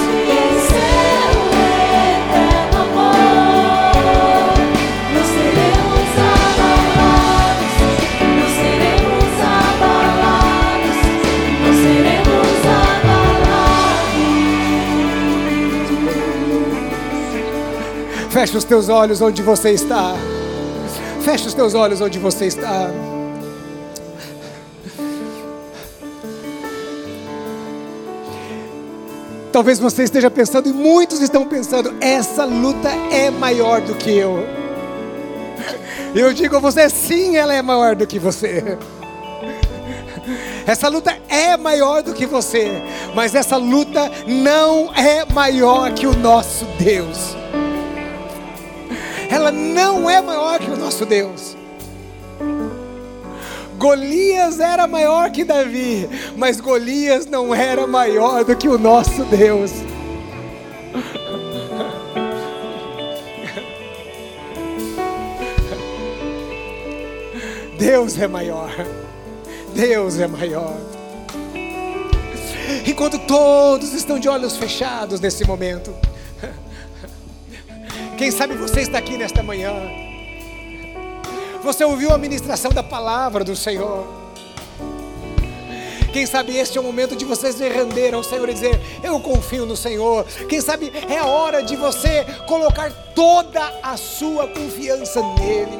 Feche 18.29 18.55
os 18.55 18.63
teus 18.63 18.87
olhos 18.87 19.19
onde 19.19 19.41
você 19.41 19.71
está. 19.71 20.13
Feche 21.21 21.47
os 21.47 21.55
teus 21.55 21.73
olhos 21.73 22.01
onde 22.01 22.19
você 22.19 22.45
está. 22.45 22.91
Talvez 29.57 29.79
você 29.79 30.03
esteja 30.03 30.29
pensando, 30.29 30.69
e 30.69 30.71
muitos 30.71 31.19
estão 31.19 31.43
pensando, 31.43 31.95
essa 31.99 32.45
luta 32.45 32.89
é 33.11 33.31
maior 33.31 33.81
do 33.81 33.95
que 33.95 34.15
eu. 34.15 34.45
Eu 36.13 36.31
digo 36.31 36.57
a 36.57 36.59
você, 36.59 36.87
sim, 36.91 37.35
ela 37.35 37.55
é 37.55 37.61
maior 37.63 37.95
do 37.95 38.05
que 38.05 38.19
você. 38.19 38.77
Essa 40.67 40.87
luta 40.87 41.17
é 41.27 41.57
maior 41.57 42.03
do 42.03 42.13
que 42.13 42.27
você, 42.27 42.83
mas 43.15 43.33
essa 43.33 43.57
luta 43.57 44.11
não 44.27 44.93
é 44.93 45.25
maior 45.33 45.91
que 45.91 46.05
o 46.05 46.15
nosso 46.15 46.63
Deus 46.77 47.35
ela 49.29 49.51
não 49.51 50.09
é 50.09 50.21
maior 50.21 50.59
que 50.59 50.69
o 50.69 50.77
nosso 50.77 51.05
Deus. 51.05 51.56
Golias 53.77 54.59
era 54.59 54.87
maior 54.87 55.29
que 55.29 55.43
Davi, 55.43 56.09
mas 56.35 56.59
Golias 56.59 57.27
não 57.27 57.53
era 57.53 57.85
maior 57.85 58.43
do 58.43 58.55
que 58.55 58.67
o 58.67 58.77
nosso 58.77 59.23
Deus. 59.25 59.71
Deus 67.77 68.17
é 68.17 68.27
maior. 68.27 68.71
Deus 69.75 70.19
é 70.19 70.27
maior. 70.27 70.75
Enquanto 72.85 73.19
todos 73.19 73.93
estão 73.93 74.17
de 74.17 74.27
olhos 74.27 74.57
fechados 74.57 75.19
nesse 75.19 75.45
momento, 75.45 75.93
quem 78.17 78.31
sabe 78.31 78.55
você 78.55 78.81
está 78.81 78.97
aqui 78.97 79.17
nesta 79.17 79.43
manhã. 79.43 80.06
Você 81.67 81.83
ouviu 81.83 82.13
a 82.13 82.17
ministração 82.17 82.71
da 82.71 82.81
palavra 82.81 83.43
do 83.43 83.53
Senhor. 83.53 84.07
Quem 86.13 86.25
sabe 86.25 86.55
este 86.55 86.77
é 86.77 86.81
o 86.81 86.83
momento 86.83 87.13
de 87.13 87.25
vocês 87.25 87.55
se 87.55 87.67
render 87.67 88.13
ao 88.13 88.23
Senhor 88.23 88.47
e 88.47 88.53
dizer: 88.53 88.79
Eu 89.03 89.19
confio 89.19 89.65
no 89.65 89.75
Senhor. 89.75 90.23
Quem 90.47 90.61
sabe 90.61 90.93
é 91.09 91.17
a 91.17 91.25
hora 91.25 91.61
de 91.61 91.75
você 91.75 92.23
colocar 92.47 92.89
toda 93.13 93.61
a 93.83 93.97
sua 93.97 94.47
confiança 94.47 95.21
nele. 95.37 95.77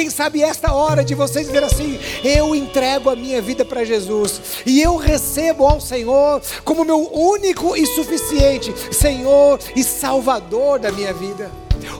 Quem 0.00 0.08
sabe 0.08 0.42
esta 0.42 0.72
hora 0.72 1.04
de 1.04 1.14
você 1.14 1.44
dizer 1.44 1.62
assim: 1.62 2.00
eu 2.24 2.54
entrego 2.54 3.10
a 3.10 3.14
minha 3.14 3.42
vida 3.42 3.66
para 3.66 3.84
Jesus 3.84 4.40
e 4.64 4.80
eu 4.80 4.96
recebo 4.96 5.66
ao 5.66 5.78
Senhor 5.78 6.40
como 6.64 6.86
meu 6.86 7.12
único 7.12 7.76
e 7.76 7.84
suficiente 7.84 8.72
Senhor 8.90 9.60
e 9.76 9.84
Salvador 9.84 10.78
da 10.78 10.90
minha 10.90 11.12
vida. 11.12 11.50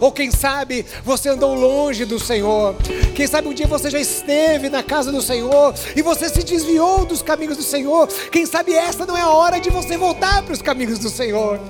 Ou 0.00 0.10
quem 0.10 0.30
sabe 0.30 0.86
você 1.04 1.28
andou 1.28 1.54
longe 1.54 2.06
do 2.06 2.18
Senhor. 2.18 2.74
Quem 3.14 3.26
sabe 3.26 3.48
um 3.48 3.52
dia 3.52 3.66
você 3.66 3.90
já 3.90 4.00
esteve 4.00 4.70
na 4.70 4.82
casa 4.82 5.12
do 5.12 5.20
Senhor 5.20 5.74
e 5.94 6.00
você 6.00 6.30
se 6.30 6.42
desviou 6.42 7.04
dos 7.04 7.20
caminhos 7.20 7.58
do 7.58 7.62
Senhor. 7.62 8.08
Quem 8.32 8.46
sabe 8.46 8.72
esta 8.72 9.04
não 9.04 9.14
é 9.14 9.20
a 9.20 9.28
hora 9.28 9.60
de 9.60 9.68
você 9.68 9.98
voltar 9.98 10.42
para 10.42 10.54
os 10.54 10.62
caminhos 10.62 10.98
do 10.98 11.10
Senhor. 11.10 11.60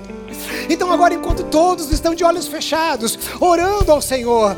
Então 0.69 0.93
agora 0.93 1.13
enquanto 1.13 1.43
todos 1.43 1.91
estão 1.91 2.15
de 2.15 2.23
olhos 2.23 2.47
fechados, 2.47 3.19
orando 3.41 3.91
ao 3.91 4.01
Senhor, 4.01 4.57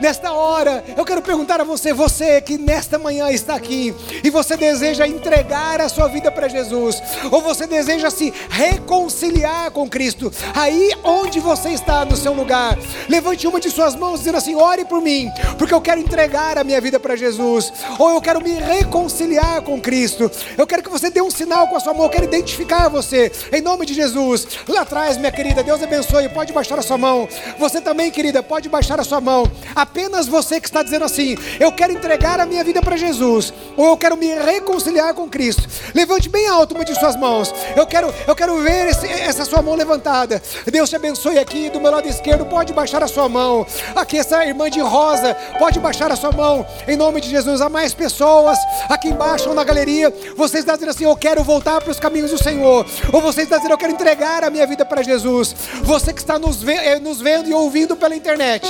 Nesta 0.00 0.32
hora, 0.32 0.84
eu 0.96 1.04
quero 1.04 1.20
perguntar 1.20 1.60
a 1.60 1.64
você, 1.64 1.92
você 1.92 2.40
que 2.40 2.56
nesta 2.56 2.98
manhã 2.98 3.30
está 3.30 3.54
aqui 3.54 3.92
e 4.22 4.30
você 4.30 4.56
deseja 4.56 5.08
entregar 5.08 5.80
a 5.80 5.88
sua 5.88 6.06
vida 6.06 6.30
para 6.30 6.46
Jesus, 6.46 7.02
ou 7.32 7.40
você 7.40 7.66
deseja 7.66 8.08
se 8.08 8.32
reconciliar 8.48 9.72
com 9.72 9.88
Cristo, 9.88 10.32
aí 10.54 10.92
onde 11.02 11.40
você 11.40 11.70
está 11.70 12.04
no 12.04 12.16
seu 12.16 12.32
lugar, 12.32 12.78
levante 13.08 13.46
uma 13.46 13.58
de 13.58 13.70
suas 13.70 13.96
mãos 13.96 14.20
dizendo 14.20 14.38
assim: 14.38 14.54
ore 14.54 14.84
por 14.84 15.00
mim, 15.00 15.28
porque 15.58 15.74
eu 15.74 15.80
quero 15.80 16.00
entregar 16.00 16.56
a 16.58 16.64
minha 16.64 16.80
vida 16.80 17.00
para 17.00 17.16
Jesus, 17.16 17.72
ou 17.98 18.10
eu 18.10 18.20
quero 18.20 18.40
me 18.40 18.52
reconciliar 18.52 19.62
com 19.62 19.80
Cristo. 19.80 20.30
Eu 20.56 20.66
quero 20.66 20.82
que 20.82 20.90
você 20.90 21.10
dê 21.10 21.20
um 21.20 21.30
sinal 21.30 21.66
com 21.66 21.76
a 21.76 21.80
sua 21.80 21.92
mão, 21.92 22.04
eu 22.04 22.10
quero 22.10 22.24
identificar 22.24 22.88
você, 22.88 23.32
em 23.52 23.60
nome 23.60 23.84
de 23.84 23.94
Jesus. 23.94 24.46
Lá 24.68 24.82
atrás, 24.82 25.16
minha 25.16 25.32
querida, 25.32 25.62
Deus 25.62 25.82
abençoe, 25.82 26.28
pode 26.28 26.52
baixar 26.52 26.78
a 26.78 26.82
sua 26.82 26.96
mão. 26.96 27.28
Você 27.58 27.80
também, 27.80 28.12
querida, 28.12 28.44
pode 28.44 28.68
baixar 28.68 29.00
a 29.00 29.04
sua 29.04 29.20
mão 29.20 29.50
apenas 29.88 30.28
você 30.28 30.60
que 30.60 30.68
está 30.68 30.82
dizendo 30.82 31.04
assim: 31.04 31.36
eu 31.58 31.72
quero 31.72 31.92
entregar 31.92 32.38
a 32.38 32.46
minha 32.46 32.62
vida 32.62 32.82
para 32.82 32.96
Jesus, 32.96 33.52
ou 33.76 33.86
eu 33.86 33.96
quero 33.96 34.16
me 34.16 34.34
reconciliar 34.34 35.14
com 35.14 35.28
Cristo. 35.28 35.66
Levante 35.94 36.28
bem 36.28 36.46
alto 36.46 36.74
uma 36.74 36.84
de 36.84 36.94
suas 36.94 37.16
mãos. 37.16 37.52
Eu 37.74 37.86
quero, 37.86 38.12
eu 38.26 38.36
quero 38.36 38.58
ver 38.58 38.88
esse, 38.88 39.06
essa 39.06 39.44
sua 39.44 39.62
mão 39.62 39.74
levantada. 39.74 40.40
Deus 40.70 40.90
te 40.90 40.96
abençoe 40.96 41.38
aqui 41.38 41.70
do 41.70 41.80
meu 41.80 41.90
lado 41.90 42.06
esquerdo. 42.06 42.44
Pode 42.44 42.72
baixar 42.72 43.02
a 43.02 43.08
sua 43.08 43.28
mão. 43.28 43.66
Aqui 43.96 44.18
essa 44.18 44.44
irmã 44.44 44.70
de 44.70 44.80
rosa, 44.80 45.34
pode 45.58 45.80
baixar 45.80 46.12
a 46.12 46.16
sua 46.16 46.32
mão. 46.32 46.66
Em 46.86 46.96
nome 46.96 47.20
de 47.20 47.30
Jesus, 47.30 47.60
há 47.60 47.68
mais 47.68 47.94
pessoas 47.94 48.58
aqui 48.88 49.08
embaixo 49.08 49.48
ou 49.48 49.54
na 49.54 49.64
galeria. 49.64 50.12
Você 50.36 50.58
está 50.58 50.74
dizendo 50.74 50.90
assim: 50.90 51.04
eu 51.04 51.16
quero 51.16 51.42
voltar 51.42 51.80
para 51.80 51.90
os 51.90 51.98
caminhos 51.98 52.30
do 52.30 52.42
Senhor. 52.42 52.86
Ou 53.12 53.20
você 53.20 53.42
está 53.42 53.56
dizendo: 53.56 53.72
eu 53.72 53.78
quero 53.78 53.92
entregar 53.92 54.44
a 54.44 54.50
minha 54.50 54.66
vida 54.66 54.84
para 54.84 55.02
Jesus. 55.02 55.54
Você 55.82 56.12
que 56.12 56.20
está 56.20 56.38
nos, 56.38 56.62
ve 56.62 56.74
eh, 56.74 56.98
nos 56.98 57.20
vendo 57.20 57.48
e 57.48 57.54
ouvindo 57.54 57.96
pela 57.96 58.14
internet. 58.14 58.66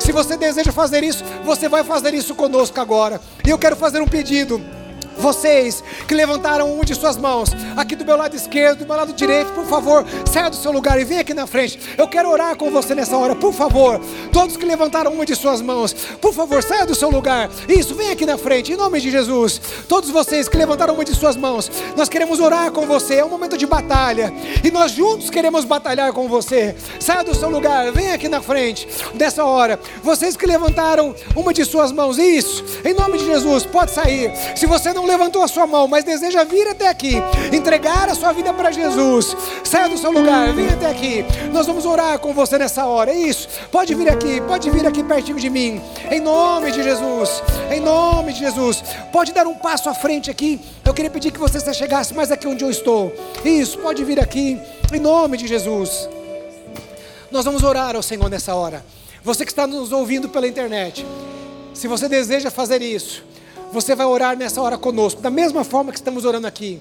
Se 0.00 0.12
você 0.12 0.36
deseja 0.36 0.61
deseja 0.62 0.72
fazer 0.72 1.02
isso, 1.02 1.24
você 1.44 1.68
vai 1.68 1.82
fazer 1.82 2.14
isso 2.14 2.34
conosco 2.34 2.80
agora. 2.80 3.20
E 3.44 3.50
eu 3.50 3.58
quero 3.58 3.76
fazer 3.76 4.00
um 4.00 4.06
pedido. 4.06 4.62
Vocês 5.18 5.82
que 6.06 6.14
levantaram 6.14 6.72
uma 6.72 6.84
de 6.84 6.94
suas 6.94 7.16
mãos, 7.16 7.50
aqui 7.76 7.94
do 7.94 8.04
meu 8.04 8.16
lado 8.16 8.34
esquerdo, 8.34 8.80
do 8.80 8.86
meu 8.86 8.96
lado 8.96 9.12
direito, 9.12 9.52
por 9.52 9.64
favor, 9.66 10.04
saia 10.30 10.50
do 10.50 10.56
seu 10.56 10.72
lugar 10.72 11.00
e 11.00 11.04
venha 11.04 11.20
aqui 11.20 11.34
na 11.34 11.46
frente. 11.46 11.78
Eu 11.96 12.08
quero 12.08 12.30
orar 12.30 12.56
com 12.56 12.70
você 12.70 12.94
nessa 12.94 13.16
hora, 13.16 13.34
por 13.34 13.52
favor. 13.52 14.00
Todos 14.32 14.56
que 14.56 14.64
levantaram 14.64 15.12
uma 15.12 15.24
de 15.26 15.34
suas 15.34 15.60
mãos, 15.60 15.92
por 16.20 16.32
favor, 16.32 16.62
saia 16.62 16.86
do 16.86 16.94
seu 16.94 17.10
lugar. 17.10 17.50
Isso, 17.68 17.94
venha 17.94 18.12
aqui 18.12 18.26
na 18.26 18.38
frente, 18.38 18.72
em 18.72 18.76
nome 18.76 19.00
de 19.00 19.10
Jesus. 19.10 19.60
Todos 19.88 20.10
vocês 20.10 20.48
que 20.48 20.56
levantaram 20.56 20.94
uma 20.94 21.04
de 21.04 21.14
suas 21.14 21.36
mãos, 21.36 21.70
nós 21.96 22.08
queremos 22.08 22.40
orar 22.40 22.70
com 22.70 22.86
você. 22.86 23.16
É 23.16 23.24
um 23.24 23.28
momento 23.28 23.56
de 23.56 23.66
batalha 23.66 24.32
e 24.62 24.70
nós 24.70 24.92
juntos 24.92 25.30
queremos 25.30 25.64
batalhar 25.64 26.12
com 26.12 26.28
você. 26.28 26.74
Saia 26.98 27.24
do 27.24 27.34
seu 27.34 27.50
lugar, 27.50 27.92
venha 27.92 28.14
aqui 28.14 28.28
na 28.28 28.40
frente 28.40 28.88
nessa 29.14 29.44
hora. 29.44 29.78
Vocês 30.02 30.36
que 30.36 30.46
levantaram 30.46 31.14
uma 31.36 31.52
de 31.52 31.64
suas 31.64 31.92
mãos, 31.92 32.18
isso, 32.18 32.64
em 32.84 32.94
nome 32.94 33.18
de 33.18 33.24
Jesus, 33.24 33.64
pode 33.64 33.90
sair. 33.90 34.32
Se 34.56 34.66
você 34.66 34.92
não 34.92 35.01
não 35.02 35.08
levantou 35.08 35.42
a 35.42 35.48
sua 35.48 35.66
mão, 35.66 35.88
mas 35.88 36.04
deseja 36.04 36.44
vir 36.44 36.66
até 36.68 36.88
aqui, 36.88 37.14
entregar 37.52 38.08
a 38.08 38.14
sua 38.14 38.32
vida 38.32 38.52
para 38.54 38.70
Jesus, 38.70 39.36
saia 39.64 39.88
do 39.88 39.98
seu 39.98 40.12
lugar, 40.12 40.52
venha 40.54 40.74
até 40.74 40.88
aqui. 40.88 41.24
Nós 41.52 41.66
vamos 41.66 41.84
orar 41.84 42.18
com 42.20 42.32
você 42.32 42.56
nessa 42.56 42.86
hora. 42.86 43.10
É 43.10 43.16
isso. 43.16 43.48
Pode 43.70 43.94
vir 43.94 44.08
aqui, 44.08 44.40
pode 44.42 44.70
vir 44.70 44.86
aqui 44.86 45.02
pertinho 45.02 45.38
de 45.38 45.50
mim. 45.50 45.82
Em 46.10 46.20
nome 46.20 46.70
de 46.70 46.82
Jesus. 46.82 47.42
Em 47.70 47.80
nome 47.80 48.32
de 48.32 48.38
Jesus. 48.38 48.82
Pode 49.12 49.32
dar 49.32 49.46
um 49.46 49.54
passo 49.54 49.88
à 49.88 49.94
frente 49.94 50.30
aqui. 50.30 50.60
Eu 50.84 50.94
queria 50.94 51.10
pedir 51.10 51.32
que 51.32 51.38
você 51.38 51.58
se 51.58 51.74
chegasse 51.74 52.14
mais 52.14 52.30
aqui 52.30 52.46
onde 52.46 52.64
eu 52.64 52.70
estou. 52.70 53.12
Isso, 53.44 53.78
pode 53.78 54.04
vir 54.04 54.20
aqui. 54.20 54.58
Em 54.92 55.00
nome 55.00 55.36
de 55.36 55.48
Jesus. 55.48 56.08
Nós 57.30 57.44
vamos 57.44 57.64
orar 57.64 57.96
ao 57.96 58.02
Senhor 58.02 58.30
nessa 58.30 58.54
hora. 58.54 58.84
Você 59.24 59.44
que 59.44 59.50
está 59.50 59.66
nos 59.66 59.90
ouvindo 59.90 60.28
pela 60.28 60.46
internet, 60.46 61.04
se 61.74 61.88
você 61.88 62.08
deseja 62.08 62.50
fazer 62.50 62.82
isso, 62.82 63.24
você 63.72 63.94
vai 63.94 64.06
orar 64.06 64.36
nessa 64.36 64.60
hora 64.60 64.76
conosco, 64.76 65.20
da 65.20 65.30
mesma 65.30 65.64
forma 65.64 65.90
que 65.90 65.98
estamos 65.98 66.24
orando 66.24 66.46
aqui. 66.46 66.80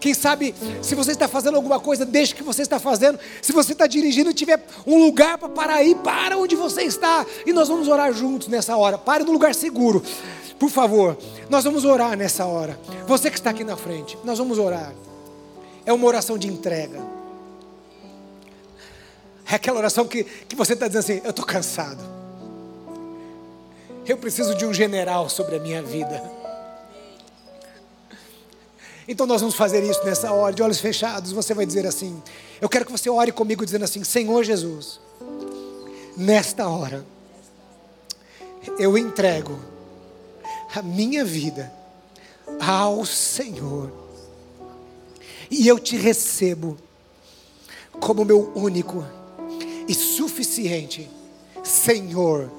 Quem 0.00 0.14
sabe, 0.14 0.54
se 0.80 0.94
você 0.94 1.12
está 1.12 1.28
fazendo 1.28 1.56
alguma 1.56 1.78
coisa, 1.78 2.06
deixe 2.06 2.34
que 2.34 2.42
você 2.42 2.62
está 2.62 2.80
fazendo. 2.80 3.18
Se 3.42 3.52
você 3.52 3.72
está 3.72 3.86
dirigindo, 3.86 4.32
tiver 4.32 4.64
um 4.86 4.98
lugar 5.04 5.36
para 5.36 5.50
parar 5.50 5.74
aí, 5.74 5.94
para 5.94 6.38
onde 6.38 6.56
você 6.56 6.82
está. 6.82 7.26
E 7.44 7.52
nós 7.52 7.68
vamos 7.68 7.86
orar 7.86 8.10
juntos 8.14 8.48
nessa 8.48 8.74
hora. 8.78 8.96
Pare 8.96 9.24
no 9.24 9.32
lugar 9.32 9.54
seguro. 9.54 10.02
Por 10.58 10.70
favor, 10.70 11.18
nós 11.50 11.64
vamos 11.64 11.84
orar 11.84 12.16
nessa 12.16 12.46
hora. 12.46 12.80
Você 13.06 13.30
que 13.30 13.36
está 13.36 13.50
aqui 13.50 13.62
na 13.62 13.76
frente, 13.76 14.16
nós 14.24 14.38
vamos 14.38 14.58
orar. 14.58 14.94
É 15.84 15.92
uma 15.92 16.06
oração 16.06 16.38
de 16.38 16.48
entrega. 16.48 17.00
É 19.46 19.56
aquela 19.56 19.78
oração 19.78 20.06
que, 20.06 20.24
que 20.24 20.56
você 20.56 20.72
está 20.72 20.86
dizendo 20.86 21.00
assim: 21.00 21.20
eu 21.24 21.30
estou 21.30 21.44
cansado. 21.44 22.19
Eu 24.10 24.18
preciso 24.18 24.56
de 24.56 24.66
um 24.66 24.74
general 24.74 25.28
sobre 25.28 25.54
a 25.54 25.60
minha 25.60 25.80
vida. 25.80 26.20
Então 29.06 29.24
nós 29.24 29.40
vamos 29.40 29.54
fazer 29.54 29.84
isso 29.88 30.04
nessa 30.04 30.32
hora, 30.32 30.52
de 30.52 30.60
olhos 30.60 30.80
fechados. 30.80 31.30
Você 31.30 31.54
vai 31.54 31.64
dizer 31.64 31.86
assim: 31.86 32.20
Eu 32.60 32.68
quero 32.68 32.84
que 32.84 32.90
você 32.90 33.08
ore 33.08 33.30
comigo, 33.30 33.64
dizendo 33.64 33.84
assim: 33.84 34.02
Senhor 34.02 34.42
Jesus, 34.42 34.98
nesta 36.16 36.68
hora, 36.68 37.06
eu 38.80 38.98
entrego 38.98 39.56
a 40.74 40.82
minha 40.82 41.24
vida 41.24 41.72
ao 42.60 43.06
Senhor. 43.06 43.92
e 45.48 45.68
eu 45.68 45.78
te 45.78 45.96
recebo 45.96 46.76
como 48.00 48.24
meu 48.24 48.50
único 48.56 49.06
e 49.86 49.94
suficiente 49.94 51.08
Senhor 51.62 52.58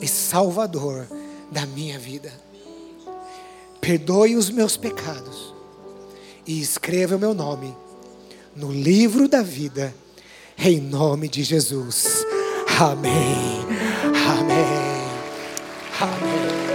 e 0.00 0.06
Salvador 0.08 1.06
da 1.50 1.66
minha 1.66 1.98
vida. 1.98 2.32
Perdoe 3.80 4.36
os 4.36 4.50
meus 4.50 4.76
pecados 4.76 5.54
e 6.46 6.60
escreva 6.60 7.16
o 7.16 7.18
meu 7.18 7.34
nome 7.34 7.74
no 8.54 8.72
livro 8.72 9.28
da 9.28 9.42
vida, 9.42 9.94
em 10.58 10.80
nome 10.80 11.28
de 11.28 11.42
Jesus. 11.42 12.24
Amém. 12.80 13.64
Amém. 14.26 14.88
Amém. 16.00 16.68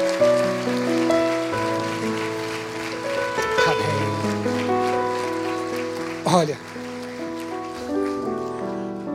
Olha, 6.26 6.58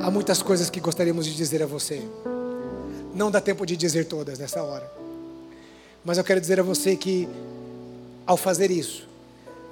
há 0.00 0.08
muitas 0.08 0.40
coisas 0.40 0.70
que 0.70 0.78
gostaríamos 0.78 1.26
de 1.26 1.34
dizer 1.34 1.60
a 1.62 1.66
você. 1.66 2.00
Não 3.18 3.32
dá 3.32 3.40
tempo 3.40 3.66
de 3.66 3.76
dizer 3.76 4.06
todas 4.06 4.38
nessa 4.38 4.62
hora. 4.62 4.88
Mas 6.04 6.18
eu 6.18 6.22
quero 6.22 6.40
dizer 6.40 6.60
a 6.60 6.62
você 6.62 6.94
que, 6.94 7.28
ao 8.24 8.36
fazer 8.36 8.70
isso, 8.70 9.08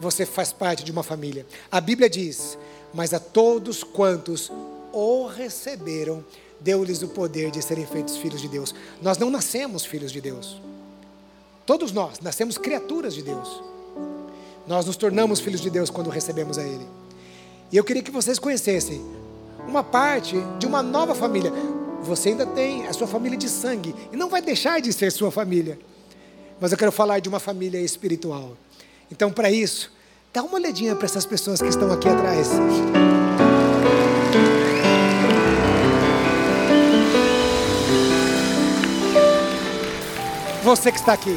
você 0.00 0.26
faz 0.26 0.52
parte 0.52 0.82
de 0.82 0.90
uma 0.90 1.04
família. 1.04 1.46
A 1.70 1.80
Bíblia 1.80 2.10
diz: 2.10 2.58
Mas 2.92 3.14
a 3.14 3.20
todos 3.20 3.84
quantos 3.84 4.50
o 4.92 5.28
receberam, 5.28 6.24
deu-lhes 6.58 7.02
o 7.02 7.08
poder 7.08 7.52
de 7.52 7.62
serem 7.62 7.86
feitos 7.86 8.16
filhos 8.16 8.40
de 8.40 8.48
Deus. 8.48 8.74
Nós 9.00 9.16
não 9.16 9.30
nascemos 9.30 9.84
filhos 9.84 10.10
de 10.10 10.20
Deus. 10.20 10.60
Todos 11.64 11.92
nós 11.92 12.18
nascemos 12.18 12.58
criaturas 12.58 13.14
de 13.14 13.22
Deus. 13.22 13.62
Nós 14.66 14.86
nos 14.86 14.96
tornamos 14.96 15.38
filhos 15.38 15.60
de 15.60 15.70
Deus 15.70 15.88
quando 15.88 16.10
recebemos 16.10 16.58
a 16.58 16.64
Ele. 16.64 16.86
E 17.70 17.76
eu 17.76 17.84
queria 17.84 18.02
que 18.02 18.10
vocês 18.10 18.40
conhecessem 18.40 19.00
uma 19.68 19.84
parte 19.84 20.34
de 20.58 20.66
uma 20.66 20.82
nova 20.82 21.14
família. 21.14 21.52
Você 22.06 22.30
ainda 22.30 22.46
tem 22.46 22.86
a 22.86 22.92
sua 22.92 23.06
família 23.06 23.36
de 23.36 23.48
sangue 23.48 23.94
e 24.12 24.16
não 24.16 24.28
vai 24.28 24.40
deixar 24.40 24.80
de 24.80 24.92
ser 24.92 25.10
sua 25.10 25.30
família. 25.30 25.78
Mas 26.60 26.72
eu 26.72 26.78
quero 26.78 26.92
falar 26.92 27.18
de 27.18 27.28
uma 27.28 27.40
família 27.40 27.80
espiritual. 27.80 28.56
Então, 29.10 29.30
para 29.30 29.50
isso, 29.50 29.92
dá 30.32 30.42
uma 30.42 30.54
olhadinha 30.54 30.94
para 30.94 31.04
essas 31.04 31.26
pessoas 31.26 31.60
que 31.60 31.68
estão 31.68 31.90
aqui 31.92 32.08
atrás. 32.08 32.48
Você 40.62 40.90
que 40.90 40.98
está 40.98 41.12
aqui, 41.12 41.36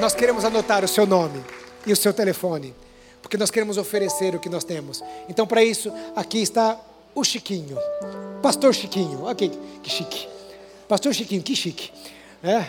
nós 0.00 0.14
queremos 0.14 0.44
anotar 0.44 0.84
o 0.84 0.88
seu 0.88 1.06
nome 1.06 1.42
e 1.86 1.92
o 1.92 1.96
seu 1.96 2.12
telefone 2.12 2.74
porque 3.24 3.38
nós 3.38 3.50
queremos 3.50 3.78
oferecer 3.78 4.34
o 4.34 4.38
que 4.38 4.50
nós 4.50 4.64
temos. 4.64 5.02
Então, 5.30 5.46
para 5.46 5.64
isso, 5.64 5.90
aqui 6.14 6.42
está 6.42 6.78
o 7.14 7.24
Chiquinho, 7.24 7.78
Pastor 8.44 8.74
Chiquinho, 8.74 9.24
ok, 9.24 9.50
que 9.82 9.88
chique. 9.88 10.28
Pastor 10.86 11.14
Chiquinho, 11.14 11.42
que 11.42 11.56
chique. 11.56 11.90
É? 12.42 12.66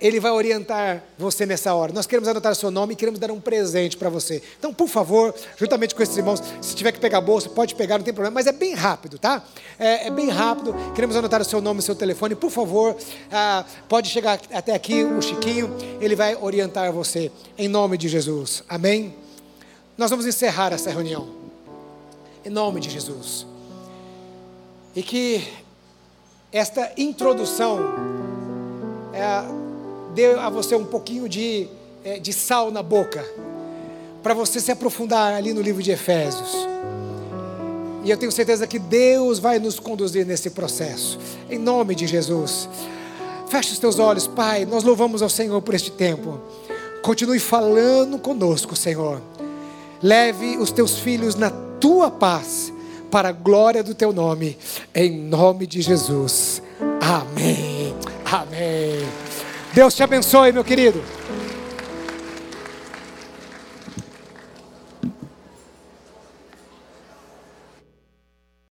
Ele 0.00 0.18
vai 0.18 0.32
orientar 0.32 1.00
você 1.16 1.46
nessa 1.46 1.72
hora. 1.72 1.92
Nós 1.92 2.08
queremos 2.08 2.28
anotar 2.28 2.56
seu 2.56 2.68
nome 2.68 2.94
e 2.94 2.96
queremos 2.96 3.20
dar 3.20 3.30
um 3.30 3.40
presente 3.40 3.96
para 3.96 4.10
você. 4.10 4.42
Então, 4.58 4.74
por 4.74 4.88
favor, 4.88 5.32
juntamente 5.56 5.94
com 5.94 6.02
esses 6.02 6.16
irmãos, 6.16 6.42
se 6.60 6.74
tiver 6.74 6.90
que 6.90 6.98
pegar 6.98 7.18
a 7.18 7.20
bolsa, 7.20 7.48
pode 7.48 7.76
pegar, 7.76 7.98
não 7.98 8.04
tem 8.04 8.12
problema, 8.12 8.34
mas 8.34 8.48
é 8.48 8.52
bem 8.52 8.74
rápido, 8.74 9.16
tá? 9.16 9.44
É, 9.78 10.08
é 10.08 10.10
bem 10.10 10.28
rápido. 10.28 10.74
Queremos 10.92 11.14
anotar 11.14 11.40
o 11.40 11.44
seu 11.44 11.60
nome 11.60 11.78
e 11.78 11.82
seu 11.84 11.94
telefone. 11.94 12.34
Por 12.34 12.50
favor, 12.50 12.96
ah, 13.30 13.64
pode 13.88 14.08
chegar 14.08 14.40
até 14.52 14.74
aqui 14.74 15.04
o 15.04 15.22
Chiquinho, 15.22 15.72
ele 16.00 16.16
vai 16.16 16.34
orientar 16.34 16.92
você. 16.92 17.30
Em 17.56 17.68
nome 17.68 17.96
de 17.96 18.08
Jesus. 18.08 18.64
Amém? 18.68 19.14
Nós 19.96 20.10
vamos 20.10 20.26
encerrar 20.26 20.72
essa 20.72 20.90
reunião. 20.90 21.28
Em 22.44 22.50
nome 22.50 22.80
de 22.80 22.90
Jesus. 22.90 23.46
E 24.94 25.02
que 25.02 25.46
esta 26.52 26.92
introdução 26.96 27.78
é, 29.12 29.44
dê 30.14 30.34
a 30.34 30.48
você 30.48 30.74
um 30.74 30.84
pouquinho 30.84 31.28
de, 31.28 31.68
é, 32.04 32.18
de 32.18 32.32
sal 32.32 32.70
na 32.70 32.82
boca, 32.82 33.24
para 34.22 34.34
você 34.34 34.60
se 34.60 34.72
aprofundar 34.72 35.34
ali 35.34 35.52
no 35.52 35.60
livro 35.60 35.82
de 35.82 35.90
Efésios. 35.90 36.50
E 38.04 38.10
eu 38.10 38.16
tenho 38.16 38.32
certeza 38.32 38.66
que 38.66 38.78
Deus 38.78 39.38
vai 39.38 39.58
nos 39.58 39.78
conduzir 39.78 40.24
nesse 40.24 40.50
processo. 40.50 41.18
Em 41.50 41.58
nome 41.58 41.94
de 41.94 42.06
Jesus. 42.06 42.68
Feche 43.48 43.72
os 43.72 43.78
teus 43.78 43.98
olhos, 43.98 44.26
Pai. 44.26 44.64
Nós 44.64 44.84
louvamos 44.84 45.22
ao 45.22 45.28
Senhor 45.28 45.60
por 45.62 45.74
este 45.74 45.90
tempo. 45.90 46.40
Continue 47.02 47.38
falando 47.38 48.18
conosco, 48.18 48.76
Senhor. 48.76 49.20
Leve 50.02 50.56
os 50.58 50.70
teus 50.70 50.98
filhos 50.98 51.34
na 51.34 51.50
tua 51.50 52.10
paz, 52.10 52.72
para 53.10 53.30
a 53.30 53.32
glória 53.32 53.82
do 53.82 53.94
teu 53.94 54.12
nome, 54.12 54.56
em 54.94 55.10
nome 55.10 55.66
de 55.66 55.80
Jesus. 55.80 56.62
Amém. 57.00 57.94
Amém. 58.24 59.06
Deus 59.72 59.94
te 59.94 60.02
abençoe, 60.02 60.52
meu 60.52 60.64
querido. 60.64 61.02